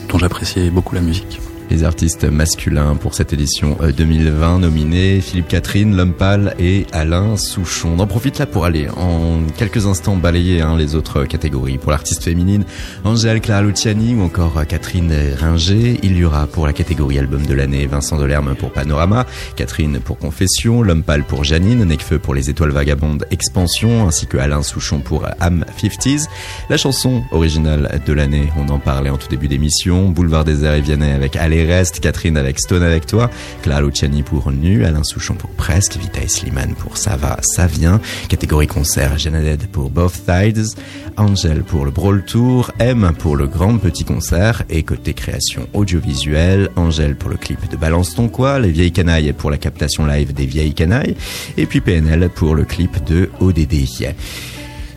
dont 0.10 0.18
j'appréciais 0.18 0.72
beaucoup 0.72 0.96
la 0.96 1.02
musique. 1.02 1.40
Les 1.72 1.86
artistes 1.86 2.26
masculins 2.26 2.98
pour 2.98 3.14
cette 3.14 3.32
édition 3.32 3.78
euh, 3.82 3.94
2020 3.94 4.60
nominés 4.60 5.22
Philippe 5.22 5.48
Catherine, 5.48 5.96
L'Homme 5.96 6.12
Pâle 6.12 6.54
et 6.60 6.86
Alain 6.92 7.38
Souchon. 7.38 7.94
On 7.96 8.00
en 8.00 8.08
profite 8.08 8.40
là 8.40 8.46
pour 8.46 8.66
aller 8.66 8.90
en 8.90 9.40
quelques 9.56 9.88
instants 9.88 10.18
balayer 10.18 10.60
hein, 10.60 10.76
les 10.76 10.96
autres 10.96 11.24
catégories. 11.24 11.78
Pour 11.78 11.92
l'artiste 11.92 12.26
féminine, 12.26 12.66
Angèle 13.06 13.40
Clara 13.40 13.62
Luciani 13.62 14.16
ou 14.16 14.22
encore 14.22 14.58
euh, 14.58 14.66
Catherine 14.66 15.14
Ringer. 15.40 15.98
Il 16.04 16.18
y 16.18 16.26
aura 16.26 16.46
pour 16.46 16.68
la 16.68 16.74
catégorie 16.74 17.18
album 17.18 17.46
de 17.46 17.54
l'année 17.54 17.88
Vincent 17.88 18.18
Delerme 18.18 18.54
pour 18.56 18.74
Panorama, 18.74 19.26
Catherine 19.56 20.02
pour 20.02 20.18
Confession, 20.18 20.82
L'Homme 20.82 21.06
pour 21.26 21.46
Janine, 21.46 21.86
Necfeu 21.86 22.20
pour 22.20 22.36
Les 22.36 22.50
Étoiles 22.50 22.72
Vagabondes 22.72 23.26
Expansion 23.32 24.10
ainsi 24.10 24.28
que 24.28 24.38
Alain 24.38 24.62
Souchon 24.62 25.00
pour 25.00 25.26
Am 25.40 25.64
50s. 25.82 26.28
La 26.70 26.76
chanson 26.76 27.24
originale 27.32 28.02
de 28.06 28.12
l'année, 28.12 28.50
on 28.58 28.68
en 28.68 28.80
parlait 28.80 29.10
en 29.10 29.18
tout 29.18 29.30
début 29.30 29.48
d'émission, 29.48 30.10
Boulevard 30.10 30.44
des 30.44 30.66
Airs 30.66 30.76
et 30.76 30.82
Vianney 30.82 31.12
avec 31.12 31.38
Allez 31.38 31.61
Reste, 31.66 32.00
Catherine 32.00 32.38
avec 32.38 32.60
Stone 32.60 32.84
avec 32.84 33.06
toi, 33.06 33.30
Clara 33.62 33.82
Luciani 33.82 34.24
pour 34.24 34.52
Nu, 34.52 34.86
Alain 34.86 35.04
Souchon 35.04 35.36
pour 35.36 35.50
Presque, 35.52 35.98
Vita 35.98 36.22
et 36.22 36.28
Slimane 36.28 36.76
pour 36.76 36.98
Ça 36.98 37.16
va, 37.16 37.38
ça 37.42 37.68
vient, 37.68 38.00
catégorie 38.30 38.68
concert, 38.68 39.18
Janaded 39.18 39.68
pour 39.68 39.90
Both 39.90 40.22
Sides, 40.28 40.76
Angel 41.18 41.64
pour 41.64 41.86
le 41.86 41.92
Brawl 41.92 42.24
Tour, 42.26 42.72
M 42.80 43.12
pour 43.18 43.36
le 43.36 43.48
Grand 43.48 43.78
Petit 43.78 44.04
Concert 44.04 44.64
et 44.70 44.84
côté 44.84 45.14
création 45.14 45.68
audiovisuelle, 45.74 46.70
Angèle 46.76 47.16
pour 47.16 47.30
le 47.30 47.38
clip 47.38 47.70
de 47.70 47.78
Balance 47.78 48.16
ton 48.16 48.28
quoi, 48.28 48.60
Les 48.60 48.72
Vieilles 48.72 48.92
Canailles 48.92 49.34
pour 49.34 49.52
la 49.52 49.58
captation 49.58 50.06
live 50.06 50.34
des 50.34 50.46
Vieilles 50.46 50.74
Canailles 50.74 51.16
et 51.58 51.66
puis 51.66 51.82
PNL 51.82 52.30
pour 52.30 52.56
le 52.56 52.64
clip 52.66 53.04
de 53.06 53.30
ODD. 53.40 53.88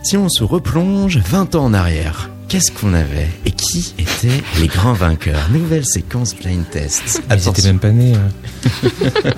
Si 0.03 0.17
on 0.17 0.29
se 0.29 0.43
replonge 0.43 1.17
20 1.17 1.55
ans 1.55 1.65
en 1.65 1.73
arrière, 1.73 2.29
qu'est-ce 2.55 2.71
qu'on 2.71 2.93
avait 2.93 3.27
et 3.45 3.51
qui 3.51 3.93
étaient 3.99 4.41
les 4.61 4.67
grands 4.67 4.93
vainqueurs? 4.93 5.49
Nouvelle 5.51 5.83
séquence 5.85 6.33
blind 6.33 6.63
test. 6.69 7.21
Ils 7.29 7.65
même 7.65 7.79
pas 7.79 7.91
nés. 7.91 8.13
euh. 8.15 9.29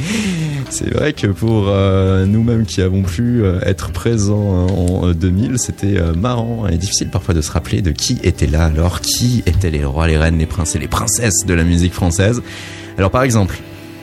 C'est 0.70 0.88
vrai 0.94 1.12
que 1.12 1.26
pour 1.26 1.68
euh, 1.68 2.24
nous-mêmes 2.24 2.64
qui 2.64 2.80
avons 2.80 3.02
pu 3.02 3.42
euh, 3.44 3.60
être 3.60 3.90
présents 3.90 4.70
hein, 4.70 4.72
en 4.72 5.08
euh, 5.08 5.12
2000, 5.12 5.58
c'était 5.58 5.98
euh, 5.98 6.14
marrant 6.14 6.66
et 6.66 6.78
difficile 6.78 7.10
parfois 7.10 7.34
de 7.34 7.42
se 7.42 7.52
rappeler 7.52 7.82
de 7.82 7.90
qui 7.90 8.18
était 8.22 8.46
là 8.46 8.64
alors, 8.64 9.02
qui 9.02 9.42
étaient 9.44 9.70
les 9.70 9.84
rois, 9.84 10.06
les 10.06 10.16
reines, 10.16 10.38
les 10.38 10.46
princes 10.46 10.74
et 10.74 10.78
les 10.78 10.88
princesses 10.88 11.44
de 11.46 11.52
la 11.52 11.62
musique 11.62 11.92
française? 11.92 12.40
Alors 12.96 13.10
par 13.10 13.22
exemple, 13.22 13.58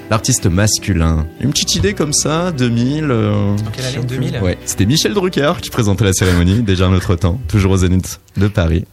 l'artiste 0.10 0.46
masculin, 0.48 1.26
une 1.40 1.52
petite 1.52 1.76
idée 1.76 1.94
comme 1.94 2.14
ça, 2.14 2.52
2000. 2.52 3.12
euh, 3.12 3.56
quelle 3.74 3.86
année? 3.86 4.06
2000 4.06 4.40
Ouais, 4.42 4.58
c'était 4.66 4.86
Michel 4.86 5.14
Drucker 5.14 5.54
qui 5.62 5.70
présentait 5.70 6.06
la 6.06 6.14
cérémonie, 6.14 6.62
déjà 6.62 6.88
un 6.88 6.94
autre 6.94 7.16
temps, 7.16 7.40
toujours 7.48 7.74
au 7.74 7.78
Zénith 7.78 8.20
de 8.38 8.48
Paris. 8.48 8.86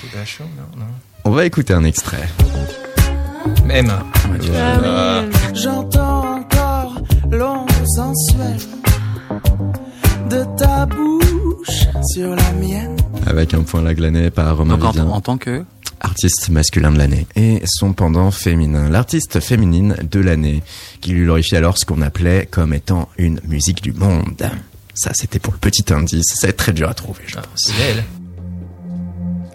C'était 0.00 0.24
chaud, 0.24 0.44
non, 0.56 0.80
non. 0.80 0.86
On 1.24 1.30
va 1.30 1.44
écouter 1.44 1.72
un 1.74 1.84
extrait. 1.84 2.28
Même. 3.64 3.92
J'entends 5.54 6.36
encore 6.38 6.94
l'onde 7.30 7.68
sensuelle 7.96 8.58
de 10.30 10.44
ta 10.56 10.86
bouche 10.86 11.86
sur 12.12 12.30
la 12.34 12.52
mienne. 12.52 12.96
Avec 13.26 13.54
un 13.54 13.62
point 13.62 13.82
laglané 13.82 14.30
par 14.30 14.56
Romain 14.56 14.76
Donc 14.76 14.96
en 14.96 15.20
tant 15.20 15.36
que 15.36 15.64
artiste 16.00 16.48
masculin 16.48 16.92
de 16.92 16.98
l'année 16.98 17.26
et 17.36 17.62
son 17.64 17.92
pendant 17.92 18.30
féminin, 18.30 18.88
l'artiste 18.88 19.40
féminine 19.40 19.96
de 20.02 20.20
l'année, 20.20 20.62
qui 21.00 21.12
lui 21.12 21.24
glorifie 21.24 21.56
alors 21.56 21.78
ce 21.78 21.84
qu'on 21.84 22.02
appelait 22.02 22.46
comme 22.50 22.74
étant 22.74 23.08
une 23.18 23.40
musique 23.46 23.82
du 23.82 23.92
monde. 23.92 24.50
Ça, 24.94 25.10
c'était 25.14 25.38
pour 25.38 25.52
le 25.52 25.58
petit 25.58 25.92
indice. 25.92 26.24
Ça 26.34 26.46
va 26.46 26.50
être 26.50 26.56
très 26.56 26.72
dur 26.72 26.88
à 26.88 26.94
trouver, 26.94 27.22
je 27.26 27.34
pense. 27.34 27.46
C'est 27.56 27.72
elle. 27.82 28.04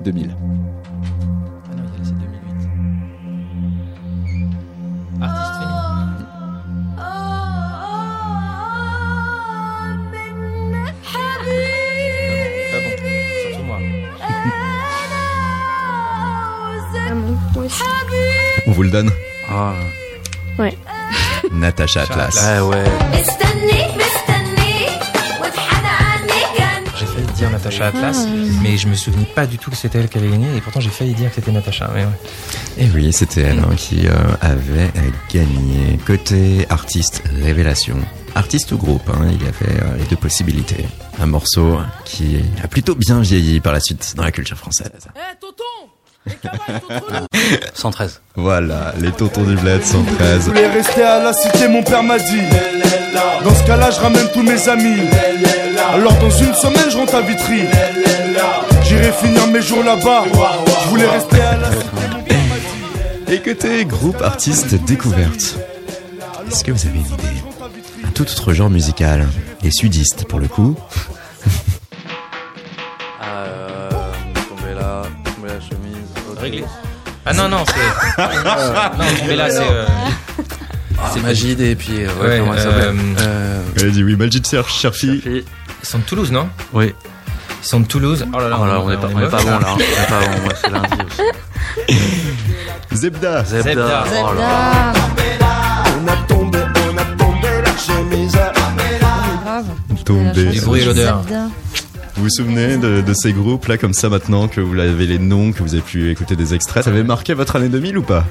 2000. 0.04 0.36
vous 18.82 18.86
le 18.86 18.90
donne. 18.90 19.12
Ah. 19.48 19.74
Ouais. 20.58 20.76
Natacha 21.52 22.02
Atlas. 22.02 22.36
Ah 22.42 22.66
ouais. 22.66 22.84
J'ai 26.98 27.06
failli 27.06 27.28
dire 27.36 27.52
Natacha 27.52 27.88
Atlas, 27.88 28.26
ah. 28.26 28.30
mais 28.64 28.78
je 28.78 28.88
me 28.88 28.96
souvenais 28.96 29.28
pas 29.36 29.46
du 29.46 29.60
tout 29.60 29.70
que 29.70 29.78
c'était 29.78 30.00
elle 30.00 30.10
qui 30.10 30.18
avait 30.18 30.30
gagné, 30.30 30.58
et 30.58 30.62
pourtant 30.62 30.80
j'ai 30.80 30.90
failli 30.90 31.14
dire 31.14 31.30
que 31.30 31.36
c'était 31.36 31.52
Natacha. 31.52 31.92
Et 31.96 32.86
eh 32.86 32.90
oui, 32.96 33.14
c'était 33.14 33.42
elle 33.42 33.60
hein, 33.60 33.70
qui 33.78 34.08
euh, 34.08 34.14
avait 34.42 34.92
euh, 34.96 35.10
gagné. 35.32 36.00
Côté 36.08 36.66
artiste 36.70 37.22
révélation, 37.44 37.98
artiste 38.34 38.72
ou 38.72 38.78
groupe, 38.78 39.10
hein, 39.10 39.28
il 39.32 39.44
y 39.44 39.48
avait 39.48 39.84
euh, 39.84 39.98
les 39.98 40.06
deux 40.06 40.16
possibilités. 40.16 40.86
Un 41.20 41.28
morceau 41.28 41.78
qui 42.06 42.40
a 42.64 42.68
plutôt 42.68 42.96
bien 42.96 43.22
vieilli 43.22 43.60
par 43.60 43.74
la 43.74 43.80
suite 43.80 44.14
dans 44.16 44.24
la 44.24 44.32
culture 44.32 44.58
française. 44.58 44.90
Eh, 45.16 45.38
113. 47.74 48.22
Voilà, 48.36 48.94
les 49.00 49.12
tontons 49.12 49.44
du 49.44 49.56
bled 49.56 49.82
Je 49.84 49.88
113. 49.92 50.40
voulais 50.48 50.68
rester 50.68 51.04
à 51.04 51.20
la 51.22 51.34
cité, 51.34 51.68
mon 51.68 51.84
père 51.84 52.02
m'a 52.04 52.18
dit. 52.18 52.42
Dans 53.44 53.54
ce 53.54 53.64
cas-là, 53.66 53.92
je 53.92 54.00
ramène 54.00 54.28
tous 54.34 54.42
mes 54.44 54.70
amis. 54.70 55.02
Alors 55.94 56.14
dans 56.16 56.30
une 56.30 56.54
semaine, 56.54 56.90
je 56.90 56.98
rentre 56.98 57.16
à 57.16 57.22
Vitry. 57.22 57.64
J'irai 58.84 59.12
finir 59.12 59.48
mes 59.48 59.62
jours 59.62 59.84
là-bas. 59.84 60.24
Je 60.84 60.90
voulais 60.90 61.08
rester 61.08 61.42
à 61.42 61.58
la 61.58 61.72
cité, 61.72 61.86
mon 62.14 62.24
père 62.24 62.38
m'a 62.38 62.56
dit. 63.28 63.34
Et 63.34 63.40
côté 63.42 63.84
groupe 63.86 64.22
artiste 64.22 64.76
découverte, 64.86 65.56
est-ce 66.50 66.64
que 66.64 66.72
vous 66.72 66.86
avez 66.88 67.00
une 67.00 67.06
idée? 67.06 67.42
Un 68.08 68.12
tout 68.12 68.24
autre 68.24 68.54
genre 68.54 68.70
musical, 68.70 69.28
les 69.64 69.72
sudistes 69.72 70.26
pour 70.26 70.40
le 70.40 70.48
coup. 70.48 70.76
Ah, 73.22 73.26
euh, 73.26 73.81
Réglé. 76.42 76.64
Ah 77.26 77.34
non, 77.34 77.48
non, 77.50 77.64
c'est. 77.68 78.24
non, 78.44 79.06
mais 79.28 79.36
là, 79.36 79.50
c'est. 79.50 79.60
euh, 79.62 79.86
C'est 81.14 81.22
Magid 81.22 81.60
et 81.62 81.76
puis. 81.76 82.04
euh, 82.04 82.08
ouais, 82.20 82.28
Ouais, 82.28 82.40
comment 82.40 82.54
elle 82.54 82.60
euh, 82.60 82.64
s'appelle 82.64 82.96
Euh, 83.20 83.62
Elle 83.78 83.88
a 83.88 83.90
dit 83.92 84.04
oui, 84.04 84.18
Cher- 84.50 84.68
Cherfi. 84.70 85.22
Ils 85.26 85.44
sont 85.88 86.00
de 86.00 86.04
Toulouse, 86.04 86.32
non 86.32 86.50
Oui. 86.74 86.94
Ils 87.64 87.68
sont 87.68 87.80
de 87.82 87.86
Toulouse. 87.86 88.26
Oh 88.34 88.40
là 88.40 88.50
là, 88.50 88.58
Oh 88.60 88.66
là, 88.66 88.80
on 88.84 88.92
est 88.92 88.98
pas, 88.98 89.08
on 89.14 89.20
est 89.22 89.30
pas 89.30 89.42
bon 89.42 89.50
là. 89.52 89.60
hein. 89.62 89.76
On 89.76 89.80
est 89.80 90.08
pas 90.10 90.20
bon. 90.20 90.42
Moi, 90.44 90.54
c'est 90.60 90.70
lundi 90.72 90.98
aussi. 91.08 91.98
Zebda. 92.94 93.46
Zebda. 93.46 93.72
Zebda. 93.72 94.04
Oh 94.24 94.34
là. 94.34 94.94
On 96.04 96.08
a 96.08 96.16
tombé, 96.28 96.60
on 96.60 96.98
a 96.98 97.04
tombé 97.18 97.48
la 97.64 97.78
chemise. 97.78 98.32
Grave. 98.32 99.66
Tombé. 100.06 100.46
Du 100.46 100.62
bruit 100.62 100.82
et 100.82 100.86
l'odeur. 100.86 101.22
Vous 102.16 102.24
vous 102.24 102.30
souvenez 102.30 102.78
de, 102.78 103.02
de 103.02 103.14
ces 103.14 103.34
groupes 103.34 103.66
là 103.68 103.78
comme 103.78 103.94
ça 103.94 104.10
maintenant 104.10 104.48
que 104.48 104.62
vous 104.62 104.78
avez 104.80 105.08
les 105.08 105.18
noms, 105.20 105.52
que 105.52 105.64
vous 105.64 105.74
avez 105.74 105.82
pu 105.84 106.12
écouter 106.12 106.36
des 106.36 106.54
extraits? 106.54 106.84
Ça 106.84 106.90
avait 106.90 107.04
marqué 107.04 107.34
votre 107.34 107.56
année 107.56 107.70
2000 107.70 107.98
ou 107.98 108.04
pas? 108.04 108.26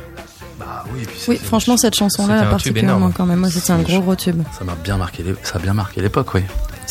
Bah 0.58 0.84
oui, 0.94 1.04
puis 1.06 1.18
Oui, 1.28 1.40
franchement, 1.42 1.76
cette 1.76 1.94
un 2.34 2.40
tube 2.42 2.50
particulièrement 2.50 2.96
énorme. 2.98 3.12
quand 3.16 3.26
même, 3.26 3.40
moi, 3.40 3.50
c'était 3.50 3.72
un 3.72 3.80
gros 3.80 4.00
gros 4.00 4.14
tube. 4.16 4.42
Ça 4.56 4.64
m'a 4.64 4.74
bien 4.74 4.96
marqué. 4.98 5.22
les- 5.22 5.34
Ça 5.42 5.56
a 5.56 5.58
bien 5.58 5.72
marqué 5.74 6.00
l'époque, 6.02 6.34
oui. 6.34 6.42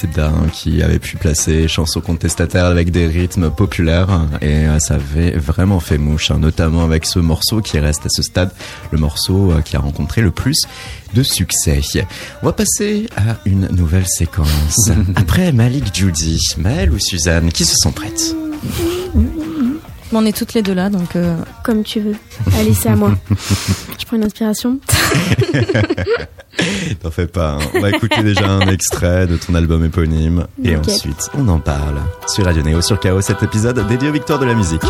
Zebda 0.01 0.27
hein, 0.27 0.47
qui 0.51 0.81
avait 0.81 0.99
pu 0.99 1.17
placer 1.17 1.67
chansons 1.67 2.01
contestataires 2.01 2.65
avec 2.65 2.91
des 2.91 3.07
rythmes 3.07 3.49
populaires 3.49 4.21
et 4.41 4.67
euh, 4.67 4.79
ça 4.79 4.95
avait 4.95 5.31
vraiment 5.31 5.79
fait 5.79 5.97
mouche, 5.97 6.31
hein, 6.31 6.39
notamment 6.39 6.83
avec 6.83 7.05
ce 7.05 7.19
morceau 7.19 7.61
qui 7.61 7.79
reste 7.79 8.05
à 8.05 8.09
ce 8.09 8.21
stade 8.21 8.51
le 8.91 8.97
morceau 8.97 9.51
euh, 9.51 9.61
qui 9.61 9.75
a 9.75 9.79
rencontré 9.79 10.21
le 10.21 10.31
plus 10.31 10.61
de 11.13 11.23
succès. 11.23 11.81
On 12.41 12.45
va 12.45 12.53
passer 12.53 13.09
à 13.17 13.37
une 13.45 13.67
nouvelle 13.67 14.07
séquence. 14.07 14.89
Après 15.15 15.51
Malik 15.51 15.93
Judy, 15.93 16.39
Maëlle 16.57 16.91
ou 16.91 16.99
Suzanne, 16.99 17.51
qui 17.51 17.65
se 17.65 17.75
sont 17.75 17.91
prêtes? 17.91 18.35
On 20.11 20.25
est 20.25 20.35
toutes 20.35 20.53
les 20.53 20.61
deux 20.61 20.73
là, 20.73 20.89
donc 20.89 21.15
euh, 21.15 21.35
Comme 21.63 21.83
tu 21.83 21.99
veux. 21.99 22.15
Allez, 22.57 22.73
c'est 22.73 22.89
à 22.89 22.95
moi. 22.95 23.13
Je 23.99 24.05
prends 24.05 24.17
une 24.17 24.23
inspiration. 24.23 24.79
T'en 27.01 27.11
fais 27.11 27.27
pas. 27.27 27.51
hein. 27.53 27.59
On 27.75 27.79
va 27.79 27.89
écouter 27.89 28.21
déjà 28.23 28.45
un 28.49 28.67
extrait 28.67 29.27
de 29.27 29.37
ton 29.37 29.55
album 29.55 29.85
éponyme 29.85 30.45
et 30.63 30.75
ensuite 30.75 31.29
on 31.37 31.47
en 31.47 31.59
parle 31.59 31.99
sur 32.27 32.45
Radio 32.45 32.61
Néo 32.63 32.81
sur 32.81 32.99
KO 32.99 33.21
cet 33.21 33.41
épisode 33.43 33.85
dédié 33.87 34.09
aux 34.09 34.13
victoires 34.13 34.39
de 34.39 34.45
la 34.45 34.53
musique. 34.55 34.81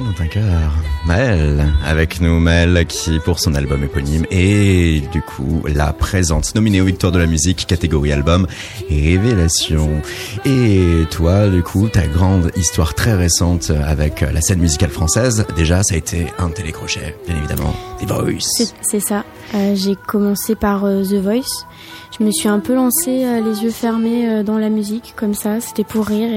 Machines 0.00 0.08
ont 0.08 0.22
un 0.22 0.26
cœur. 0.26 0.72
Avec 1.84 2.20
nous, 2.20 2.38
Maëlle, 2.40 2.86
qui, 2.86 3.18
pour 3.20 3.40
son 3.40 3.54
album 3.54 3.82
éponyme, 3.82 4.26
et 4.30 5.02
du 5.12 5.22
coup, 5.22 5.62
la 5.66 5.92
présente, 5.92 6.54
nominée 6.54 6.80
aux 6.80 6.84
Victoires 6.84 7.12
de 7.12 7.18
la 7.18 7.26
musique, 7.26 7.66
catégorie 7.66 8.12
album, 8.12 8.46
Révélation. 8.90 10.02
Et 10.44 11.04
toi, 11.10 11.48
du 11.48 11.62
coup, 11.62 11.88
ta 11.88 12.06
grande 12.06 12.50
histoire 12.56 12.94
très 12.94 13.14
récente 13.14 13.70
avec 13.70 14.20
la 14.20 14.40
scène 14.40 14.60
musicale 14.60 14.90
française, 14.90 15.46
déjà, 15.56 15.82
ça 15.82 15.94
a 15.94 15.98
été 15.98 16.26
un 16.38 16.50
télécrochet, 16.50 17.16
bien 17.26 17.36
évidemment, 17.36 17.74
The 18.00 18.10
Voice. 18.10 18.48
C'est 18.56 18.74
c'est 18.82 19.00
ça. 19.00 19.24
Euh, 19.54 19.74
j'ai 19.74 19.96
commencé 19.96 20.54
par 20.54 20.84
euh, 20.84 21.02
The 21.02 21.14
Voice. 21.14 21.66
Je 22.20 22.24
me 22.24 22.30
suis 22.32 22.48
un 22.48 22.58
peu 22.58 22.74
lancée 22.74 23.24
euh, 23.24 23.40
les 23.40 23.62
yeux 23.62 23.70
fermés 23.70 24.28
euh, 24.28 24.42
dans 24.42 24.58
la 24.58 24.70
musique, 24.70 25.14
comme 25.16 25.34
ça. 25.34 25.60
C'était 25.60 25.84
pour 25.84 26.06
rire. 26.06 26.28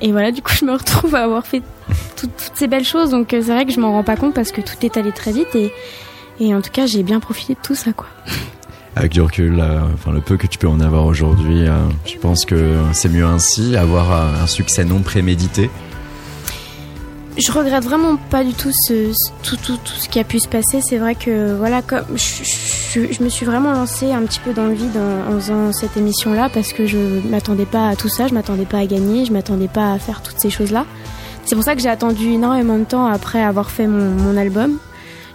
Et, 0.00 0.12
voilà, 0.12 0.30
du 0.30 0.42
coup, 0.42 0.52
je 0.54 0.64
me 0.64 0.72
retrouve 0.72 1.14
à 1.16 1.24
avoir 1.24 1.44
fait 1.46 1.60
tout- 2.16 2.26
toutes 2.28 2.54
ces 2.54 2.68
belles 2.68 2.84
choses. 2.84 3.10
Donc, 3.10 3.34
euh, 3.34 3.42
c'est 3.44 3.52
vrai 3.52 3.66
que 3.66 3.72
je 3.72 3.80
m'en 3.80 3.90
rends 3.92 4.04
pas 4.04 4.16
compte 4.16 4.34
parce 4.34 4.52
que 4.52 4.60
tout 4.60 4.76
est 4.82 4.96
allé 4.96 5.10
très 5.10 5.32
vite. 5.32 5.56
Et, 6.40 6.54
en 6.54 6.60
tout 6.60 6.70
cas, 6.72 6.86
j'ai 6.86 7.02
bien 7.02 7.18
profité 7.18 7.54
de 7.54 7.58
tout 7.62 7.74
ça, 7.74 7.92
quoi. 7.92 8.06
Avec 8.96 9.10
du 9.10 9.20
recul, 9.20 9.60
le 10.12 10.20
peu 10.20 10.36
que 10.36 10.46
tu 10.46 10.56
peux 10.56 10.68
en 10.68 10.78
avoir 10.78 11.04
aujourd'hui, 11.04 11.64
je 12.06 12.16
pense 12.18 12.44
que 12.44 12.76
c'est 12.92 13.08
mieux 13.08 13.24
ainsi, 13.24 13.76
avoir 13.76 14.12
un 14.40 14.46
succès 14.46 14.84
non 14.84 15.00
prémédité. 15.00 15.68
Je 17.36 17.50
regrette 17.50 17.82
vraiment 17.82 18.16
pas 18.16 18.44
du 18.44 18.52
tout 18.52 18.70
ce, 18.86 19.10
tout, 19.42 19.56
tout, 19.56 19.76
tout 19.76 19.92
ce 19.98 20.08
qui 20.08 20.20
a 20.20 20.24
pu 20.24 20.38
se 20.38 20.46
passer. 20.48 20.80
C'est 20.80 20.98
vrai 20.98 21.16
que 21.16 21.54
voilà, 21.56 21.82
comme 21.82 22.04
je, 22.14 22.44
je- 22.44 23.12
je 23.12 23.22
me 23.24 23.28
suis 23.28 23.44
vraiment 23.44 23.72
lancée 23.72 24.12
un 24.12 24.22
petit 24.22 24.38
peu 24.38 24.52
dans 24.52 24.66
le 24.66 24.74
vide 24.74 24.96
en, 24.96 25.32
en 25.32 25.40
faisant 25.40 25.72
cette 25.72 25.96
émission-là 25.96 26.48
parce 26.54 26.72
que 26.72 26.86
je 26.86 26.96
m'attendais 27.28 27.66
pas 27.66 27.88
à 27.88 27.96
tout 27.96 28.08
ça, 28.08 28.28
je 28.28 28.34
m'attendais 28.34 28.66
pas 28.66 28.78
à 28.78 28.86
gagner, 28.86 29.24
je 29.24 29.32
m'attendais 29.32 29.66
pas 29.66 29.92
à 29.94 29.98
faire 29.98 30.22
toutes 30.22 30.38
ces 30.38 30.50
choses-là. 30.50 30.86
C'est 31.44 31.56
pour 31.56 31.64
ça 31.64 31.74
que 31.74 31.82
j'ai 31.82 31.88
attendu 31.88 32.30
énormément 32.30 32.78
de 32.78 32.84
temps 32.84 33.06
après 33.06 33.42
avoir 33.42 33.68
fait 33.70 33.88
mon, 33.88 34.10
mon 34.12 34.36
album. 34.36 34.78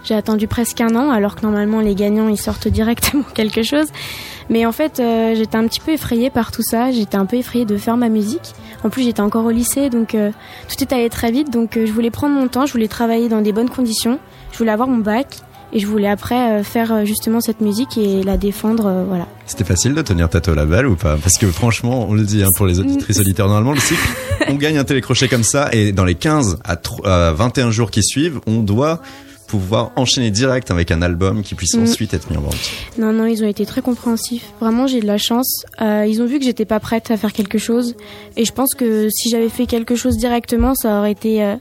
J'ai 0.02 0.14
attendu 0.14 0.48
presque 0.48 0.80
un 0.80 0.96
an, 0.96 1.10
alors 1.10 1.36
que 1.36 1.42
normalement 1.42 1.80
les 1.80 1.94
gagnants 1.94 2.28
ils 2.28 2.40
sortent 2.40 2.66
directement 2.68 3.24
quelque 3.34 3.62
chose. 3.62 3.88
Mais 4.50 4.66
en 4.66 4.72
fait, 4.72 4.98
euh, 5.00 5.34
j'étais 5.36 5.56
un 5.56 5.66
petit 5.68 5.80
peu 5.80 5.92
effrayée 5.92 6.28
par 6.28 6.50
tout 6.50 6.62
ça. 6.62 6.90
J'étais 6.90 7.16
un 7.16 7.24
peu 7.24 7.36
effrayée 7.36 7.64
de 7.64 7.76
faire 7.76 7.96
ma 7.96 8.08
musique. 8.08 8.52
En 8.84 8.90
plus, 8.90 9.04
j'étais 9.04 9.20
encore 9.20 9.44
au 9.44 9.50
lycée, 9.50 9.88
donc 9.90 10.14
euh, 10.14 10.30
tout 10.68 10.82
est 10.82 10.92
allé 10.92 11.08
très 11.08 11.30
vite. 11.30 11.50
Donc, 11.52 11.76
euh, 11.76 11.86
je 11.86 11.92
voulais 11.92 12.10
prendre 12.10 12.34
mon 12.34 12.48
temps, 12.48 12.66
je 12.66 12.72
voulais 12.72 12.88
travailler 12.88 13.28
dans 13.28 13.40
des 13.42 13.52
bonnes 13.52 13.70
conditions. 13.70 14.18
Je 14.52 14.58
voulais 14.58 14.72
avoir 14.72 14.88
mon 14.88 14.98
bac 14.98 15.36
et 15.72 15.78
je 15.78 15.86
voulais 15.86 16.08
après 16.08 16.34
euh, 16.58 16.62
faire 16.64 16.92
euh, 16.92 17.04
justement 17.04 17.40
cette 17.40 17.60
musique 17.60 17.96
et 17.96 18.24
la 18.24 18.36
défendre. 18.36 18.86
euh, 18.86 19.04
voilà. 19.06 19.28
C'était 19.46 19.62
facile 19.62 19.94
de 19.94 20.02
tenir 20.02 20.28
Tato 20.28 20.52
Label 20.52 20.86
ou 20.88 20.96
pas? 20.96 21.16
Parce 21.16 21.38
que 21.38 21.46
franchement, 21.46 22.06
on 22.08 22.14
le 22.14 22.24
dit 22.24 22.42
hein, 22.42 22.48
pour 22.56 22.66
les 22.66 22.80
auditrices 22.80 23.20
auditeurs, 23.20 23.46
normalement 23.46 23.72
le 23.72 23.78
cycle, 23.80 24.00
on 24.48 24.54
gagne 24.54 24.78
un 24.78 24.84
télécrochet 24.84 25.28
comme 25.28 25.44
ça 25.44 25.68
et 25.72 25.92
dans 25.92 26.04
les 26.04 26.16
15 26.16 26.58
à, 26.64 26.74
tro- 26.74 27.06
à 27.06 27.32
21 27.34 27.70
jours 27.70 27.92
qui 27.92 28.02
suivent, 28.02 28.40
on 28.48 28.58
doit 28.62 29.00
pouvoir 29.50 29.90
enchaîner 29.96 30.30
direct 30.30 30.70
avec 30.70 30.90
un 30.92 31.02
album 31.02 31.42
qui 31.42 31.54
puisse 31.54 31.74
Mm. 31.74 31.82
ensuite 31.82 32.14
être 32.14 32.30
mis 32.30 32.36
en 32.36 32.42
vente. 32.42 32.56
Non, 32.98 33.12
non, 33.12 33.26
ils 33.26 33.42
ont 33.42 33.48
été 33.48 33.66
très 33.66 33.82
compréhensifs. 33.82 34.44
Vraiment, 34.60 34.86
j'ai 34.86 35.00
de 35.00 35.06
la 35.06 35.18
chance. 35.18 35.64
Euh, 35.80 36.06
ils 36.08 36.22
ont 36.22 36.26
vu 36.26 36.38
que 36.38 36.44
j'étais 36.44 36.64
pas 36.64 36.78
prête 36.80 37.10
à 37.10 37.16
faire 37.16 37.32
quelque 37.32 37.58
chose. 37.58 37.96
Et 38.36 38.44
je 38.44 38.52
pense 38.52 38.74
que 38.74 39.08
si 39.10 39.28
j'avais 39.28 39.48
fait 39.48 39.66
quelque 39.66 39.96
chose 39.96 40.16
directement, 40.16 40.74
ça 40.74 40.98
aurait 41.00 41.12
été 41.12 41.42
euh, 41.42 41.56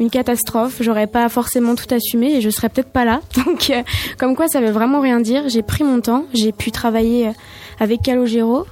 une 0.00 0.10
catastrophe. 0.10 0.78
J'aurais 0.80 1.06
pas 1.06 1.28
forcément 1.28 1.74
tout 1.76 1.92
assumé 1.94 2.34
et 2.34 2.40
je 2.40 2.50
serais 2.50 2.68
peut-être 2.68 2.90
pas 2.90 3.04
là. 3.04 3.20
Donc, 3.46 3.70
euh, 3.70 3.82
comme 4.18 4.34
quoi, 4.34 4.48
ça 4.48 4.60
veut 4.60 4.70
vraiment 4.72 5.00
rien 5.00 5.20
dire. 5.20 5.48
J'ai 5.48 5.62
pris 5.62 5.84
mon 5.84 6.00
temps. 6.00 6.24
J'ai 6.34 6.50
pu 6.52 6.72
travailler 6.72 7.30
avec 7.78 8.02
Calogero, 8.02 8.66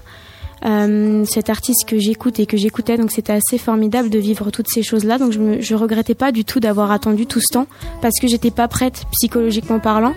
euh, 0.64 1.24
cet 1.24 1.50
artiste 1.50 1.88
que 1.88 1.98
j'écoute 1.98 2.40
et 2.40 2.46
que 2.46 2.56
j'écoutais. 2.56 2.96
Donc, 2.96 3.10
c'était 3.12 3.32
assez 3.34 3.58
formidable 3.58 4.10
de 4.10 4.18
vivre 4.18 4.50
toutes 4.50 4.68
ces 4.68 4.82
choses-là. 4.82 5.18
Donc, 5.18 5.32
je, 5.32 5.38
me, 5.38 5.60
je 5.60 5.74
regrettais 5.74 6.14
pas 6.14 6.32
du 6.32 6.44
tout 6.44 6.60
d'avoir 6.60 6.90
attendu 6.90 7.26
tout 7.26 7.40
ce 7.40 7.52
temps 7.52 7.66
parce 8.02 8.14
que 8.20 8.26
j'étais 8.28 8.50
pas 8.50 8.68
prête 8.68 9.04
psychologiquement 9.12 9.78
parlant. 9.78 10.14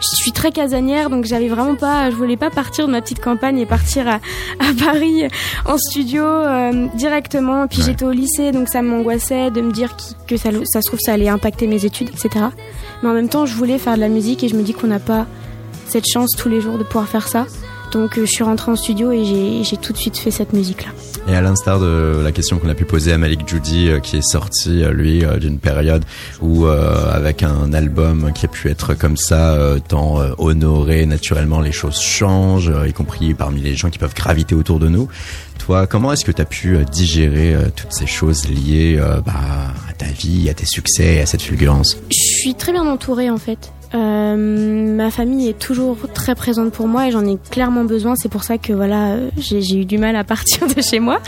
Je 0.00 0.16
suis 0.22 0.30
très 0.30 0.52
casanière, 0.52 1.10
donc 1.10 1.24
j'avais 1.24 1.48
vraiment 1.48 1.74
pas, 1.74 2.08
je 2.08 2.14
voulais 2.14 2.36
pas 2.36 2.50
partir 2.50 2.86
de 2.86 2.92
ma 2.92 3.00
petite 3.00 3.18
campagne 3.20 3.58
et 3.58 3.66
partir 3.66 4.06
à, 4.06 4.14
à 4.60 4.72
Paris 4.84 5.24
en 5.66 5.76
studio 5.76 6.22
euh, 6.22 6.86
directement. 6.94 7.66
Puis 7.66 7.82
j'étais 7.82 8.04
au 8.04 8.12
lycée, 8.12 8.52
donc 8.52 8.68
ça 8.68 8.80
m'angoissait 8.80 9.50
de 9.50 9.60
me 9.60 9.72
dire 9.72 9.96
qui- 9.96 10.14
que 10.28 10.36
ça, 10.36 10.50
ça 10.66 10.82
se 10.82 10.86
trouve 10.86 11.00
ça 11.02 11.14
allait 11.14 11.28
impacter 11.28 11.66
mes 11.66 11.84
études, 11.84 12.10
etc. 12.10 12.44
Mais 13.02 13.08
en 13.08 13.12
même 13.12 13.28
temps, 13.28 13.44
je 13.44 13.54
voulais 13.54 13.76
faire 13.78 13.96
de 13.96 14.00
la 14.00 14.08
musique 14.08 14.44
et 14.44 14.48
je 14.48 14.54
me 14.54 14.62
dis 14.62 14.72
qu'on 14.72 14.86
n'a 14.86 15.00
pas 15.00 15.26
cette 15.88 16.06
chance 16.06 16.30
tous 16.38 16.48
les 16.48 16.60
jours 16.60 16.78
de 16.78 16.84
pouvoir 16.84 17.08
faire 17.08 17.26
ça. 17.26 17.46
Donc 17.92 18.18
euh, 18.18 18.26
je 18.26 18.30
suis 18.30 18.44
rentrée 18.44 18.70
en 18.70 18.76
studio 18.76 19.12
et 19.12 19.62
j'ai 19.64 19.76
tout 19.76 19.92
de 19.92 19.98
suite 19.98 20.18
fait 20.18 20.30
cette 20.30 20.52
musique-là. 20.52 20.90
Et 21.28 21.34
à 21.34 21.40
l'instar 21.40 21.78
de 21.78 22.20
la 22.22 22.32
question 22.32 22.58
qu'on 22.58 22.68
a 22.68 22.74
pu 22.74 22.84
poser 22.84 23.12
à 23.12 23.18
Malik 23.18 23.46
Judy, 23.46 23.88
euh, 23.88 24.00
qui 24.00 24.16
est 24.16 24.22
sorti, 24.22 24.82
euh, 24.82 24.92
lui, 24.92 25.24
d'une 25.40 25.58
période 25.58 26.04
où, 26.40 26.66
euh, 26.66 27.10
avec 27.12 27.42
un 27.42 27.72
album 27.72 28.32
qui 28.34 28.46
a 28.46 28.48
pu 28.48 28.70
être 28.70 28.94
comme 28.94 29.16
ça, 29.16 29.52
euh, 29.52 29.78
tant 29.78 30.20
euh, 30.20 30.30
honoré, 30.38 31.06
naturellement, 31.06 31.60
les 31.60 31.72
choses 31.72 32.00
changent, 32.00 32.72
y 32.86 32.92
compris 32.92 33.34
parmi 33.34 33.60
les 33.60 33.74
gens 33.74 33.90
qui 33.90 33.98
peuvent 33.98 34.14
graviter 34.14 34.54
autour 34.54 34.78
de 34.78 34.88
nous. 34.88 35.08
Toi, 35.58 35.86
comment 35.86 36.12
est-ce 36.12 36.24
que 36.24 36.32
tu 36.32 36.40
as 36.40 36.46
pu 36.46 36.78
digérer 36.90 37.54
toutes 37.76 37.92
ces 37.92 38.06
choses 38.06 38.48
liées 38.48 38.98
bah, 39.26 39.34
à 39.88 39.92
ta 39.92 40.06
vie, 40.06 40.48
à 40.48 40.54
tes 40.54 40.64
succès 40.64 41.16
et 41.16 41.20
à 41.20 41.26
cette 41.26 41.42
fulgurance? 41.42 41.98
Je 42.10 42.40
suis 42.40 42.54
très 42.54 42.72
bien 42.72 42.86
entourée 42.86 43.28
en 43.28 43.36
fait. 43.36 43.72
Euh, 43.94 44.36
ma 44.96 45.10
famille 45.10 45.48
est 45.48 45.58
toujours 45.58 45.96
très 46.14 46.34
présente 46.34 46.72
pour 46.72 46.88
moi 46.88 47.08
et 47.08 47.10
j'en 47.10 47.24
ai 47.26 47.38
clairement 47.50 47.84
besoin. 47.84 48.14
C'est 48.16 48.28
pour 48.30 48.44
ça 48.44 48.58
que 48.58 48.72
voilà, 48.72 49.16
j'ai 49.38 49.60
eu 49.76 49.84
du 49.84 49.96
mal 49.98 50.14
à 50.16 50.24
partir 50.24 50.66
de 50.66 50.80
chez 50.82 51.00
moi. 51.00 51.20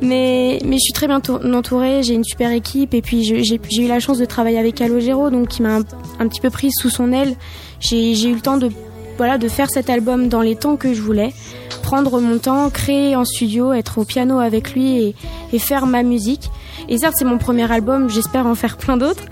Mais, 0.00 0.60
mais 0.64 0.76
je 0.76 0.80
suis 0.80 0.92
très 0.92 1.06
bien 1.06 1.20
tour- 1.20 1.40
entourée, 1.44 2.02
j'ai 2.02 2.14
une 2.14 2.24
super 2.24 2.52
équipe 2.52 2.94
et 2.94 3.02
puis 3.02 3.24
j'ai 3.24 3.82
eu 3.82 3.88
la 3.88 3.98
chance 4.00 4.18
de 4.18 4.24
travailler 4.24 4.58
avec 4.58 4.76
Calogero, 4.76 5.30
donc 5.30 5.48
qui 5.48 5.62
m'a 5.62 5.76
un, 5.78 5.82
un 6.20 6.28
petit 6.28 6.40
peu 6.40 6.50
prise 6.50 6.72
sous 6.78 6.90
son 6.90 7.12
aile. 7.12 7.34
J'ai 7.80 8.12
eu 8.28 8.34
le 8.34 8.40
temps 8.40 8.56
de 8.56 8.70
voilà 9.16 9.38
de 9.38 9.48
faire 9.48 9.68
cet 9.70 9.90
album 9.90 10.28
dans 10.28 10.40
les 10.40 10.56
temps 10.56 10.76
que 10.76 10.94
je 10.94 11.00
voulais, 11.00 11.32
prendre 11.82 12.20
mon 12.20 12.38
temps, 12.38 12.70
créer 12.70 13.16
en 13.16 13.24
studio, 13.24 13.72
être 13.72 13.98
au 13.98 14.04
piano 14.04 14.38
avec 14.38 14.72
lui 14.72 15.02
et, 15.02 15.14
et 15.52 15.58
faire 15.58 15.86
ma 15.86 16.02
musique. 16.02 16.50
Et 16.88 16.98
certes, 16.98 17.14
c'est 17.16 17.24
mon 17.24 17.38
premier 17.38 17.70
album, 17.70 18.10
j'espère 18.10 18.46
en 18.46 18.54
faire 18.54 18.76
plein 18.76 18.96
d'autres 18.96 19.24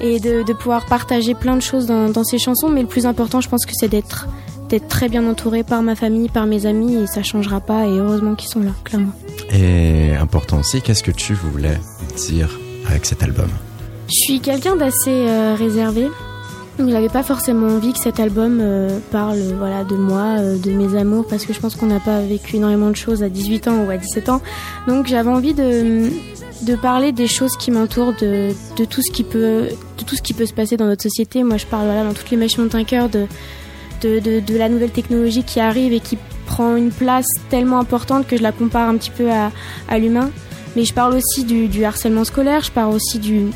et 0.00 0.18
de, 0.18 0.42
de 0.42 0.52
pouvoir 0.52 0.86
partager 0.86 1.34
plein 1.34 1.56
de 1.56 1.62
choses 1.62 1.86
dans, 1.86 2.08
dans 2.08 2.24
ces 2.24 2.38
chansons. 2.38 2.68
Mais 2.68 2.82
le 2.82 2.88
plus 2.88 3.06
important, 3.06 3.40
je 3.40 3.48
pense 3.48 3.64
que 3.66 3.72
c'est 3.74 3.88
d'être 3.88 4.26
d'être 4.68 4.88
très 4.88 5.08
bien 5.08 5.24
entouré 5.28 5.62
par 5.62 5.82
ma 5.82 5.94
famille, 5.94 6.28
par 6.28 6.46
mes 6.46 6.66
amis 6.66 6.96
et 6.96 7.06
ça 7.06 7.22
changera 7.22 7.60
pas. 7.60 7.86
Et 7.86 7.98
heureusement 7.98 8.34
qu'ils 8.34 8.48
sont 8.48 8.60
là, 8.60 8.72
clairement. 8.82 9.12
Et 9.52 10.16
important 10.16 10.58
aussi, 10.58 10.82
qu'est-ce 10.82 11.04
que 11.04 11.12
tu 11.12 11.34
voulais 11.34 11.78
dire 12.16 12.58
avec 12.88 13.06
cet 13.06 13.22
album? 13.22 13.48
Je 14.08 14.14
suis 14.24 14.40
quelqu'un 14.40 14.76
d'assez 14.76 15.10
euh, 15.28 15.54
réservé. 15.56 16.08
Donc 16.78 16.90
j'avais 16.90 17.08
pas 17.08 17.22
forcément 17.22 17.68
envie 17.68 17.94
que 17.94 17.98
cet 17.98 18.20
album 18.20 18.58
euh, 18.60 18.98
parle 19.10 19.38
voilà 19.56 19.82
de 19.84 19.96
moi, 19.96 20.36
euh, 20.38 20.58
de 20.58 20.72
mes 20.72 20.98
amours 20.98 21.26
parce 21.26 21.46
que 21.46 21.54
je 21.54 21.60
pense 21.60 21.74
qu'on 21.74 21.86
n'a 21.86 22.00
pas 22.00 22.20
vécu 22.20 22.56
énormément 22.56 22.90
de 22.90 22.96
choses 22.96 23.22
à 23.22 23.30
18 23.30 23.68
ans 23.68 23.84
ou 23.84 23.90
à 23.90 23.96
17 23.96 24.28
ans. 24.28 24.42
Donc 24.86 25.06
j'avais 25.06 25.30
envie 25.30 25.54
de 25.54 26.10
de 26.62 26.74
parler 26.74 27.12
des 27.12 27.26
choses 27.26 27.54
qui 27.58 27.70
m'entourent, 27.70 28.14
de, 28.14 28.52
de 28.78 28.84
tout 28.84 29.02
ce 29.02 29.10
qui 29.10 29.24
peut 29.24 29.68
de 29.98 30.04
tout 30.04 30.16
ce 30.16 30.22
qui 30.22 30.34
peut 30.34 30.44
se 30.44 30.52
passer 30.52 30.76
dans 30.76 30.84
notre 30.84 31.02
société. 31.02 31.44
Moi 31.44 31.56
je 31.56 31.66
parle 31.66 31.86
voilà 31.86 32.04
dans 32.04 32.12
toutes 32.12 32.30
les 32.30 32.36
machines 32.36 32.68
un 32.70 32.84
cœur 32.84 33.08
de 33.08 33.26
de, 34.02 34.18
de, 34.18 34.40
de 34.40 34.58
la 34.58 34.68
nouvelle 34.68 34.90
technologie 34.90 35.44
qui 35.44 35.58
arrive 35.58 35.94
et 35.94 36.00
qui 36.00 36.18
prend 36.44 36.76
une 36.76 36.90
place 36.90 37.26
tellement 37.48 37.78
importante 37.78 38.26
que 38.26 38.36
je 38.36 38.42
la 38.42 38.52
compare 38.52 38.90
un 38.90 38.96
petit 38.98 39.10
peu 39.10 39.30
à, 39.30 39.50
à 39.88 39.98
l'humain. 39.98 40.30
Mais 40.76 40.84
je 40.84 40.92
parle 40.92 41.14
aussi 41.14 41.44
du, 41.44 41.68
du 41.68 41.84
harcèlement 41.84 42.24
scolaire, 42.24 42.62
je 42.62 42.70
parle 42.70 42.94
aussi 42.94 43.18
du, 43.18 43.46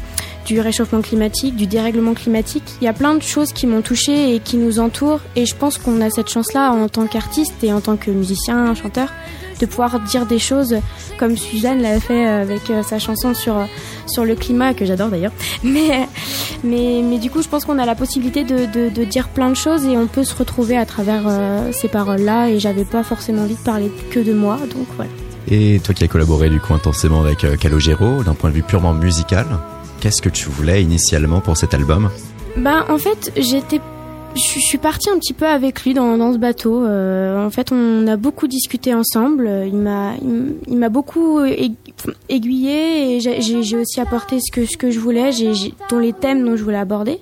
du 0.47 0.61
réchauffement 0.61 1.01
climatique, 1.01 1.57
du 1.57 1.67
dérèglement 1.67 2.15
climatique. 2.15 2.65
Il 2.81 2.85
y 2.85 2.89
a 2.89 2.93
plein 2.93 3.15
de 3.15 3.23
choses 3.23 3.53
qui 3.53 3.67
m'ont 3.67 3.83
touchée 3.83 4.35
et 4.35 4.41
qui 4.41 4.57
nous 4.57 4.79
entourent. 4.79 5.21
Et 5.37 5.47
je 5.47 5.55
pense 5.55 5.79
qu'on 5.79 6.01
a 6.01 6.11
cette 6.11 6.29
chance-là 6.29 6.73
en 6.73 6.89
tant 6.89 7.07
qu'artiste 7.07 7.63
et 7.63 7.73
en 7.73 7.81
tant 7.81 7.97
que 7.97 8.11
musicien, 8.11 8.75
chanteur, 8.75 9.09
de 9.61 9.67
pouvoir 9.67 10.01
dire 10.01 10.27
des 10.27 10.39
choses 10.39 10.77
comme 11.19 11.37
Suzanne 11.37 11.83
l'a 11.83 12.01
fait 12.01 12.27
avec 12.27 12.71
euh, 12.71 12.83
sa 12.83 12.99
chanson 12.99 13.35
sur, 13.35 13.59
euh, 13.59 13.65
sur 14.07 14.25
le 14.25 14.35
climat, 14.35 14.73
que 14.73 14.87
j'adore 14.87 15.09
d'ailleurs. 15.09 15.33
Mais, 15.63 16.09
mais, 16.65 17.03
mais 17.03 17.19
du 17.19 17.31
coup, 17.31 17.43
je 17.43 17.49
pense 17.49 17.65
qu'on 17.65 17.79
a 17.79 17.87
la 17.87 17.95
possibilité 17.95 18.45
de, 18.45 18.67
de, 18.67 19.05
dire 19.05 19.29
plein 19.29 19.51
de 19.51 19.55
choses 19.55 19.85
et 19.85 19.97
on 19.97 20.07
peut 20.07 20.25
se 20.25 20.35
retrouver 20.35 20.77
à 20.77 20.87
travers 20.87 21.25
euh, 21.27 21.71
ces 21.73 21.89
paroles-là. 21.89 22.49
Et 22.49 22.59
j'avais 22.59 22.85
pas 22.85 23.03
forcément 23.03 23.43
envie 23.43 23.55
de 23.55 23.61
parler 23.61 23.91
que 24.11 24.21
de 24.21 24.33
moi, 24.33 24.59
donc 24.75 24.87
voilà. 24.97 25.11
Et 25.49 25.81
toi 25.83 25.95
qui 25.95 26.05
as 26.05 26.09
collaboré 26.09 26.49
du 26.49 26.61
coup 26.61 26.75
intensément 26.75 27.21
avec 27.21 27.45
euh, 27.45 27.57
Calogero, 27.57 28.23
d'un 28.23 28.35
point 28.35 28.51
de 28.51 28.55
vue 28.55 28.63
purement 28.63 28.93
musical, 28.93 29.47
qu'est-ce 30.01 30.23
que 30.23 30.29
tu 30.29 30.49
voulais 30.49 30.83
initialement 30.83 31.41
pour 31.41 31.57
cet 31.57 31.75
album? 31.75 32.11
Ben 32.57 32.85
en 32.89 32.99
fait 32.99 33.33
j'étais 33.37 33.81
je 34.37 34.41
suis 34.61 34.79
partie 34.79 35.11
un 35.11 35.19
petit 35.19 35.33
peu 35.33 35.47
avec 35.47 35.83
lui 35.85 35.93
dans, 35.93 36.17
dans 36.17 36.33
ce 36.33 36.39
bateau. 36.39 36.85
Euh, 36.87 37.45
en 37.45 37.51
fait, 37.51 37.73
on 37.73 38.07
a 38.07 38.17
beaucoup 38.17 38.47
discuté 38.47 38.95
ensemble. 38.95 39.51
Il 39.67 39.75
m'a, 39.75 40.89
beaucoup 40.89 41.41
aiguillé 42.29 43.17
et 43.17 43.21
j'ai- 43.21 43.77
aussi 43.77 44.01
apporté 44.01 44.39
ce 44.41 44.53
que 44.53 44.67
ce 44.67 44.77
que 44.77 44.93
je 44.93 45.01
voulais, 45.01 45.33
j'ai- 45.33 45.75
dont 45.91 45.99
les 45.99 46.13
thèmes 46.13 46.45
dont 46.45 46.55
je 46.57 46.63
voulais 46.63 46.79
aborder. 46.79 47.19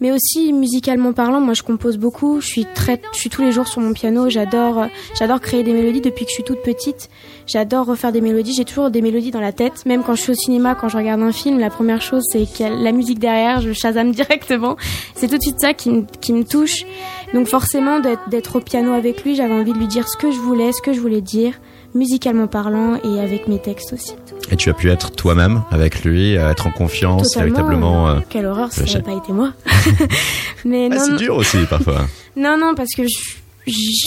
Mais 0.00 0.12
aussi 0.12 0.52
musicalement 0.52 1.12
parlant, 1.12 1.40
moi 1.40 1.54
je 1.54 1.62
compose 1.62 1.96
beaucoup. 1.96 2.40
Je 2.40 2.46
suis 2.46 2.66
très, 2.74 3.00
je 3.12 3.18
suis 3.18 3.30
tous 3.30 3.42
les 3.42 3.52
jours 3.52 3.68
sur 3.68 3.80
mon 3.80 3.92
piano. 3.92 4.28
J'adore, 4.28 4.86
j'adore 5.18 5.40
créer 5.40 5.62
des 5.62 5.72
mélodies 5.72 6.00
depuis 6.00 6.24
que 6.24 6.30
je 6.30 6.34
suis 6.34 6.44
toute 6.44 6.62
petite. 6.62 7.08
J'adore 7.46 7.86
refaire 7.86 8.12
des 8.12 8.20
mélodies. 8.20 8.54
J'ai 8.54 8.64
toujours 8.64 8.90
des 8.90 9.02
mélodies 9.02 9.30
dans 9.30 9.40
la 9.40 9.52
tête. 9.52 9.86
Même 9.86 10.02
quand 10.02 10.14
je 10.14 10.22
suis 10.22 10.32
au 10.32 10.36
cinéma, 10.36 10.74
quand 10.74 10.88
je 10.88 10.96
regarde 10.96 11.22
un 11.22 11.32
film, 11.32 11.58
la 11.58 11.70
première 11.70 12.02
chose 12.02 12.22
c'est 12.30 12.46
la 12.60 12.92
musique 12.92 13.18
derrière. 13.18 13.60
Je 13.60 13.72
Shazam 13.72 14.10
directement. 14.12 14.76
C'est 15.14 15.28
tout 15.28 15.36
de 15.36 15.42
suite 15.42 15.60
ça 15.60 15.74
qui 15.74 15.90
me, 15.90 16.04
qui 16.20 16.32
me 16.32 16.44
touche. 16.44 16.84
Donc 17.32 17.48
forcément 17.48 18.00
d'être 18.00 18.56
au 18.56 18.60
piano 18.60 18.92
avec 18.92 19.24
lui, 19.24 19.34
j'avais 19.34 19.54
envie 19.54 19.72
de 19.72 19.78
lui 19.78 19.88
dire 19.88 20.08
ce 20.08 20.16
que 20.16 20.30
je 20.30 20.38
voulais, 20.38 20.72
ce 20.72 20.80
que 20.80 20.92
je 20.92 21.00
voulais 21.00 21.20
dire, 21.20 21.54
musicalement 21.94 22.46
parlant 22.46 22.96
et 23.02 23.20
avec 23.20 23.48
mes 23.48 23.58
textes 23.58 23.92
aussi. 23.92 24.14
Et 24.50 24.56
tu 24.56 24.68
as 24.70 24.74
pu 24.74 24.90
être 24.90 25.10
toi-même 25.10 25.62
avec 25.70 26.04
lui, 26.04 26.36
euh, 26.36 26.50
être 26.50 26.66
en 26.66 26.70
confiance, 26.70 27.30
Totalement, 27.32 27.54
véritablement. 27.54 28.08
euh, 28.08 28.14
euh, 28.16 28.20
Quelle 28.28 28.46
horreur, 28.46 28.70
ça 28.72 28.82
n'avait 28.84 29.00
pas 29.02 29.12
été 29.14 29.32
moi. 29.32 29.52
Mais 30.64 30.88
Ah, 30.92 30.98
c'est 30.98 31.16
dur 31.16 31.36
aussi 31.36 31.58
parfois. 31.68 32.06
Non, 32.36 32.56
non, 32.58 32.74
parce 32.74 32.90
que 32.94 33.04
je, 33.04 33.18
je, 33.66 34.06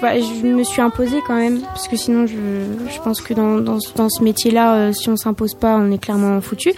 bah, 0.00 0.18
je 0.18 0.46
me 0.46 0.64
suis 0.64 0.82
imposée 0.82 1.18
quand 1.26 1.36
même. 1.36 1.60
Parce 1.62 1.86
que 1.88 1.96
sinon, 1.96 2.26
je, 2.26 2.34
je 2.92 3.00
pense 3.02 3.20
que 3.20 3.34
dans, 3.34 3.58
dans, 3.58 3.78
ce- 3.80 3.94
dans 3.94 4.08
ce 4.08 4.22
métier-là, 4.22 4.74
euh, 4.74 4.92
si 4.92 5.08
on 5.08 5.16
s'impose 5.16 5.54
pas, 5.54 5.76
on 5.76 5.90
est 5.92 5.98
clairement 5.98 6.40
foutu. 6.40 6.72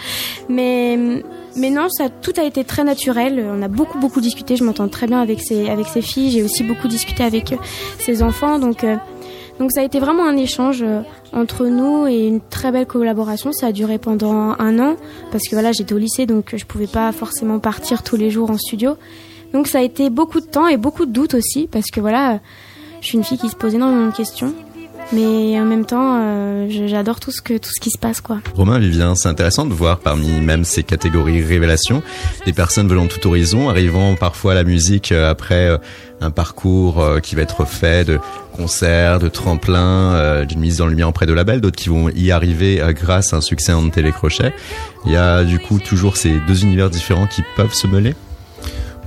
Mais, 0.49 0.99
mais 1.57 1.71
non, 1.71 1.89
ça, 1.91 2.09
tout 2.11 2.33
a 2.37 2.45
été 2.45 2.65
très 2.65 2.85
naturel. 2.85 3.45
On 3.51 3.63
a 3.63 3.69
beaucoup, 3.69 3.99
beaucoup 3.99 4.21
discuté. 4.21 4.57
Je 4.57 4.65
m'entends 4.65 4.89
très 4.89 5.07
bien 5.07 5.21
avec 5.23 5.41
ses, 5.41 5.69
avec 5.71 5.87
ses 5.87 6.03
filles. 6.03 6.31
J'ai 6.31 6.43
aussi 6.43 6.63
beaucoup 6.65 6.89
discuté 6.89 7.23
avec 7.25 7.55
ses 7.99 8.23
enfants. 8.23 8.59
Donc, 8.59 8.85
euh, 8.85 8.97
donc 9.59 9.71
ça 9.73 9.81
a 9.81 9.83
été 9.85 10.01
vraiment 10.01 10.27
un 10.27 10.37
échange 10.37 10.83
euh, 10.83 11.03
entre 11.33 11.67
nous 11.67 12.07
et 12.07 12.27
une 12.27 12.41
très 12.41 12.73
belle 12.73 12.87
collaboration. 12.87 13.53
Ça 13.53 13.69
a 13.69 13.73
duré 13.73 13.99
pendant 13.99 14.57
un 14.59 14.79
an 14.81 14.97
parce 15.31 15.45
que 15.45 15.55
voilà, 15.55 15.73
j'étais 15.73 15.95
au 15.95 15.99
lycée 15.99 16.27
donc 16.27 16.55
je 16.57 16.65
pouvais 16.65 16.87
pas 16.87 17.13
forcément 17.13 17.59
partir 17.59 18.03
tous 18.03 18.17
les 18.17 18.31
jours 18.31 18.51
en 18.51 18.59
studio. 18.59 18.97
Donc 19.53 19.69
ça 19.69 19.79
a 19.79 19.83
été 19.83 20.11
beaucoup 20.11 20.41
de 20.41 20.47
temps 20.47 20.67
et 20.67 20.77
beaucoup 20.77 21.07
de 21.07 21.13
doutes 21.13 21.35
aussi 21.35 21.69
parce 21.71 21.91
que 21.93 22.01
voilà, 22.01 22.41
je 23.01 23.07
suis 23.07 23.19
une 23.19 23.25
fille 23.25 23.39
qui 23.39 23.49
se 23.49 23.57
pose 23.57 23.75
énormément 23.75 24.07
de 24.07 24.17
questions. 24.17 24.53
Mais 25.13 25.61
en 25.61 25.65
même 25.65 25.85
temps, 25.85 26.19
euh, 26.21 26.67
j'adore 26.69 27.21
tout 27.21 27.31
ce 27.31 27.43
que 27.43 27.59
tout 27.59 27.71
ce 27.75 27.81
qui 27.81 27.91
se 27.91 27.99
passe 27.99 28.21
quoi. 28.21 28.39
Romain 28.55 28.79
Vivien, 28.79 29.15
c'est 29.15 29.29
intéressant 29.29 29.67
de 29.67 29.75
voir 29.75 29.99
parmi 29.99 30.41
même 30.41 30.65
ces 30.65 30.83
catégories 30.83 31.43
révélations 31.43 32.03
des 32.47 32.53
personnes 32.53 32.89
venant 32.89 33.05
de 33.05 33.09
tout 33.09 33.27
horizon, 33.29 33.69
arrivant 33.69 34.15
parfois 34.15 34.53
à 34.53 34.55
la 34.55 34.65
musique 34.65 35.13
euh, 35.13 35.31
après 35.31 35.69
euh, 35.69 35.79
un 36.21 36.31
parcours 36.31 37.05
qui 37.23 37.35
va 37.35 37.43
être 37.43 37.67
fait 37.67 38.07
de 38.07 38.19
concerts, 38.57 39.19
de 39.19 39.29
tremplins, 39.29 40.45
d'une 40.47 40.61
mise 40.61 40.81
en 40.81 40.87
lumière 40.87 41.09
auprès 41.09 41.27
de 41.27 41.35
labels, 41.35 41.61
d'autres 41.61 41.77
qui 41.77 41.91
vont 41.91 42.09
y 42.09 42.31
arriver 42.31 42.81
grâce 42.95 43.35
à 43.35 43.39
un 43.39 43.41
succès 43.43 43.73
en 43.73 43.91
télécrochet. 43.91 44.55
Il 45.05 45.13
y 45.13 45.17
a 45.17 45.45
du 45.45 45.59
coup 45.59 45.81
toujours 45.81 46.17
ces 46.17 46.41
deux 46.47 46.63
univers 46.63 46.89
différents 46.89 47.27
qui 47.27 47.43
peuvent 47.57 47.75
se 47.75 47.87
mêler? 47.89 48.15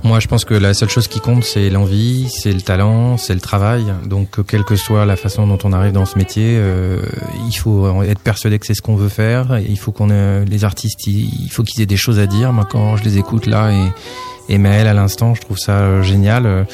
Moi, 0.04 0.20
je 0.20 0.28
pense 0.28 0.44
que 0.44 0.54
la 0.54 0.74
seule 0.74 0.88
chose 0.88 1.08
qui 1.08 1.20
compte, 1.20 1.44
c'est 1.44 1.70
l'envie, 1.70 2.28
c'est 2.30 2.52
le 2.52 2.60
talent, 2.60 3.16
c'est 3.16 3.34
le 3.34 3.40
travail. 3.40 3.84
Donc, 4.06 4.38
euh, 4.38 4.42
quelle 4.42 4.64
que 4.64 4.76
soit 4.76 5.04
la 5.04 5.16
façon 5.16 5.46
dont 5.46 5.58
on 5.64 5.72
arrive 5.72 5.92
dans 5.92 6.06
ce 6.06 6.16
métier, 6.16 6.54
euh, 6.56 7.02
il 7.46 7.54
faut 7.54 8.02
être 8.02 8.20
persuadé 8.20 8.58
que 8.58 8.66
c'est 8.66 8.74
ce 8.74 8.82
qu'on 8.82 8.96
veut 8.96 9.08
faire. 9.08 9.58
Il 9.58 9.78
faut 9.78 9.92
qu'on 9.92 10.10
ait, 10.10 10.44
les 10.44 10.64
artistes, 10.64 11.06
il 11.06 11.50
faut 11.50 11.64
qu'ils 11.64 11.82
aient 11.82 11.86
des 11.86 11.96
choses 11.96 12.18
à 12.18 12.26
dire. 12.26 12.52
Moi, 12.52 12.66
quand 12.70 12.96
je 12.96 13.04
les 13.04 13.18
écoute 13.18 13.46
là 13.46 13.72
et, 13.72 14.54
et 14.54 14.58
Maël 14.58 14.86
à 14.86 14.94
l'instant, 14.94 15.34
je 15.34 15.40
trouve 15.40 15.58
ça 15.58 15.80
euh, 15.80 16.02
génial. 16.02 16.66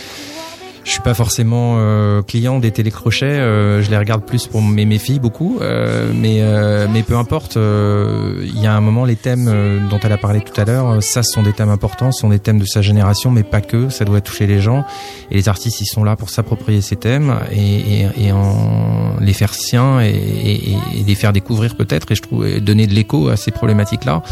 Je 0.84 0.90
suis 0.90 1.00
pas 1.00 1.14
forcément 1.14 1.76
euh, 1.78 2.20
client 2.20 2.58
des 2.58 2.70
télécrochets. 2.70 3.24
euh, 3.24 3.82
je 3.82 3.90
les 3.90 3.96
regarde 3.96 4.22
plus 4.22 4.46
pour 4.46 4.60
mes, 4.60 4.98
filles 4.98 5.18
beaucoup, 5.18 5.56
euh, 5.62 6.12
mais 6.14 6.42
euh, 6.42 6.86
mais 6.92 7.02
peu 7.02 7.16
importe. 7.16 7.56
euh, 7.56 8.42
Il 8.44 8.60
y 8.60 8.66
a 8.66 8.74
un 8.74 8.82
moment, 8.82 9.06
les 9.06 9.16
thèmes 9.16 9.48
euh, 9.48 9.78
dont 9.88 9.98
elle 10.02 10.12
a 10.12 10.18
parlé 10.18 10.42
tout 10.42 10.58
à 10.60 10.64
l'heure, 10.66 11.02
ça, 11.02 11.22
ce 11.22 11.32
sont 11.32 11.42
des 11.42 11.54
thèmes 11.54 11.70
importants, 11.70 12.12
ce 12.12 12.20
sont 12.20 12.28
des 12.28 12.38
thèmes 12.38 12.58
de 12.58 12.66
sa 12.66 12.82
génération, 12.82 13.30
mais 13.30 13.44
pas 13.44 13.62
que. 13.62 13.88
Ça 13.88 14.04
doit 14.04 14.20
toucher 14.20 14.46
les 14.46 14.60
gens. 14.60 14.84
Et 15.30 15.36
les 15.36 15.48
artistes, 15.48 15.80
ils 15.80 15.86
sont 15.86 16.04
là 16.04 16.16
pour 16.16 16.28
s'approprier 16.28 16.82
ces 16.82 16.96
thèmes 16.96 17.34
et, 17.50 18.02
et, 18.02 18.26
et 18.26 18.32
en 18.32 19.16
les 19.20 19.32
faire 19.32 19.54
siens 19.54 20.02
et, 20.02 20.10
et, 20.10 20.76
les 21.06 21.14
faire 21.14 21.32
découvrir 21.32 21.76
peut-être. 21.76 22.12
Et 22.12 22.14
je 22.14 22.22
trouve 22.22 22.60
donner 22.60 22.86
de 22.86 22.92
l'écho 22.92 23.28
à 23.30 23.36
ces 23.36 23.52
problématiques-là. 23.52 24.22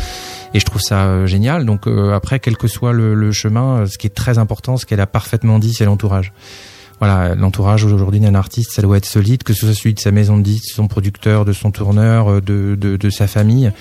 Et 0.55 0.61
je 0.61 0.65
trouve 0.65 0.83
ça 0.83 1.05
euh, 1.07 1.27
génial. 1.27 1.65
Donc 1.65 1.87
euh, 1.87 2.15
après, 2.15 2.39
quel 2.39 2.57
que 2.57 2.69
soit 2.69 2.93
le, 2.93 3.15
le 3.15 3.33
chemin, 3.33 3.79
euh, 3.79 3.87
ce 3.87 3.99
qui 3.99 4.07
est 4.07 4.15
très 4.15 4.39
important, 4.39 4.77
ce 4.77 4.87
qu'elle 4.87 5.01
a 5.01 5.07
parfaitement 5.07 5.59
dit, 5.59 5.73
c'est 5.73 5.85
l'entourage. 5.85 6.33
Voilà, 7.01 7.35
l'entourage 7.35 7.85
aujourd'hui 7.85 8.21
d'un 8.21 8.37
artiste, 8.37 8.71
ça 8.71 8.81
doit 8.81 8.97
être 8.97 9.07
solide, 9.07 9.43
que 9.43 9.55
ce 9.55 9.67
soit 9.67 9.75
celui 9.75 9.93
de 9.93 9.99
sa 9.99 10.13
maison 10.13 10.37
de 10.37 10.43
disques, 10.43 10.73
son 10.73 10.87
producteur, 10.87 11.45
de 11.45 11.53
son 11.53 11.73
tourneur, 11.73 12.41
de, 12.41 12.77
de, 12.79 12.97
de 12.97 13.11
sa 13.11 13.27
famille. 13.27 13.73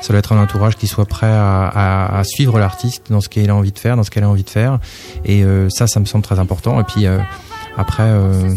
Ça 0.00 0.12
doit 0.12 0.20
être 0.20 0.30
un 0.32 0.40
entourage 0.40 0.76
qui 0.76 0.86
soit 0.86 1.06
prêt 1.06 1.26
à, 1.26 1.66
à, 1.66 2.18
à 2.20 2.22
suivre 2.22 2.60
l'artiste 2.60 3.06
dans 3.10 3.20
ce 3.20 3.28
qu'il 3.28 3.50
a 3.50 3.54
envie 3.56 3.72
de 3.72 3.78
faire, 3.80 3.96
dans 3.96 4.04
ce 4.04 4.10
qu'elle 4.12 4.22
a 4.22 4.28
envie 4.28 4.44
de 4.44 4.50
faire. 4.50 4.78
Et 5.24 5.42
euh, 5.42 5.68
ça, 5.70 5.88
ça 5.88 5.98
me 5.98 6.04
semble 6.04 6.22
très 6.22 6.38
important. 6.38 6.78
Et 6.78 6.84
puis 6.84 7.06
euh, 7.06 7.18
après, 7.76 8.04
euh, 8.06 8.54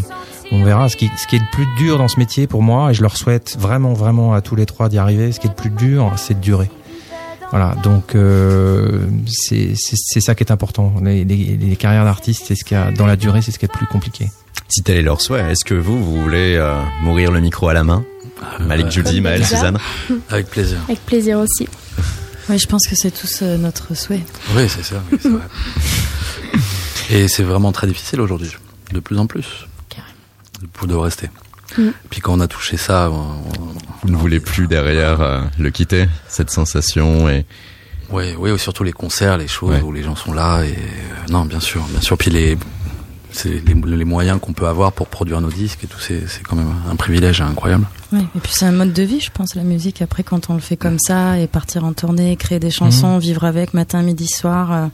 on 0.52 0.62
verra. 0.62 0.88
Ce 0.88 0.96
qui, 0.96 1.10
ce 1.16 1.26
qui 1.26 1.34
est 1.34 1.40
le 1.40 1.50
plus 1.50 1.66
dur 1.76 1.98
dans 1.98 2.06
ce 2.06 2.20
métier 2.20 2.46
pour 2.46 2.62
moi, 2.62 2.92
et 2.92 2.94
je 2.94 3.02
leur 3.02 3.16
souhaite 3.16 3.56
vraiment, 3.58 3.92
vraiment 3.92 4.34
à 4.34 4.40
tous 4.40 4.54
les 4.54 4.66
trois 4.66 4.88
d'y 4.88 4.98
arriver, 4.98 5.32
ce 5.32 5.40
qui 5.40 5.48
est 5.48 5.50
le 5.50 5.56
plus 5.56 5.70
dur, 5.70 6.12
c'est 6.14 6.34
de 6.34 6.40
durer. 6.40 6.70
Voilà, 7.52 7.74
donc 7.82 8.14
euh, 8.14 9.06
c'est 9.26 9.74
ça 10.20 10.34
qui 10.34 10.42
est 10.42 10.50
important. 10.50 10.94
Les, 11.02 11.22
les, 11.24 11.56
les 11.58 11.76
carrières 11.76 12.04
d'artistes, 12.04 12.44
c'est 12.48 12.54
ce 12.54 12.64
qu'il 12.64 12.76
y 12.78 12.80
a 12.80 12.90
dans 12.90 13.04
la 13.06 13.16
durée, 13.16 13.42
c'est 13.42 13.52
ce 13.52 13.58
qui 13.58 13.66
est 13.66 13.70
le 13.72 13.76
plus 13.76 13.86
compliqué. 13.86 14.30
Si 14.68 14.82
tel 14.82 14.96
est 14.96 15.02
leur 15.02 15.20
souhait, 15.20 15.52
est-ce 15.52 15.64
que 15.66 15.74
vous, 15.74 16.02
vous 16.02 16.22
voulez 16.22 16.56
euh, 16.56 16.80
mourir 17.02 17.30
le 17.30 17.40
micro 17.40 17.68
à 17.68 17.74
la 17.74 17.84
main? 17.84 18.04
Malik 18.58 18.90
Judy, 18.90 19.20
Maël. 19.20 19.44
Suzanne 19.44 19.78
Avec 20.30 20.48
plaisir. 20.48 20.78
Avec 20.88 21.04
plaisir 21.04 21.38
aussi. 21.38 21.68
Oui, 22.48 22.58
je 22.58 22.66
pense 22.66 22.86
que 22.88 22.96
c'est 22.96 23.10
tous 23.10 23.40
euh, 23.42 23.58
notre 23.58 23.94
souhait. 23.94 24.22
Oui, 24.56 24.66
c'est 24.68 24.82
ça. 24.82 25.02
oui, 25.12 25.18
c'est 25.20 25.28
vrai. 25.28 25.42
Et 27.10 27.28
c'est 27.28 27.42
vraiment 27.42 27.70
très 27.72 27.86
difficile 27.86 28.20
aujourd'hui, 28.22 28.50
de 28.92 29.00
plus 29.00 29.18
en 29.18 29.26
plus, 29.26 29.66
de, 30.60 30.86
de 30.86 30.94
rester. 30.94 31.28
Mm. 31.78 31.90
Puis 32.10 32.20
quand 32.20 32.34
on 32.34 32.40
a 32.40 32.46
touché 32.48 32.76
ça, 32.76 33.10
on, 33.10 33.42
Vous 34.02 34.10
ne 34.10 34.16
voulez 34.16 34.40
plus 34.40 34.66
derrière 34.66 35.20
euh, 35.20 35.42
le 35.58 35.70
quitter, 35.70 36.06
cette 36.28 36.50
sensation 36.50 37.28
et 37.28 37.46
Oui, 38.10 38.34
oui, 38.38 38.58
surtout 38.58 38.84
les 38.84 38.92
concerts, 38.92 39.38
les 39.38 39.48
choses 39.48 39.70
Ouais. 39.76 39.80
où 39.80 39.92
les 39.92 40.02
gens 40.02 40.16
sont 40.16 40.32
là 40.32 40.62
et 40.64 40.70
euh, 40.72 41.30
non, 41.32 41.44
bien 41.44 41.60
sûr, 41.60 41.82
bien 41.90 42.00
sûr. 42.00 42.16
Puis 42.18 42.30
les 42.30 42.58
c'est 43.34 43.64
les, 43.66 43.72
les 43.74 44.04
moyens 44.04 44.38
qu'on 44.40 44.52
peut 44.52 44.66
avoir 44.66 44.92
pour 44.92 45.06
produire 45.08 45.40
nos 45.40 45.48
disques 45.48 45.84
et 45.84 45.86
tout, 45.86 45.98
c'est 45.98 46.28
c'est 46.28 46.42
quand 46.42 46.54
même 46.56 46.70
un 46.90 46.96
privilège 46.96 47.40
incroyable. 47.40 47.86
Oui, 48.12 48.20
et 48.36 48.40
puis 48.40 48.52
c'est 48.54 48.66
un 48.66 48.72
mode 48.72 48.92
de 48.92 49.02
vie, 49.02 49.20
je 49.20 49.30
pense, 49.30 49.54
la 49.54 49.62
musique. 49.62 50.02
Après, 50.02 50.22
quand 50.22 50.50
on 50.50 50.54
le 50.54 50.60
fait 50.60 50.76
comme 50.76 50.98
ça, 50.98 51.38
et 51.38 51.46
partir 51.46 51.84
en 51.84 51.94
tournée, 51.94 52.36
créer 52.36 52.58
des 52.58 52.70
chansons, 52.70 53.16
vivre 53.16 53.44
avec 53.44 53.72
matin, 53.72 54.02
midi, 54.02 54.26
soir, 54.28 54.70
euh, 54.72 54.86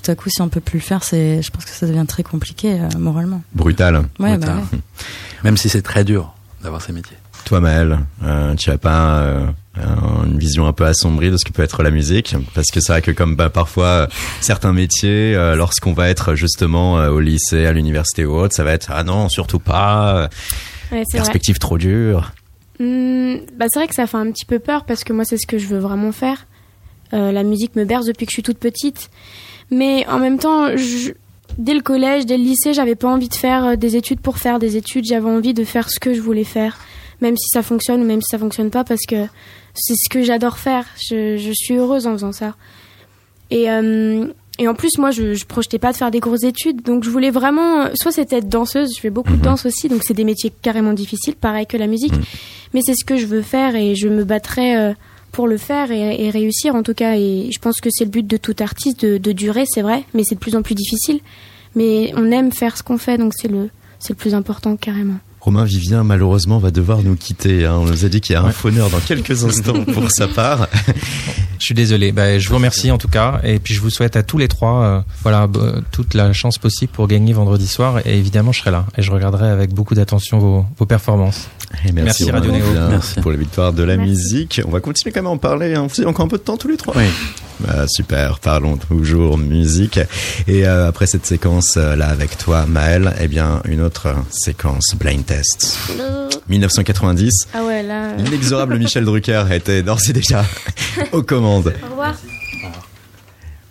tout 0.00 0.10
à 0.10 0.14
coup, 0.14 0.28
si 0.28 0.42
on 0.42 0.48
peut 0.48 0.60
plus 0.60 0.78
le 0.78 0.84
faire, 0.84 1.02
c'est, 1.04 1.40
je 1.42 1.50
pense 1.50 1.64
que 1.64 1.70
ça 1.70 1.86
devient 1.86 2.04
très 2.06 2.22
compliqué 2.22 2.80
euh, 2.80 2.88
moralement. 2.98 3.42
brutal. 3.54 3.96
Ouais, 4.18 4.36
Brutal. 4.36 4.40
bah 4.56 4.62
ouais. 4.72 4.78
Même 5.44 5.56
si 5.56 5.68
c'est 5.68 5.82
très 5.82 6.04
dur 6.04 6.34
d'avoir 6.62 6.82
ces 6.82 6.92
métiers. 6.92 7.16
Toi, 7.44 7.60
Maël, 7.60 7.98
euh, 8.22 8.54
tu 8.54 8.70
as 8.70 8.78
pas 8.78 9.18
euh, 9.18 9.46
un- 9.76 10.24
une 10.24 10.38
vision 10.38 10.66
un 10.66 10.72
peu 10.72 10.86
assombrie 10.86 11.30
de 11.30 11.36
ce 11.36 11.44
que 11.44 11.52
peut 11.52 11.62
être 11.62 11.82
la 11.82 11.90
musique? 11.90 12.34
Parce 12.54 12.70
que 12.70 12.80
c'est 12.80 12.90
vrai 12.92 13.02
que 13.02 13.10
comme 13.10 13.36
bah, 13.36 13.50
parfois 13.50 14.08
certains 14.40 14.72
métiers, 14.72 15.34
euh, 15.34 15.54
lorsqu'on 15.54 15.92
va 15.92 16.08
être 16.08 16.34
justement 16.34 16.98
euh, 16.98 17.10
au 17.10 17.20
lycée, 17.20 17.66
à 17.66 17.72
l'université 17.72 18.24
ou 18.24 18.34
autre, 18.34 18.54
ça 18.54 18.64
va 18.64 18.72
être 18.72 18.90
ah 18.94 19.04
non, 19.04 19.28
surtout 19.28 19.58
pas, 19.58 20.30
Ouais, 20.90 21.02
c'est 21.06 21.18
vrai. 21.18 21.24
perspective 21.24 21.58
trop 21.58 21.76
dure. 21.76 22.32
Hmm, 22.80 23.34
bah, 23.58 23.66
c'est 23.68 23.78
vrai 23.78 23.88
que 23.88 23.94
ça 23.94 24.06
fait 24.06 24.16
un 24.16 24.30
petit 24.32 24.46
peu 24.46 24.58
peur 24.58 24.84
parce 24.86 25.04
que 25.04 25.12
moi, 25.12 25.24
c'est 25.26 25.36
ce 25.36 25.46
que 25.46 25.58
je 25.58 25.66
veux 25.66 25.78
vraiment 25.78 26.12
faire. 26.12 26.46
Euh, 27.12 27.30
la 27.30 27.42
musique 27.42 27.76
me 27.76 27.84
berce 27.84 28.06
depuis 28.06 28.24
que 28.24 28.30
je 28.30 28.36
suis 28.36 28.42
toute 28.42 28.58
petite. 28.58 29.10
Mais 29.74 30.06
en 30.08 30.18
même 30.18 30.38
temps, 30.38 30.76
je- 30.76 31.12
dès 31.58 31.74
le 31.74 31.80
collège, 31.80 32.26
dès 32.26 32.36
le 32.38 32.44
lycée, 32.44 32.72
j'avais 32.74 32.94
pas 32.94 33.08
envie 33.08 33.28
de 33.28 33.34
faire 33.34 33.64
euh, 33.64 33.76
des 33.76 33.96
études 33.96 34.20
pour 34.20 34.38
faire 34.38 34.58
des 34.58 34.76
études. 34.76 35.04
J'avais 35.06 35.28
envie 35.28 35.54
de 35.54 35.64
faire 35.64 35.90
ce 35.90 35.98
que 35.98 36.14
je 36.14 36.20
voulais 36.20 36.44
faire. 36.44 36.78
Même 37.20 37.36
si 37.36 37.48
ça 37.48 37.62
fonctionne 37.62 38.02
ou 38.02 38.04
même 38.04 38.20
si 38.20 38.28
ça 38.30 38.38
fonctionne 38.38 38.70
pas 38.70 38.84
parce 38.84 39.06
que 39.08 39.16
c'est 39.74 39.94
ce 39.94 40.08
que 40.10 40.22
j'adore 40.22 40.58
faire. 40.58 40.84
Je, 41.10 41.36
je 41.36 41.52
suis 41.52 41.74
heureuse 41.74 42.06
en 42.06 42.12
faisant 42.12 42.32
ça. 42.32 42.54
Et, 43.50 43.70
euh, 43.70 44.26
et 44.58 44.68
en 44.68 44.74
plus, 44.74 44.98
moi, 44.98 45.10
je, 45.10 45.34
je 45.34 45.44
projetais 45.44 45.78
pas 45.78 45.92
de 45.92 45.96
faire 45.96 46.10
des 46.10 46.20
grosses 46.20 46.44
études. 46.44 46.82
Donc, 46.82 47.04
je 47.04 47.10
voulais 47.10 47.30
vraiment. 47.30 47.86
Soit 47.94 48.12
c'était 48.12 48.36
être 48.38 48.48
danseuse, 48.48 48.94
je 48.94 49.00
fais 49.00 49.10
beaucoup 49.10 49.32
de 49.36 49.42
danse 49.42 49.64
aussi, 49.66 49.88
donc 49.88 50.02
c'est 50.04 50.14
des 50.14 50.24
métiers 50.24 50.52
carrément 50.62 50.92
difficiles, 50.92 51.34
pareil 51.36 51.66
que 51.66 51.76
la 51.76 51.86
musique. 51.86 52.12
Mais 52.72 52.80
c'est 52.84 52.94
ce 52.94 53.04
que 53.04 53.16
je 53.16 53.26
veux 53.26 53.42
faire 53.42 53.74
et 53.76 53.94
je 53.94 54.08
me 54.08 54.24
battrai 54.24 54.76
euh, 54.76 54.92
pour 55.34 55.46
le 55.48 55.58
faire 55.58 55.90
et, 55.90 56.24
et 56.24 56.30
réussir 56.30 56.74
en 56.74 56.82
tout 56.82 56.94
cas. 56.94 57.16
Et 57.16 57.50
je 57.52 57.58
pense 57.58 57.76
que 57.82 57.90
c'est 57.92 58.04
le 58.04 58.10
but 58.10 58.26
de 58.26 58.36
tout 58.38 58.56
artiste 58.60 59.04
de, 59.04 59.18
de 59.18 59.32
durer, 59.32 59.64
c'est 59.66 59.82
vrai, 59.82 60.04
mais 60.14 60.22
c'est 60.24 60.36
de 60.36 60.40
plus 60.40 60.56
en 60.56 60.62
plus 60.62 60.74
difficile. 60.74 61.20
Mais 61.76 62.12
on 62.16 62.30
aime 62.30 62.52
faire 62.52 62.76
ce 62.76 62.82
qu'on 62.82 62.98
fait, 62.98 63.18
donc 63.18 63.32
c'est 63.36 63.48
le, 63.48 63.68
c'est 63.98 64.10
le 64.10 64.14
plus 64.16 64.34
important 64.34 64.76
carrément. 64.76 65.16
Romain 65.40 65.64
Vivien, 65.64 66.04
malheureusement, 66.04 66.58
va 66.58 66.70
devoir 66.70 67.02
nous 67.02 67.16
quitter. 67.16 67.66
hein. 67.66 67.76
On 67.78 67.84
nous 67.84 68.06
a 68.06 68.08
dit 68.08 68.22
qu'il 68.22 68.32
y 68.32 68.36
a 68.36 68.42
un 68.42 68.50
fauneur 68.52 68.88
dans 68.88 69.00
quelques 69.00 69.44
instants 69.44 69.84
pour 69.84 70.10
sa 70.10 70.26
part. 70.26 70.68
Je 71.58 71.64
suis 71.66 71.74
désolé. 71.74 72.12
Bah, 72.12 72.38
je 72.38 72.48
vous 72.48 72.54
remercie 72.54 72.90
en 72.90 72.96
tout 72.96 73.08
cas, 73.08 73.40
et 73.44 73.58
puis 73.58 73.74
je 73.74 73.80
vous 73.82 73.90
souhaite 73.90 74.16
à 74.16 74.22
tous 74.22 74.38
les 74.38 74.48
trois, 74.48 74.82
euh, 74.84 75.00
voilà, 75.22 75.46
b- 75.46 75.82
toute 75.92 76.14
la 76.14 76.32
chance 76.32 76.56
possible 76.56 76.92
pour 76.92 77.08
gagner 77.08 77.34
vendredi 77.34 77.66
soir. 77.66 77.98
Et 78.06 78.16
évidemment, 78.16 78.52
je 78.52 78.60
serai 78.60 78.70
là 78.70 78.86
et 78.96 79.02
je 79.02 79.10
regarderai 79.10 79.48
avec 79.50 79.74
beaucoup 79.74 79.94
d'attention 79.94 80.38
vos, 80.38 80.64
vos 80.78 80.86
performances. 80.86 81.48
Et 81.86 81.92
merci, 81.92 82.30
Radio 82.30 82.50
Néo. 82.52 82.64
Merci. 82.90 83.20
pour 83.20 83.30
la 83.30 83.36
victoire 83.36 83.72
de 83.72 83.82
la 83.82 83.96
Merci. 83.96 84.10
musique. 84.10 84.60
On 84.66 84.70
va 84.70 84.80
continuer 84.80 85.12
quand 85.12 85.20
même 85.20 85.26
à 85.26 85.30
en 85.30 85.38
parler. 85.38 85.74
Hein. 85.74 85.86
Vous 85.88 86.00
avez 86.00 86.08
encore 86.08 86.24
un 86.26 86.28
peu 86.28 86.38
de 86.38 86.42
temps 86.42 86.56
tous 86.56 86.68
les 86.68 86.76
trois 86.76 86.94
Oui. 86.96 87.04
Bah, 87.60 87.86
super, 87.86 88.40
parlons 88.40 88.76
toujours 88.76 89.38
musique. 89.38 90.00
Et 90.48 90.66
euh, 90.66 90.88
après 90.88 91.06
cette 91.06 91.24
séquence 91.26 91.74
euh, 91.76 91.94
là 91.96 92.08
avec 92.08 92.36
toi, 92.36 92.66
Maël, 92.66 93.14
eh 93.20 93.28
bien 93.28 93.62
une 93.64 93.80
autre 93.80 94.06
euh, 94.08 94.14
séquence 94.30 94.94
blind 94.98 95.24
test. 95.24 95.78
1990, 96.48 97.48
Ah 97.54 97.64
ouais, 97.64 97.82
là. 97.82 98.10
euh, 98.10 98.16
l'inexorable 98.18 98.76
Michel 98.78 99.04
Drucker 99.04 99.44
était 99.52 99.82
d'ores 99.82 100.00
et 100.08 100.12
déjà 100.12 100.44
aux 101.12 101.22
commandes. 101.22 101.72
Au 101.86 101.90
revoir. 101.90 102.14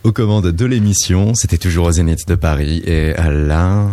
Aux 0.03 0.11
commandes 0.11 0.47
de 0.51 0.65
l'émission, 0.65 1.33
c'était 1.33 1.57
toujours 1.57 1.87
au 1.87 1.91
Zénith 1.91 2.27
de 2.27 2.35
Paris. 2.35 2.81
Et 2.85 3.13
là, 3.13 3.87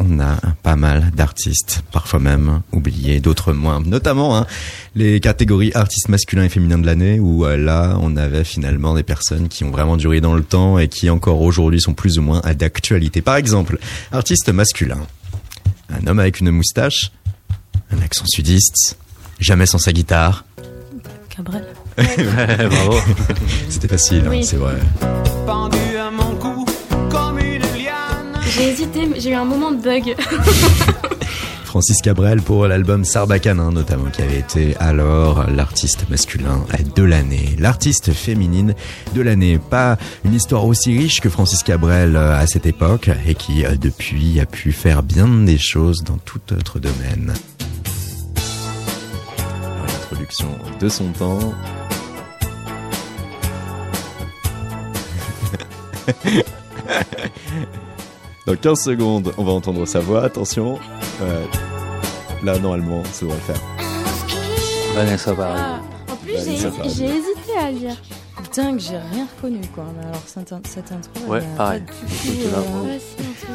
on 0.00 0.18
a 0.18 0.36
pas 0.62 0.76
mal 0.76 1.10
d'artistes, 1.14 1.82
parfois 1.92 2.18
même 2.18 2.62
oubliés, 2.72 3.20
d'autres 3.20 3.52
moins. 3.52 3.80
Notamment 3.80 4.36
hein, 4.36 4.46
les 4.94 5.20
catégories 5.20 5.72
artistes 5.74 6.08
masculins 6.08 6.44
et 6.44 6.48
féminins 6.48 6.78
de 6.78 6.86
l'année, 6.86 7.20
où 7.20 7.44
euh, 7.44 7.56
là, 7.56 7.98
on 8.00 8.16
avait 8.16 8.44
finalement 8.44 8.94
des 8.94 9.02
personnes 9.02 9.48
qui 9.48 9.62
ont 9.64 9.70
vraiment 9.70 9.96
duré 9.96 10.20
dans 10.20 10.34
le 10.34 10.42
temps 10.42 10.78
et 10.78 10.88
qui 10.88 11.10
encore 11.10 11.40
aujourd'hui 11.42 11.80
sont 11.80 11.94
plus 11.94 12.18
ou 12.18 12.22
moins 12.22 12.40
à 12.44 12.54
d'actualité. 12.54 13.20
Par 13.20 13.36
exemple, 13.36 13.78
artiste 14.10 14.48
masculin, 14.48 15.00
un 15.90 16.06
homme 16.06 16.18
avec 16.18 16.40
une 16.40 16.50
moustache, 16.50 17.12
un 17.90 18.00
accent 18.02 18.26
sudiste, 18.26 18.96
jamais 19.38 19.66
sans 19.66 19.78
sa 19.78 19.92
guitare. 19.92 20.44
Cabrel. 21.28 21.66
Bravo. 21.96 22.96
C'était 23.68 23.88
facile, 23.88 24.24
hein, 24.26 24.40
c'est 24.42 24.56
vrai. 24.56 24.76
J'ai 28.50 28.68
hésité, 28.68 29.08
j'ai 29.16 29.30
eu 29.30 29.34
un 29.34 29.44
moment 29.44 29.70
de 29.70 29.80
bug. 29.80 30.16
Francis 31.64 32.02
Cabrel 32.02 32.42
pour 32.42 32.66
l'album 32.66 33.04
Sarbacane, 33.04 33.60
hein, 33.60 33.70
notamment, 33.70 34.10
qui 34.10 34.22
avait 34.22 34.40
été 34.40 34.76
alors 34.78 35.48
l'artiste 35.48 36.10
masculin 36.10 36.64
de 36.96 37.02
l'année. 37.04 37.54
L'artiste 37.60 38.12
féminine 38.12 38.74
de 39.14 39.20
l'année. 39.20 39.58
Pas 39.58 39.98
une 40.24 40.34
histoire 40.34 40.64
aussi 40.64 40.98
riche 40.98 41.20
que 41.20 41.28
Francis 41.28 41.62
Cabrel 41.62 42.16
euh, 42.16 42.36
à 42.36 42.48
cette 42.48 42.66
époque 42.66 43.08
et 43.24 43.36
qui, 43.36 43.64
euh, 43.64 43.76
depuis, 43.76 44.40
a 44.40 44.46
pu 44.46 44.72
faire 44.72 45.04
bien 45.04 45.28
des 45.28 45.58
choses 45.58 46.02
dans 46.02 46.18
tout 46.18 46.40
autre 46.52 46.80
domaine. 46.80 47.34
L'introduction 49.86 50.48
de 50.80 50.88
son 50.88 51.12
temps. 51.12 51.54
Dans 58.46 58.56
15 58.56 58.80
secondes, 58.82 59.32
on 59.38 59.44
va 59.44 59.52
entendre 59.52 59.84
sa 59.86 60.00
voix. 60.00 60.24
Attention. 60.24 60.78
Euh, 61.22 61.44
là, 62.42 62.58
normalement, 62.58 63.02
ça 63.12 63.26
devrait 63.26 63.36
le 63.46 63.54
faire. 63.54 63.62
Vanessa 64.94 65.34
pareil. 65.34 65.62
Ah, 65.62 65.80
en 66.12 66.16
plus, 66.16 66.32
j'ai 66.32 67.04
hésité 67.04 67.56
à 67.58 67.70
le 67.70 67.78
dire. 67.78 67.96
Dingue, 68.56 68.80
j'ai 68.80 68.96
rien 68.96 69.26
reconnu, 69.36 69.60
quoi. 69.74 69.84
Mais 69.96 70.04
alors, 70.06 70.22
cette, 70.26 70.52
in- 70.52 70.60
cette 70.64 70.90
intro. 70.90 71.30
Ouais, 71.30 71.38
elle 71.44 71.52
a 71.52 71.56
pareil. 71.56 71.82
pas 71.82 71.92
du 71.92 72.38
tout, 72.38 72.46
euh, 72.56 72.86
Ouais, 72.86 72.98
si, 72.98 73.46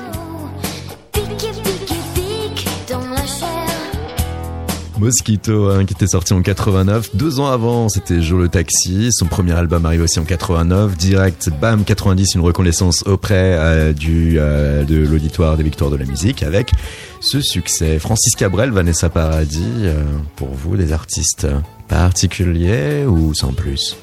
Mosquito, 4.99 5.69
hein, 5.69 5.85
qui 5.85 5.93
était 5.93 6.07
sorti 6.07 6.33
en 6.33 6.41
89. 6.41 7.15
Deux 7.15 7.39
ans 7.39 7.47
avant, 7.47 7.89
c'était 7.89 8.21
Joe 8.21 8.39
le 8.39 8.49
Taxi. 8.49 9.09
Son 9.11 9.25
premier 9.25 9.53
album 9.53 9.85
arrive 9.85 10.01
aussi 10.01 10.19
en 10.19 10.23
89. 10.23 10.95
Direct, 10.97 11.49
bam, 11.61 11.83
90, 11.83 12.35
une 12.35 12.41
reconnaissance 12.41 13.03
auprès 13.05 13.55
euh, 13.57 13.93
euh, 14.07 14.83
de 14.83 14.95
l'auditoire 15.05 15.57
des 15.57 15.63
Victoires 15.63 15.91
de 15.91 15.95
la 15.95 16.05
musique 16.05 16.43
avec 16.43 16.71
ce 17.19 17.41
succès. 17.41 17.99
Francis 17.99 18.35
Cabrel, 18.35 18.71
Vanessa 18.71 19.09
Paradis, 19.09 19.63
euh, 19.83 20.03
pour 20.35 20.49
vous, 20.49 20.77
des 20.77 20.93
artistes 20.93 21.47
particuliers 21.87 23.05
ou 23.05 23.33
sans 23.33 23.53
plus? 23.53 23.97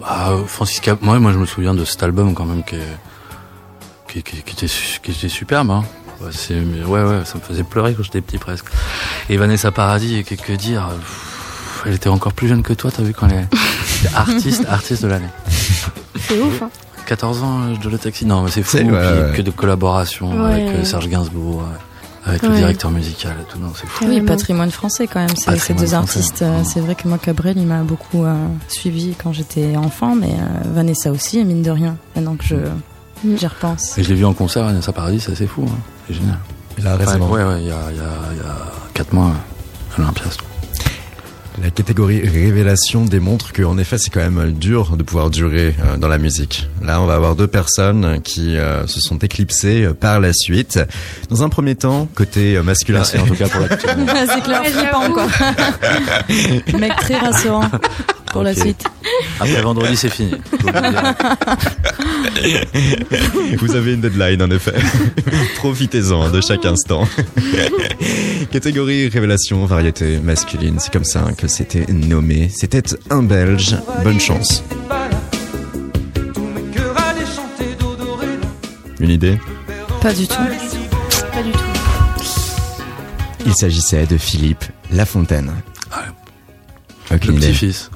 Bah, 0.00 0.36
Francis 0.46 0.80
Cap, 0.80 1.02
moi, 1.02 1.18
je 1.32 1.38
me 1.38 1.46
souviens 1.46 1.74
de 1.74 1.84
cet 1.84 2.02
album 2.02 2.34
quand 2.34 2.46
même 2.46 2.62
qui 2.64 4.18
était 4.18 5.28
superbe. 5.28 5.70
Hein. 5.70 5.84
Ouais, 6.20 6.84
ouais, 6.84 7.02
ouais, 7.04 7.20
ça 7.24 7.36
me 7.36 7.40
faisait 7.42 7.62
pleurer 7.62 7.94
quand 7.94 8.02
j'étais 8.02 8.20
petit 8.20 8.38
presque. 8.38 8.66
Et 9.30 9.36
Vanessa 9.36 9.70
Paradis, 9.70 10.24
que, 10.24 10.34
que 10.34 10.52
dire 10.52 10.88
Pff, 10.98 11.82
Elle 11.86 11.94
était 11.94 12.08
encore 12.08 12.32
plus 12.32 12.48
jeune 12.48 12.62
que 12.62 12.72
toi, 12.72 12.90
t'as 12.90 13.02
vu 13.02 13.12
quand 13.12 13.28
elle 13.28 13.46
est 13.46 14.14
artiste, 14.14 14.64
artiste 14.68 15.02
de 15.02 15.08
l'année. 15.08 15.28
C'est 16.18 16.40
ouf, 16.40 16.62
hein. 16.62 16.70
14 17.06 17.42
ans, 17.42 17.60
euh, 17.62 17.76
de 17.76 17.88
le 17.88 17.98
taxi. 17.98 18.26
Non, 18.26 18.42
mais 18.42 18.50
c'est 18.50 18.62
fou. 18.62 18.76
Ouais, 18.78 18.84
puis 18.84 18.92
ouais. 18.92 19.32
Que 19.36 19.42
de 19.42 19.50
collaboration 19.50 20.30
Ouais. 20.44 20.52
avec 20.52 20.64
euh, 20.74 20.84
Serge 20.84 21.08
Gainsbourg, 21.08 21.58
ouais, 21.62 22.30
avec 22.30 22.42
le 22.42 22.50
directeur 22.50 22.90
musical 22.90 23.32
et 23.40 23.50
tout. 23.50 23.58
Non, 23.58 23.72
c'est 23.74 23.86
fou. 23.88 24.04
Oui, 24.06 24.20
patrimoine 24.20 24.70
français 24.70 25.06
quand 25.06 25.20
même. 25.20 25.34
C'est 25.36 25.56
ces 25.58 25.72
deux 25.72 25.86
français. 25.86 25.94
artistes. 26.18 26.42
euh, 26.42 26.60
C'est 26.64 26.80
vrai 26.80 26.94
que 26.96 27.08
moi, 27.08 27.16
Cabrel, 27.16 27.56
il 27.56 27.66
m'a 27.66 27.82
beaucoup 27.82 28.24
euh, 28.24 28.34
suivi 28.68 29.14
quand 29.22 29.32
j'étais 29.32 29.76
enfant, 29.76 30.14
mais 30.14 30.32
euh, 30.32 30.68
Vanessa 30.74 31.10
aussi, 31.10 31.42
mine 31.44 31.62
de 31.62 31.70
rien. 31.70 31.96
Maintenant 32.14 32.34
que 32.36 32.44
je 32.44 32.56
Mm. 33.24 33.36
j'y 33.36 33.46
repense. 33.46 33.98
Et 33.98 34.02
je 34.04 34.08
l'ai 34.08 34.14
vu 34.14 34.24
en 34.24 34.34
concert, 34.34 34.64
Vanessa 34.64 34.92
Paradis, 34.92 35.20
c'est 35.20 35.32
assez 35.32 35.46
fou. 35.46 35.66
Hein. 35.68 35.78
C'est 36.06 36.14
génial. 36.14 36.38
Là, 36.82 36.94
Enfin, 36.94 37.04
récemment. 37.04 37.30
ouais, 37.30 37.42
ouais, 37.44 37.60
il 37.62 37.66
y 37.68 37.72
a, 37.72 37.74
y, 37.92 37.98
a, 38.00 38.34
y 38.36 38.40
a 38.46 38.56
4 38.94 39.12
mois, 39.12 39.32
à 39.96 40.00
l'Olympia. 40.00 40.24
La 41.60 41.70
catégorie 41.72 42.20
révélation 42.20 43.04
démontre 43.04 43.52
que, 43.52 43.64
en 43.64 43.78
effet, 43.78 43.98
c'est 43.98 44.10
quand 44.10 44.20
même 44.20 44.52
dur 44.52 44.96
de 44.96 45.02
pouvoir 45.02 45.28
durer 45.28 45.74
euh, 45.84 45.96
dans 45.96 46.06
la 46.06 46.18
musique. 46.18 46.68
Là, 46.84 47.02
on 47.02 47.06
va 47.06 47.16
avoir 47.16 47.34
deux 47.34 47.48
personnes 47.48 48.20
qui 48.22 48.56
euh, 48.56 48.86
se 48.86 49.00
sont 49.00 49.18
éclipsées 49.18 49.82
euh, 49.86 49.92
par 49.92 50.20
la 50.20 50.32
suite. 50.32 50.78
Dans 51.30 51.42
un 51.42 51.48
premier 51.48 51.74
temps, 51.74 52.06
côté 52.14 52.56
euh, 52.56 52.62
masculin. 52.62 52.98
Merci 53.00 53.18
en 53.18 53.26
tout 53.26 53.34
cas 53.34 53.48
pour 53.48 53.60
la 53.62 53.68
c'est 54.32 54.40
clair, 54.42 54.64
flippant 54.66 55.10
quoi. 55.12 55.26
Mec 56.78 56.94
très 57.00 57.16
rassurant 57.18 57.68
pour 58.32 58.42
la 58.42 58.54
suite. 58.54 58.84
Après 59.40 59.60
vendredi, 59.62 59.96
c'est 59.96 60.10
fini. 60.10 60.32
Le. 60.64 60.72
Vous 63.58 63.74
avez 63.74 63.94
une 63.94 64.00
deadline, 64.00 64.42
en 64.42 64.50
effet. 64.50 64.74
Profitez-en 65.56 66.30
de 66.30 66.40
chaque 66.40 66.64
instant. 66.64 67.06
Catégorie 68.50 69.08
révélation, 69.08 69.64
variété 69.66 70.18
masculine. 70.18 70.76
C'est 70.78 70.92
comme 70.92 71.04
ça 71.04 71.24
que 71.36 71.48
c'était 71.48 71.86
nommé. 71.92 72.50
C'était 72.54 72.82
un 73.10 73.22
Belge. 73.22 73.76
Bonne 74.04 74.20
chance. 74.20 74.62
Une 79.00 79.10
idée? 79.10 79.38
Pas 80.02 80.12
du 80.12 80.26
tout. 80.26 80.34
Pas 81.32 81.42
du 81.42 81.52
tout. 81.52 81.58
Il 83.46 83.54
s'agissait 83.54 84.06
de 84.06 84.18
Philippe 84.18 84.64
Lafontaine. 84.92 85.52
Le 87.10 87.16
Aucune 87.16 87.36
idée. 87.36 87.46
petit-fils. 87.48 87.90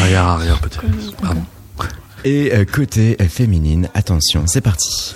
Arrière, 0.00 0.24
arrière, 0.24 0.60
petit-fils. 0.60 1.12
Pardon. 1.20 1.42
Et 2.24 2.52
euh, 2.52 2.64
côté 2.64 3.16
euh, 3.20 3.28
féminine, 3.28 3.88
attention, 3.94 4.44
c'est 4.46 4.60
parti. 4.60 5.14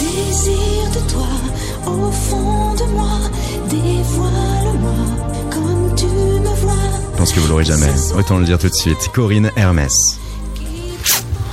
Désir 0.00 0.54
de 0.94 1.10
toi 1.10 1.28
au 1.86 2.10
fond 2.10 2.74
de 2.74 2.84
moi, 2.92 3.20
dévoile-moi 3.68 4.96
comme 5.50 5.94
tu 5.94 6.06
me 6.06 6.54
vois. 6.60 6.72
Je 7.12 7.18
pense 7.18 7.32
que 7.32 7.40
vous 7.40 7.48
l'aurez 7.48 7.64
jamais. 7.64 7.92
Autant 8.16 8.38
le 8.38 8.44
dire 8.44 8.58
tout 8.58 8.68
de 8.68 8.74
suite. 8.74 9.10
Corinne 9.12 9.50
Hermès. 9.56 9.92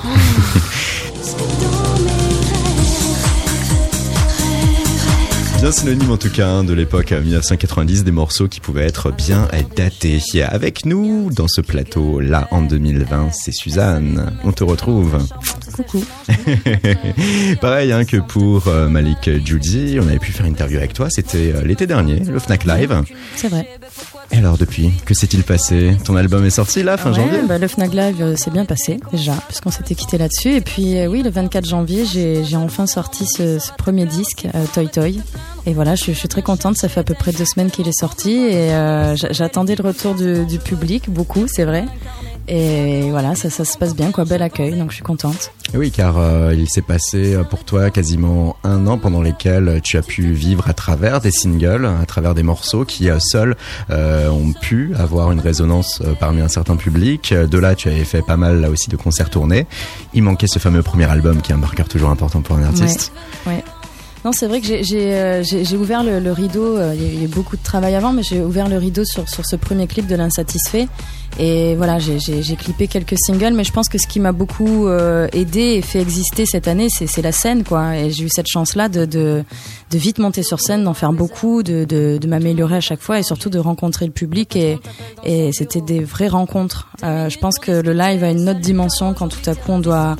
Bien 5.65 5.71
synonyme 5.71 6.11
en 6.11 6.17
tout 6.17 6.29
cas 6.29 6.47
hein, 6.47 6.63
de 6.63 6.73
l'époque 6.73 7.11
euh, 7.11 7.21
1990, 7.23 8.03
des 8.03 8.11
morceaux 8.11 8.47
qui 8.47 8.59
pouvaient 8.59 8.85
être 8.85 9.09
bien 9.09 9.47
euh, 9.51 9.63
datés. 9.75 10.21
Avec 10.43 10.85
nous 10.85 11.31
dans 11.31 11.47
ce 11.47 11.59
plateau 11.59 12.19
là 12.19 12.47
en 12.51 12.61
2020, 12.61 13.31
c'est 13.31 13.51
Suzanne. 13.51 14.37
On 14.43 14.51
te 14.51 14.63
retrouve. 14.63 15.17
Coucou. 15.73 16.05
Pareil 17.61 17.91
hein, 17.91 18.05
que 18.05 18.17
pour 18.17 18.67
euh, 18.67 18.87
Malik 18.89 19.27
Judy, 19.43 19.97
on 19.99 20.07
avait 20.07 20.19
pu 20.19 20.31
faire 20.31 20.45
une 20.45 20.51
interview 20.51 20.77
avec 20.77 20.93
toi, 20.93 21.07
c'était 21.09 21.51
euh, 21.55 21.63
l'été 21.63 21.87
dernier, 21.87 22.19
le 22.19 22.37
Fnac 22.37 22.65
Live. 22.65 23.01
C'est 23.35 23.47
vrai. 23.47 23.67
Et 24.31 24.37
alors 24.37 24.57
depuis, 24.57 24.91
que 25.05 25.13
s'est-il 25.13 25.43
passé? 25.43 25.95
Ton 26.03 26.15
album 26.15 26.43
est 26.45 26.49
sorti 26.49 26.83
là, 26.83 26.97
fin 26.97 27.11
Ouais, 27.11 27.15
janvier? 27.17 27.39
bah, 27.47 27.57
le 27.57 27.67
Fnac 27.67 27.93
Live 27.93 28.17
euh, 28.21 28.35
s'est 28.35 28.51
bien 28.51 28.65
passé 28.65 28.99
déjà, 29.11 29.33
puisqu'on 29.47 29.71
s'était 29.71 29.95
quitté 29.95 30.17
là-dessus. 30.17 30.53
Et 30.55 30.61
puis 30.61 30.97
euh, 30.97 31.07
oui, 31.07 31.21
le 31.23 31.29
24 31.29 31.65
janvier, 31.65 32.05
j'ai 32.05 32.43
enfin 32.55 32.87
sorti 32.87 33.25
ce, 33.27 33.59
ce 33.59 33.71
premier 33.77 34.05
disque, 34.05 34.47
euh, 34.55 34.65
Toy 34.73 34.89
Toy. 34.89 35.21
Et 35.67 35.73
voilà, 35.73 35.95
je, 35.95 36.05
je 36.05 36.11
suis 36.11 36.27
très 36.27 36.41
contente. 36.41 36.75
Ça 36.77 36.89
fait 36.89 36.99
à 36.99 37.03
peu 37.03 37.13
près 37.13 37.31
deux 37.31 37.45
semaines 37.45 37.69
qu'il 37.71 37.87
est 37.87 37.97
sorti 37.99 38.31
et 38.33 38.69
j'a- 38.69 39.31
j'attendais 39.31 39.75
le 39.75 39.83
retour 39.87 40.15
du, 40.15 40.45
du 40.45 40.59
public, 40.59 41.09
beaucoup, 41.09 41.45
c'est 41.47 41.65
vrai. 41.65 41.85
Et 42.47 43.09
voilà, 43.09 43.35
ça, 43.35 43.49
ça 43.49 43.65
se 43.65 43.77
passe 43.77 43.95
bien, 43.95 44.11
quoi. 44.11 44.25
Bel 44.25 44.41
accueil, 44.41 44.77
donc 44.77 44.91
je 44.91 44.95
suis 44.95 45.03
contente. 45.03 45.51
Oui, 45.73 45.91
car 45.91 46.17
euh, 46.17 46.53
il 46.55 46.69
s'est 46.69 46.81
passé 46.81 47.33
euh, 47.33 47.43
pour 47.43 47.63
toi 47.63 47.89
quasiment 47.89 48.55
un 48.63 48.85
an 48.87 48.97
pendant 48.97 49.21
lesquels 49.21 49.81
tu 49.83 49.97
as 49.97 50.03
pu 50.03 50.31
vivre 50.31 50.69
à 50.69 50.73
travers 50.73 51.21
des 51.21 51.31
singles, 51.31 51.85
à 51.85 52.05
travers 52.05 52.35
des 52.35 52.43
morceaux 52.43 52.85
qui 52.85 53.09
euh, 53.09 53.17
seuls 53.19 53.55
euh, 53.89 54.29
ont 54.29 54.53
pu 54.53 54.93
avoir 54.95 55.31
une 55.31 55.39
résonance 55.39 56.01
parmi 56.19 56.41
un 56.41 56.47
certain 56.47 56.75
public. 56.75 57.33
De 57.33 57.57
là, 57.57 57.75
tu 57.75 57.89
avais 57.89 58.03
fait 58.03 58.21
pas 58.21 58.37
mal 58.37 58.61
là 58.61 58.69
aussi 58.69 58.89
de 58.89 58.95
concerts 58.95 59.29
tournés. 59.29 59.65
Il 60.13 60.23
manquait 60.23 60.47
ce 60.47 60.59
fameux 60.59 60.83
premier 60.83 61.05
album 61.05 61.41
qui 61.41 61.51
est 61.51 61.55
un 61.55 61.59
marqueur 61.59 61.87
toujours 61.87 62.09
important 62.09 62.41
pour 62.41 62.55
un 62.57 62.63
artiste. 62.63 63.11
Ouais. 63.45 63.53
ouais. 63.53 63.63
Non, 64.25 64.31
c'est 64.31 64.47
vrai 64.47 64.59
que 64.59 64.65
j'ai- 64.81 65.13
euh, 65.13 65.43
ouvert 65.79 66.03
le, 66.03 66.19
le 66.19 66.31
rideau. 66.31 66.77
euh, 66.77 66.95
Il 66.97 67.15
y 67.15 67.21
a- 67.21 67.23
eu 67.25 67.27
beaucoup 67.27 67.55
de 67.57 67.61
travail 67.63 67.93
avant, 67.93 68.11
mais 68.11 68.23
j'ai 68.23 68.41
ouvert 68.41 68.67
le 68.67 68.77
rideau 68.77 69.05
sur, 69.05 69.29
sur 69.29 69.45
ce 69.45 69.55
premier 69.55 69.85
clip 69.85 70.07
de 70.07 70.15
l'insatisfait. 70.15 70.87
Et 71.37 71.75
voilà, 71.75 71.99
j'ai- 71.99 72.17
clippé 72.55 72.87
quelques 72.87 73.17
singles, 73.19 73.53
mais 73.53 73.63
je 73.63 73.71
pense 73.71 73.87
que 73.89 73.97
ce 73.99 74.07
qui 74.07 74.19
m'a 74.19 74.31
beaucoup 74.31 74.87
euh, 74.87 75.27
aidé 75.33 75.59
et 75.59 75.81
fait 75.83 75.99
exister 76.01 76.45
cette 76.47 76.67
année, 76.67 76.87
c'est 76.89 77.21
la 77.21 77.31
scène, 77.33 77.63
quoi. 77.63 77.97
Et 77.97 78.09
j'ai 78.09 78.23
eu 78.23 78.29
cette 78.29 78.47
chance-là 78.47 78.89
de, 78.89 79.05
de, 79.05 79.43
de 79.91 79.97
vite 79.97 80.17
monter 80.17 80.41
sur 80.41 80.59
scène, 80.59 80.83
d'en 80.85 80.93
faire 80.95 81.13
beaucoup, 81.13 81.61
de, 81.61 81.83
de, 81.83 82.17
de 82.19 82.27
m'améliorer 82.27 82.77
à 82.77 82.81
chaque 82.81 83.01
fois 83.01 83.19
et 83.19 83.23
surtout 83.23 83.49
de 83.51 83.59
rencontrer 83.59 84.05
le 84.07 84.11
public. 84.11 84.55
Et, 84.55 84.79
et 85.23 85.51
c'était 85.53 85.81
des 85.81 85.99
vraies 85.99 86.29
rencontres. 86.29 86.87
Euh, 87.03 87.29
je 87.29 87.37
pense 87.37 87.59
que 87.59 87.71
le 87.71 87.93
live 87.93 88.23
a 88.23 88.31
une 88.31 88.49
autre 88.49 88.61
dimension 88.61 89.13
quand 89.13 89.27
tout 89.27 89.47
à 89.47 89.53
coup 89.53 89.71
on 89.71 89.79
doit 89.79 90.15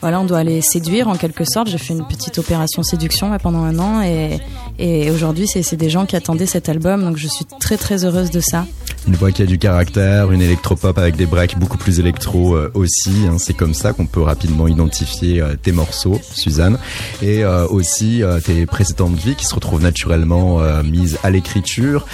voilà, 0.00 0.20
on 0.20 0.24
doit 0.24 0.44
les 0.44 0.60
séduire 0.60 1.08
en 1.08 1.16
quelque 1.16 1.44
sorte. 1.44 1.68
J'ai 1.68 1.78
fait 1.78 1.94
une 1.94 2.06
petite 2.06 2.38
opération 2.38 2.82
séduction 2.82 3.36
pendant 3.38 3.62
un 3.62 3.78
an 3.78 4.02
et, 4.02 4.38
et 4.78 5.10
aujourd'hui 5.10 5.46
c'est 5.46 5.76
des 5.76 5.90
gens 5.90 6.06
qui 6.06 6.16
attendaient 6.16 6.46
cet 6.46 6.68
album, 6.68 7.04
donc 7.04 7.16
je 7.16 7.28
suis 7.28 7.44
très 7.58 7.76
très 7.76 8.04
heureuse 8.04 8.30
de 8.30 8.40
ça. 8.40 8.66
Une 9.08 9.16
voix 9.16 9.32
qui 9.32 9.42
a 9.42 9.46
du 9.46 9.58
caractère, 9.58 10.30
une 10.30 10.42
électropop 10.42 10.96
avec 10.98 11.16
des 11.16 11.26
breaks 11.26 11.58
beaucoup 11.58 11.78
plus 11.78 11.98
électro 12.00 12.54
euh, 12.54 12.70
aussi. 12.74 13.26
hein. 13.28 13.36
C'est 13.38 13.54
comme 13.54 13.74
ça 13.74 13.92
qu'on 13.92 14.06
peut 14.06 14.20
rapidement 14.20 14.68
identifier 14.68 15.40
euh, 15.40 15.56
tes 15.60 15.72
morceaux, 15.72 16.20
Suzanne, 16.34 16.78
et 17.22 17.42
euh, 17.42 17.66
aussi 17.68 18.22
tes 18.44 18.66
précédentes 18.66 19.16
vies 19.16 19.34
qui 19.34 19.46
se 19.46 19.54
retrouvent 19.54 19.82
naturellement 19.82 20.60
mises 20.82 21.18
à 21.22 21.30
l'écriture. 21.30 22.06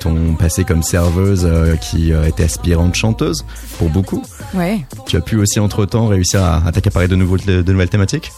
Ton 0.00 0.34
passé 0.34 0.64
comme 0.64 0.82
serveuse 0.82 1.48
qui 1.80 2.12
était 2.12 2.44
aspirante 2.44 2.94
chanteuse 2.94 3.44
pour 3.78 3.88
beaucoup. 3.90 4.22
Ouais. 4.54 4.84
Tu 5.06 5.16
as 5.16 5.20
pu 5.20 5.36
aussi 5.36 5.60
entre-temps 5.60 6.06
réussir 6.06 6.42
à, 6.42 6.66
à 6.66 6.72
t'accaparer 6.72 7.08
de, 7.08 7.16
nouveaux, 7.16 7.38
de 7.38 7.62
nouvelles 7.62 7.88
thématiques? 7.88 8.32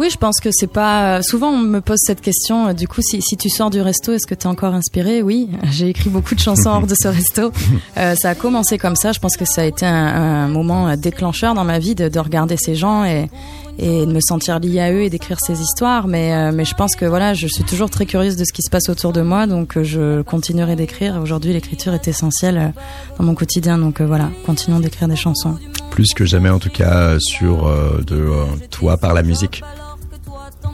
Oui, 0.00 0.10
je 0.10 0.16
pense 0.18 0.40
que 0.40 0.48
c'est 0.52 0.66
pas. 0.66 1.22
Souvent, 1.22 1.50
on 1.50 1.58
me 1.58 1.80
pose 1.80 1.98
cette 2.00 2.20
question. 2.20 2.66
euh, 2.68 2.72
Du 2.72 2.88
coup, 2.88 3.00
si, 3.00 3.22
si 3.22 3.36
tu 3.36 3.48
sors 3.48 3.70
du 3.70 3.80
resto, 3.80 4.12
est-ce 4.12 4.26
que 4.26 4.34
tu 4.34 4.42
es 4.42 4.46
encore 4.48 4.74
inspiré? 4.74 5.22
Oui, 5.22 5.50
j'ai 5.70 5.88
écrit 5.88 6.10
beaucoup 6.10 6.34
de 6.34 6.40
chansons 6.40 6.68
hors 6.70 6.86
de 6.86 6.94
ce 6.98 7.08
resto. 7.08 7.52
Euh, 7.96 8.16
ça 8.16 8.30
a 8.30 8.34
commencé 8.34 8.76
comme 8.76 8.96
ça. 8.96 9.12
Je 9.12 9.20
pense 9.20 9.36
que 9.36 9.44
ça 9.44 9.62
a 9.62 9.64
été 9.64 9.86
un, 9.86 9.92
un 9.94 10.48
moment 10.48 10.88
euh, 10.88 10.96
déclencheur 10.96 11.54
dans 11.54 11.62
ma 11.62 11.78
vie 11.78 11.94
de, 11.94 12.08
de 12.08 12.18
regarder 12.18 12.56
ces 12.56 12.74
gens 12.74 13.04
et, 13.04 13.30
et 13.78 14.04
de 14.04 14.12
me 14.12 14.18
sentir 14.20 14.58
liée 14.58 14.80
à 14.80 14.92
eux 14.92 15.02
et 15.02 15.10
d'écrire 15.10 15.38
ces 15.40 15.60
histoires. 15.60 16.08
Mais, 16.08 16.32
euh, 16.34 16.50
mais 16.52 16.64
je 16.64 16.74
pense 16.74 16.96
que 16.96 17.04
voilà, 17.04 17.34
je 17.34 17.46
suis 17.46 17.62
toujours 17.62 17.90
très 17.90 18.04
curieuse 18.04 18.34
de 18.36 18.44
ce 18.44 18.52
qui 18.52 18.62
se 18.62 18.70
passe 18.70 18.88
autour 18.88 19.12
de 19.12 19.22
moi, 19.22 19.46
donc 19.46 19.76
euh, 19.76 19.84
je 19.84 20.22
continuerai 20.22 20.74
d'écrire. 20.74 21.20
Aujourd'hui, 21.22 21.52
l'écriture 21.52 21.94
est 21.94 22.08
essentielle 22.08 22.58
euh, 22.58 22.80
dans 23.18 23.24
mon 23.24 23.36
quotidien, 23.36 23.78
donc 23.78 24.00
euh, 24.00 24.06
voilà, 24.06 24.28
continuons 24.44 24.80
d'écrire 24.80 25.06
des 25.06 25.14
chansons. 25.16 25.56
Plus 25.90 26.12
que 26.14 26.24
jamais 26.24 26.50
en 26.50 26.58
tout 26.58 26.70
cas 26.70 26.92
euh, 26.96 27.18
sur 27.20 27.68
euh, 27.68 28.00
de 28.04 28.16
euh, 28.16 28.44
toi 28.72 28.96
par 28.96 29.14
la 29.14 29.22
musique. 29.22 29.62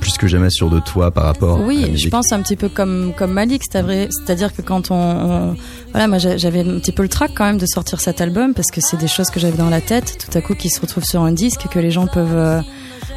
Plus 0.01 0.17
que 0.17 0.27
jamais 0.27 0.51
sur 0.51 0.71
de 0.71 0.81
toi 0.81 1.11
par 1.11 1.25
rapport 1.25 1.57
à 1.57 1.61
la 1.61 1.67
Oui, 1.67 1.93
je 1.97 2.09
pense 2.09 2.33
un 2.33 2.41
petit 2.41 2.57
peu 2.57 2.69
comme 2.69 3.13
comme 3.17 3.33
Malik, 3.33 3.63
c'est-à-dire 3.71 4.55
que 4.55 4.63
quand 4.63 4.91
on, 4.91 4.95
on- 4.95 5.57
voilà, 5.93 6.09
moi 6.09 6.19
j'a- 6.19 6.37
j'avais 6.39 6.61
un 6.61 6.79
petit 6.79 6.93
peu 6.93 7.03
le 7.03 7.09
trac 7.09 7.33
quand 7.37 7.45
même 7.45 7.59
de 7.59 7.67
sortir 7.67 8.01
cet 8.01 8.21
album 8.21 8.55
parce 8.55 8.71
que 8.71 8.81
c'est 8.81 8.97
des 8.97 9.09
choses 9.09 9.29
que 9.31 9.39
j'avais 9.39 9.59
dans 9.59 9.69
la 9.71 9.81
tête, 9.83 10.17
tout 10.19 10.37
à 10.39 10.41
coup 10.41 10.55
qui 10.55 10.71
se 10.71 10.81
retrouvent 10.81 11.05
sur 11.05 11.21
un 11.23 11.33
disque 11.33 11.67
que 11.71 11.79
les 11.79 11.91
gens 11.91 12.07
peuvent 12.07 12.35
euh, 12.37 12.61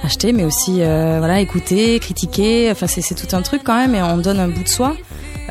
acheter, 0.03 0.34
mais 0.34 0.43
aussi 0.43 0.81
euh, 0.81 1.15
voilà 1.19 1.39
écouter, 1.39 1.99
critiquer. 1.99 2.69
Enfin, 2.71 2.88
c'est 2.88 3.15
tout 3.15 3.34
un 3.36 3.41
truc 3.41 3.61
quand 3.63 3.75
même, 3.77 3.95
et 3.95 4.01
on 4.03 4.17
donne 4.17 4.39
un 4.39 4.49
bout 4.49 4.63
de 4.63 4.67
soi. 4.69 4.95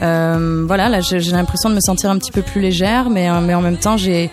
Euh, 0.03 0.65
voilà, 0.67 0.89
là, 0.89 1.01
j'ai 1.01 1.19
l'impression 1.33 1.71
de 1.71 1.75
me 1.75 1.81
sentir 1.81 2.11
un 2.11 2.19
petit 2.19 2.33
peu 2.33 2.43
plus 2.43 2.61
légère, 2.61 3.09
mais 3.09 3.31
euh, 3.31 3.41
mais 3.41 3.55
en 3.55 3.63
même 3.63 3.77
temps, 3.79 3.97
j'ai 3.97 4.31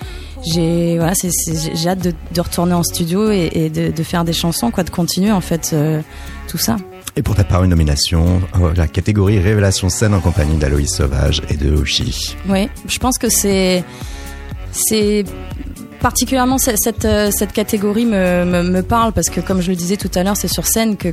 j'ai 0.53 0.97
voilà, 0.97 1.13
j'ai 1.13 1.89
hâte 1.89 1.99
de, 2.03 2.13
de 2.33 2.41
retourner 2.41 2.73
en 2.73 2.81
studio 2.83 3.29
et, 3.29 3.49
et 3.53 3.69
de, 3.69 3.91
de 3.91 4.03
faire 4.03 4.23
des 4.23 4.31
chansons, 4.33 4.71
quoi, 4.71 4.83
de 4.83 4.89
continuer 4.89 5.31
en 5.33 5.41
fait 5.41 5.71
euh, 5.73 6.01
tout 6.47 6.57
ça. 6.57 6.77
Et 7.19 7.21
pour 7.21 7.35
ta 7.35 7.43
part, 7.43 7.65
une 7.65 7.71
nomination, 7.71 8.41
la 8.77 8.87
catégorie 8.87 9.39
Révélation 9.39 9.89
scène 9.89 10.13
en 10.13 10.21
compagnie 10.21 10.55
d'Aloïs 10.55 10.87
Sauvage 10.89 11.41
et 11.49 11.57
de 11.57 11.69
Oshi. 11.75 12.37
Oui, 12.47 12.69
je 12.87 12.97
pense 12.97 13.17
que 13.17 13.27
c'est 13.27 13.83
c'est 14.71 15.25
particulièrement 15.99 16.57
ce- 16.57 16.77
cette 16.77 17.03
euh, 17.03 17.29
cette 17.29 17.51
catégorie 17.51 18.05
me, 18.05 18.45
me 18.63 18.81
parle 18.83 19.11
parce 19.11 19.29
que 19.29 19.41
comme 19.41 19.59
je 19.59 19.69
le 19.69 19.75
disais 19.75 19.97
tout 19.97 20.09
à 20.15 20.23
l'heure, 20.23 20.37
c'est 20.37 20.47
sur 20.47 20.65
scène 20.65 20.95
que 20.95 21.09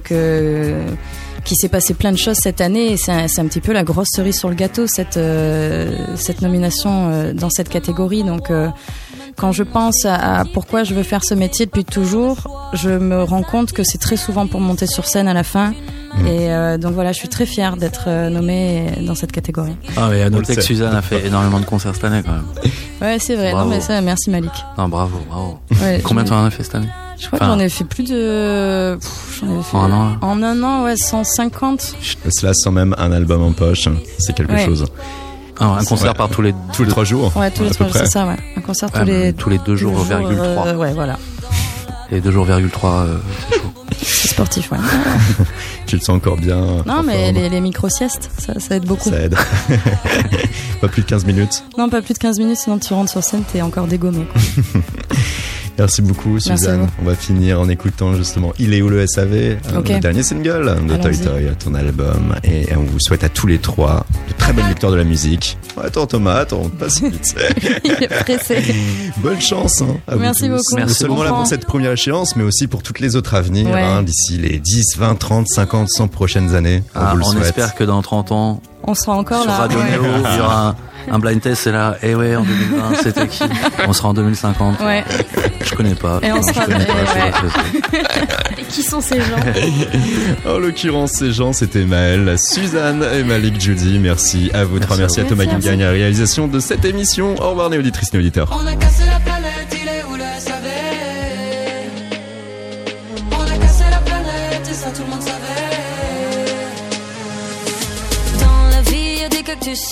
qu'il 1.47 1.57
s'est 1.57 1.69
passé 1.69 1.95
plein 1.95 2.13
de 2.13 2.19
choses 2.19 2.37
cette 2.37 2.61
année 2.61 2.93
et 2.93 2.97
c'est 2.97 3.13
un, 3.13 3.25
un 3.25 3.47
petit 3.47 3.61
peu 3.61 3.73
la 3.73 3.85
grosse 3.85 4.09
cerise 4.15 4.37
sur 4.37 4.49
le 4.49 4.55
gâteau 4.55 4.87
cette 4.87 5.17
euh, 5.17 5.97
cette 6.17 6.43
nomination 6.43 7.09
euh, 7.11 7.33
dans 7.33 7.51
cette 7.51 7.69
catégorie 7.69 8.25
donc 8.25 8.51
euh, 8.51 8.69
quand 9.37 9.53
je 9.53 9.63
pense 9.63 10.07
à 10.07 10.45
pourquoi 10.55 10.83
je 10.83 10.95
veux 10.95 11.03
faire 11.03 11.23
ce 11.23 11.35
métier 11.35 11.67
depuis 11.67 11.85
toujours, 11.85 12.71
je 12.73 12.89
me 12.89 13.23
rends 13.23 13.43
compte 13.43 13.73
que 13.73 13.83
c'est 13.85 13.99
très 13.99 14.17
souvent 14.17 14.47
pour 14.47 14.61
monter 14.61 14.87
sur 14.87 15.05
scène 15.05 15.29
à 15.29 15.35
la 15.35 15.43
fin. 15.43 15.75
Et 16.25 16.51
euh, 16.51 16.79
donc 16.79 16.95
voilà, 16.95 17.12
je 17.12 17.19
suis 17.19 17.29
très 17.29 17.47
fière 17.47 17.77
d'être 17.77 18.05
euh, 18.07 18.31
nommée 18.31 18.87
dans 19.03 19.14
cette 19.14 19.33
catégorie. 19.33 19.77
Ah, 19.97 20.09
mais 20.11 20.23
à 20.23 20.31
noter 20.31 20.57
que. 20.57 20.62
Suzanne 20.62 20.95
a 20.95 21.03
fait 21.03 21.27
énormément 21.27 21.61
de 21.61 21.64
concerts 21.67 21.95
cette 21.95 22.05
année 22.05 22.23
quand 22.25 22.33
même. 22.33 22.45
Ouais, 23.03 23.19
c'est 23.21 23.35
vrai. 23.37 23.51
Bravo. 23.53 23.69
Non, 23.69 23.75
mais 23.77 23.83
ça, 23.83 24.01
merci 24.01 24.31
Malik. 24.31 24.53
Non, 24.79 24.89
bravo, 24.89 25.19
bravo. 25.29 25.59
Ouais, 25.83 26.01
Combien 26.03 26.25
tu 26.25 26.33
en 26.33 26.47
as 26.47 26.51
fait 26.51 26.62
cette 26.62 26.77
année 26.77 26.89
Je 27.21 27.27
crois 27.27 27.39
Enfin, 27.43 27.53
que 27.53 27.53
j'en 27.53 27.59
ai 27.67 27.69
fait 27.69 27.85
plus 27.85 28.05
de. 28.05 28.97
Pff, 28.99 29.41
J'en 29.43 29.61
ai 29.61 29.62
fait. 29.62 29.77
En 29.77 29.83
un 29.83 29.93
an, 29.93 30.17
En 30.23 30.43
un 30.43 30.62
an, 30.62 30.85
ouais, 30.85 30.97
150. 30.97 31.95
Cela 32.31 32.53
sans 32.55 32.71
même 32.73 32.95
un 32.97 33.12
album 33.12 33.43
en 33.43 33.53
poche, 33.53 33.87
c'est 34.19 34.35
quelque 34.35 34.55
Ouais. 34.55 34.64
chose. 34.64 34.87
Ah, 35.61 35.77
un 35.79 35.85
concert 35.85 36.09
Ouais. 36.12 36.14
par 36.14 36.31
tous 36.31 36.41
les 36.41 36.55
Tous 36.73 36.85
les 36.85 36.89
trois 36.91 37.05
jours. 37.05 37.37
Ouais, 37.37 37.51
tous 37.51 37.64
les 37.64 37.69
à 37.69 37.73
peu 37.73 37.75
trois, 37.75 37.89
près. 37.89 37.99
c'est 37.99 38.07
ça, 38.12 38.27
ouais. 38.27 38.37
Un 38.57 38.61
concert 38.62 38.91
tous 38.91 39.05
les. 39.05 39.35
tous 39.35 39.51
les 39.51 39.59
deux 39.59 39.77
jours, 39.77 39.93
les 39.99 40.05
virgule 40.17 40.39
trois. 40.39 40.67
euh, 40.69 40.77
ouais, 40.77 40.93
voilà. 40.95 41.19
Et 42.11 42.21
2 42.21 42.31
jours, 42.31 42.45
virgule 42.45 42.71
3, 42.71 42.91
euh, 42.91 43.17
c'est 43.51 43.57
chaud. 43.59 43.73
C'est 44.01 44.29
sportif, 44.33 44.71
ouais. 44.73 44.79
Tu 45.87 45.97
le 45.97 46.03
sens 46.03 46.16
encore 46.16 46.37
bien. 46.37 46.82
Non, 46.84 47.03
mais 47.05 47.26
forme. 47.32 47.37
les, 47.37 47.49
les 47.49 47.61
micro-siestes, 47.61 48.30
ça, 48.39 48.59
ça 48.59 48.76
aide 48.76 48.84
beaucoup. 48.87 49.09
Ça 49.09 49.20
aide. 49.20 49.37
Pas 50.80 50.89
plus 50.89 51.03
de 51.03 51.07
15 51.07 51.24
minutes. 51.24 51.64
Non, 51.78 51.89
pas 51.89 52.03
plus 52.03 52.14
de 52.14 52.18
15 52.18 52.39
minutes, 52.39 52.59
sinon 52.59 52.78
tu 52.78 52.93
rentres 52.93 53.11
sur 53.11 53.22
scène, 53.24 53.43
t'es 53.51 53.62
encore 53.62 53.87
dégommé. 53.87 54.26
Merci 55.79 56.03
beaucoup, 56.03 56.39
Suzanne. 56.41 56.81
vous. 56.83 56.89
On 57.03 57.05
va 57.05 57.14
finir 57.14 57.61
en 57.61 57.68
écoutant 57.68 58.14
justement 58.14 58.53
Il 58.59 58.72
est 58.74 58.81
où 58.83 58.89
le 58.89 59.07
SAV, 59.07 59.33
euh, 59.33 59.57
Ok. 59.79 59.89
le 59.91 60.01
dernier 60.01 60.22
single 60.22 60.74
de 60.89 60.97
Toy. 60.97 61.16
Toy, 61.18 61.51
ton 61.62 61.74
album. 61.74 62.35
Et 62.45 62.66
on 62.77 62.81
vous 62.83 62.99
souhaite 62.99 63.24
à 63.24 63.29
tous 63.29 63.47
les 63.47 63.59
trois 63.59 64.07
de 64.29 64.33
très 64.35 64.53
bonnes 64.53 64.66
victoires 64.68 64.93
de 64.93 64.97
la 64.97 65.05
musique. 65.05 65.59
Attends 65.83 66.07
Thomas, 66.07 66.37
attends, 66.37 66.68
pas 66.79 66.89
si 66.89 67.09
vite. 67.11 67.35
Il 67.85 67.93
est 68.03 68.09
pressé. 68.09 68.74
Bonne 69.18 69.41
chance. 69.41 69.83
Hein, 69.83 69.97
à 70.09 70.14
vous 70.14 70.20
Merci 70.22 70.49
tous. 70.49 70.49
beaucoup. 70.70 70.81
Non 70.81 70.89
seulement 70.89 71.22
là 71.22 71.31
pour 71.33 71.47
cette 71.47 71.66
première 71.66 71.93
échéance, 71.93 72.35
mais 72.37 72.43
aussi 72.45 72.66
pour 72.66 72.83
toutes 72.83 73.01
les 73.01 73.14
autres 73.16 73.35
à 73.35 73.41
venir, 73.43 73.66
Ouais. 73.68 73.83
hein, 73.83 74.03
d'ici 74.03 74.39
les 74.39 74.59
10, 74.59 74.97
20, 74.97 75.14
30, 75.16 75.47
50, 75.49 75.89
100 75.91 76.09
prochaines 76.09 76.55
années. 76.55 76.83
On 76.95 77.01
Ah, 77.01 77.11
vous 77.12 77.18
le 77.18 77.24
on 77.39 77.43
espère 77.43 77.74
que 77.74 77.85
dans 77.85 78.01
30 78.03 78.33
ans, 78.33 78.62
On 78.87 78.95
sera 78.95 79.16
encore 79.16 79.43
sur 79.43 79.51
là. 79.51 79.57
Radio 79.59 79.78
ouais. 79.78 79.91
Néo, 79.91 80.03
il 80.32 80.37
y 80.37 80.41
aura 80.41 80.68
un, 81.11 81.14
un 81.14 81.18
blind 81.18 81.41
test, 81.41 81.62
c'est 81.64 81.72
là. 81.72 81.97
Eh 82.03 82.14
ouais, 82.14 82.37
en 82.37 82.43
2020, 82.45 82.95
c'était 83.03 83.26
qui? 83.28 83.43
On 83.87 83.93
sera 83.93 84.09
en 84.09 84.14
2050. 84.14 84.80
Ouais. 84.80 85.05
Je 85.64 85.74
connais 85.74 85.95
pas. 85.95 86.20
Et 86.22 86.30
on 86.32 86.37
Non, 86.37 86.43
sera- 86.43 86.62
je 86.62 86.66
connais 86.72 86.84
pas, 86.84 86.93
ouais. 86.95 88.64
qui 88.68 88.82
sont 88.82 89.01
ces 89.01 89.16
gens? 89.20 89.37
En 90.49 90.59
l'occurrence, 90.59 91.12
ces 91.12 91.32
gens, 91.32 91.53
c'était 91.53 91.84
Maël, 91.84 92.37
Suzanne 92.39 93.05
et 93.18 93.24
Malik 93.24 93.61
Judy. 93.61 93.99
Merci 93.99 94.51
à 94.55 94.64
vous 94.64 94.78
trois. 94.78 94.97
Merci 94.97 95.18
Merci 95.18 95.20
à 95.20 95.22
à 95.24 95.26
Thomas 95.26 95.45
vous. 95.45 95.51
Guingagne 95.59 95.82
à 95.82 95.87
la 95.87 95.93
réalisation 95.93 96.47
de 96.47 96.61
cette 96.61 96.84
émission. 96.84 97.34
Au 97.41 97.51
revoir, 97.51 97.68
les 97.68 97.78
auditrices 97.78 98.11
et 98.14 98.18
auditeurs. 98.18 98.49
On 98.53 98.66
a 98.66 98.74
cassé 98.76 99.03
la 99.07 99.16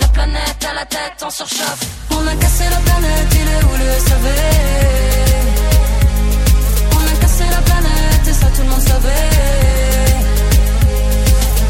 La 0.00 0.08
planète 0.08 0.64
à 0.70 0.74
la 0.74 0.86
tête 0.86 1.22
en 1.22 1.30
surchauffe. 1.30 1.84
On 2.10 2.26
a 2.26 2.34
cassé 2.36 2.64
la 2.70 2.76
planète, 2.78 3.30
il 3.32 3.48
est 3.54 3.64
où 3.64 3.76
le 3.82 3.90
SAV 4.06 4.26
On 6.92 7.04
a 7.12 7.16
cassé 7.20 7.44
la 7.50 7.62
planète 7.62 8.26
et 8.28 8.32
ça 8.32 8.46
tout 8.54 8.62
le 8.62 8.68
monde 8.68 8.80
savait 8.80 9.30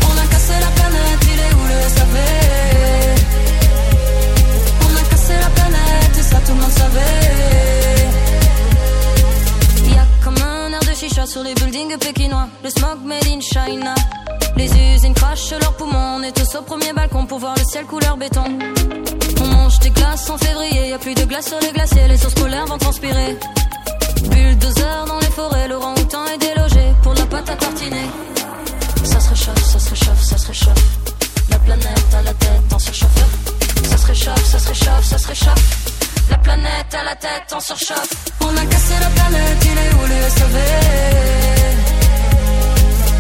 On 0.09 0.17
a 0.19 0.27
cassé 0.33 0.53
la 0.61 0.71
planète, 0.79 1.23
il 1.33 1.41
est 1.47 1.55
où 1.61 1.65
le 1.73 1.79
SAV 1.97 2.17
On 4.87 4.93
a 4.97 5.05
cassé 5.11 5.35
la 5.45 5.51
planète 5.59 6.15
et 6.19 6.23
ça 6.23 6.39
tout 6.47 6.55
le 6.55 6.61
monde 6.61 6.77
savait 6.83 8.07
Y 9.91 9.99
a 9.99 10.07
comme 10.25 10.39
un 10.43 10.73
air 10.73 10.81
de 10.81 10.95
chicha 10.95 11.27
sur 11.27 11.43
les 11.43 11.55
buildings 11.55 11.97
pékinois. 11.99 12.49
Le 12.63 12.71
smog 12.71 12.99
made 13.05 13.27
in 13.27 13.41
China. 13.41 13.95
Les 14.57 14.71
usines 14.71 15.15
crachent 15.15 15.53
leurs 15.61 15.77
poumons. 15.77 16.06
Est 16.27 16.33
tous 16.33 16.57
au 16.59 16.63
premier 16.63 16.93
balcon 16.93 17.25
pour 17.25 17.39
voir 17.39 17.55
le 17.57 17.63
ciel 17.63 17.87
couleur 17.87 18.17
béton. 18.17 18.43
On 19.41 19.47
mange 19.47 19.79
des 19.79 19.91
glaces 19.91 20.29
en 20.29 20.37
février. 20.37 20.89
Y 20.89 20.93
a 20.93 20.99
plus 20.99 21.15
de 21.15 21.25
glace 21.25 21.47
sur 21.47 21.61
les 21.61 21.71
glaciers. 21.71 22.09
Les 22.09 22.25
ours 22.25 22.35
polaires 22.35 22.67
vont 22.67 22.79
transpirer. 22.79 23.39
Bulldozer 24.29 25.05
dans 25.07 25.21
les 25.21 25.31
forêts. 25.31 25.69
Laurent 25.69 25.95
Houtan 25.95 26.27
est 26.27 26.39
délogé 26.39 26.83
pour 27.05 27.15
la 27.15 27.27
pâte 27.27 27.49
à 27.49 27.55
tartiner. 27.55 28.11
Ça 29.05 29.21
se 29.21 29.29
réchauffe, 29.29 29.65
ça 29.73 29.79
se 29.79 29.91
réchauffe, 29.91 30.23
ça 30.23 30.39
se 30.39 30.47
réchauffe. 30.49 30.85
La 31.49 31.59
planète 31.61 32.15
à 32.19 32.23
la 32.23 32.35
tête 32.35 32.73
en 32.73 32.79
surchauffe. 32.81 33.27
Ça 33.85 33.97
se 33.97 34.07
réchauffe, 34.07 34.45
ça 34.47 34.59
se 34.59 34.69
réchauffe, 34.69 35.05
ça 35.05 35.19
se 35.19 35.29
réchauffe. 35.29 35.93
La 36.31 36.39
planète 36.39 36.93
à 36.93 37.05
la 37.05 37.15
tête 37.15 37.53
en 37.53 37.61
surchauffe. 37.61 38.11
On 38.41 38.57
a 38.57 38.67
cassé 38.67 38.95
la 39.01 39.11
planète, 39.11 39.59
il 39.63 39.79
est 39.79 39.95
où 39.95 40.07
le 40.09 40.29
SAV 40.31 40.57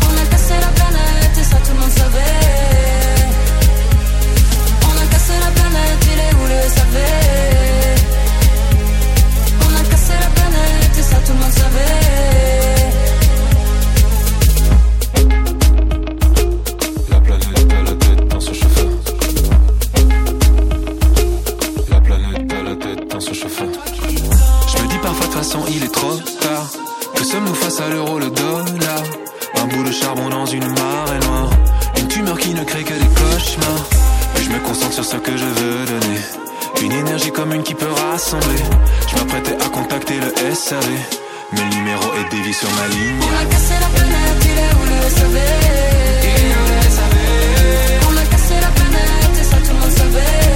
On 0.03 0.23
a 0.23 0.27
cassé 0.29 0.55
la 0.61 0.67
planète 0.75 1.16
ça 1.51 1.57
tout 1.65 1.73
le 1.75 1.81
monde 1.81 1.91
savait 1.91 2.21
On 4.83 4.95
a 5.03 5.07
cassé 5.13 5.33
la 5.45 5.51
planète, 5.59 6.01
il 6.13 6.19
est 6.27 6.35
où 6.41 6.45
le 6.53 6.61
SAV 6.77 6.97
On 9.67 9.73
a 9.81 9.83
cassé 9.91 10.13
la 10.25 10.31
planète 10.37 10.95
et 10.99 11.03
ça 11.03 11.17
tout 11.25 11.33
le 11.33 11.39
monde 11.43 11.57
savait 11.63 12.07
La 17.11 17.21
planète 17.21 17.73
à 17.73 17.83
la 17.83 17.95
tête 18.05 18.29
dans 18.29 18.41
ce 18.41 18.53
chauffeur. 18.53 18.91
La 21.91 22.01
planète 22.01 22.53
à 22.53 22.63
la 22.63 22.75
tête 22.77 23.09
dans 23.13 23.21
ce 23.21 23.33
chauffeur. 23.35 23.69
Je 24.69 24.83
me 24.83 24.89
dis 24.89 24.99
parfois 24.99 25.27
de 25.27 25.33
toute 25.33 25.43
façon 25.43 25.61
il 25.69 25.83
est 25.85 25.93
trop 25.93 26.17
tard. 26.41 26.71
Que 27.15 27.25
sommes-nous 27.25 27.55
face 27.55 27.81
à 27.81 27.89
l'euro, 27.91 28.19
le 28.19 28.31
dollar? 28.31 29.26
Un 29.63 29.67
bout 29.67 29.85
de 29.85 29.93
charbon 29.93 30.29
dans 30.29 30.47
une 30.47 30.67
marée 30.67 31.19
noire. 31.27 31.51
Une 31.99 32.09
tumeur 32.09 32.39
qui 32.39 32.55
ne 32.55 32.65
crée 32.65 32.85
que 32.85 32.95
des 32.95 33.09
cauchemars. 33.09 33.87
Puis 34.35 34.45
je 34.45 34.51
me 34.51 34.59
concentre 34.61 34.95
sur 34.95 35.05
ce 35.05 35.17
que 35.17 35.37
je 35.37 35.45
veux 35.45 35.85
donner. 35.87 36.21
Une 36.83 36.93
énergie 36.93 37.31
commune 37.33 37.63
qui 37.63 37.75
peut 37.75 37.91
rassembler. 38.11 38.63
Je 39.09 39.17
m'apprêtais 39.17 39.57
à 39.65 39.69
contacter 39.69 40.15
le 40.21 40.55
SAV. 40.55 40.87
Mais 41.53 41.61
le 41.61 41.77
numéro 41.77 42.03
est 42.15 42.31
dévié 42.31 42.53
sur 42.53 42.69
ma 42.71 42.89
ligne. 42.89 43.21
On 43.23 43.43
a 43.43 43.47
cassé 43.51 43.75
la 43.81 43.89
planète, 43.99 44.45
il 44.45 44.59
est 44.59 44.75
où 44.75 44.85
le 44.93 45.01
SAV 45.11 45.37
On 48.09 48.17
a 48.17 48.25
cassé 48.27 48.55
la 48.61 48.69
planète 48.69 49.41
et 49.41 49.45
ça 49.45 49.57
tout 49.57 49.73
le 49.73 49.79
monde 49.81 49.91
savait 49.91 50.56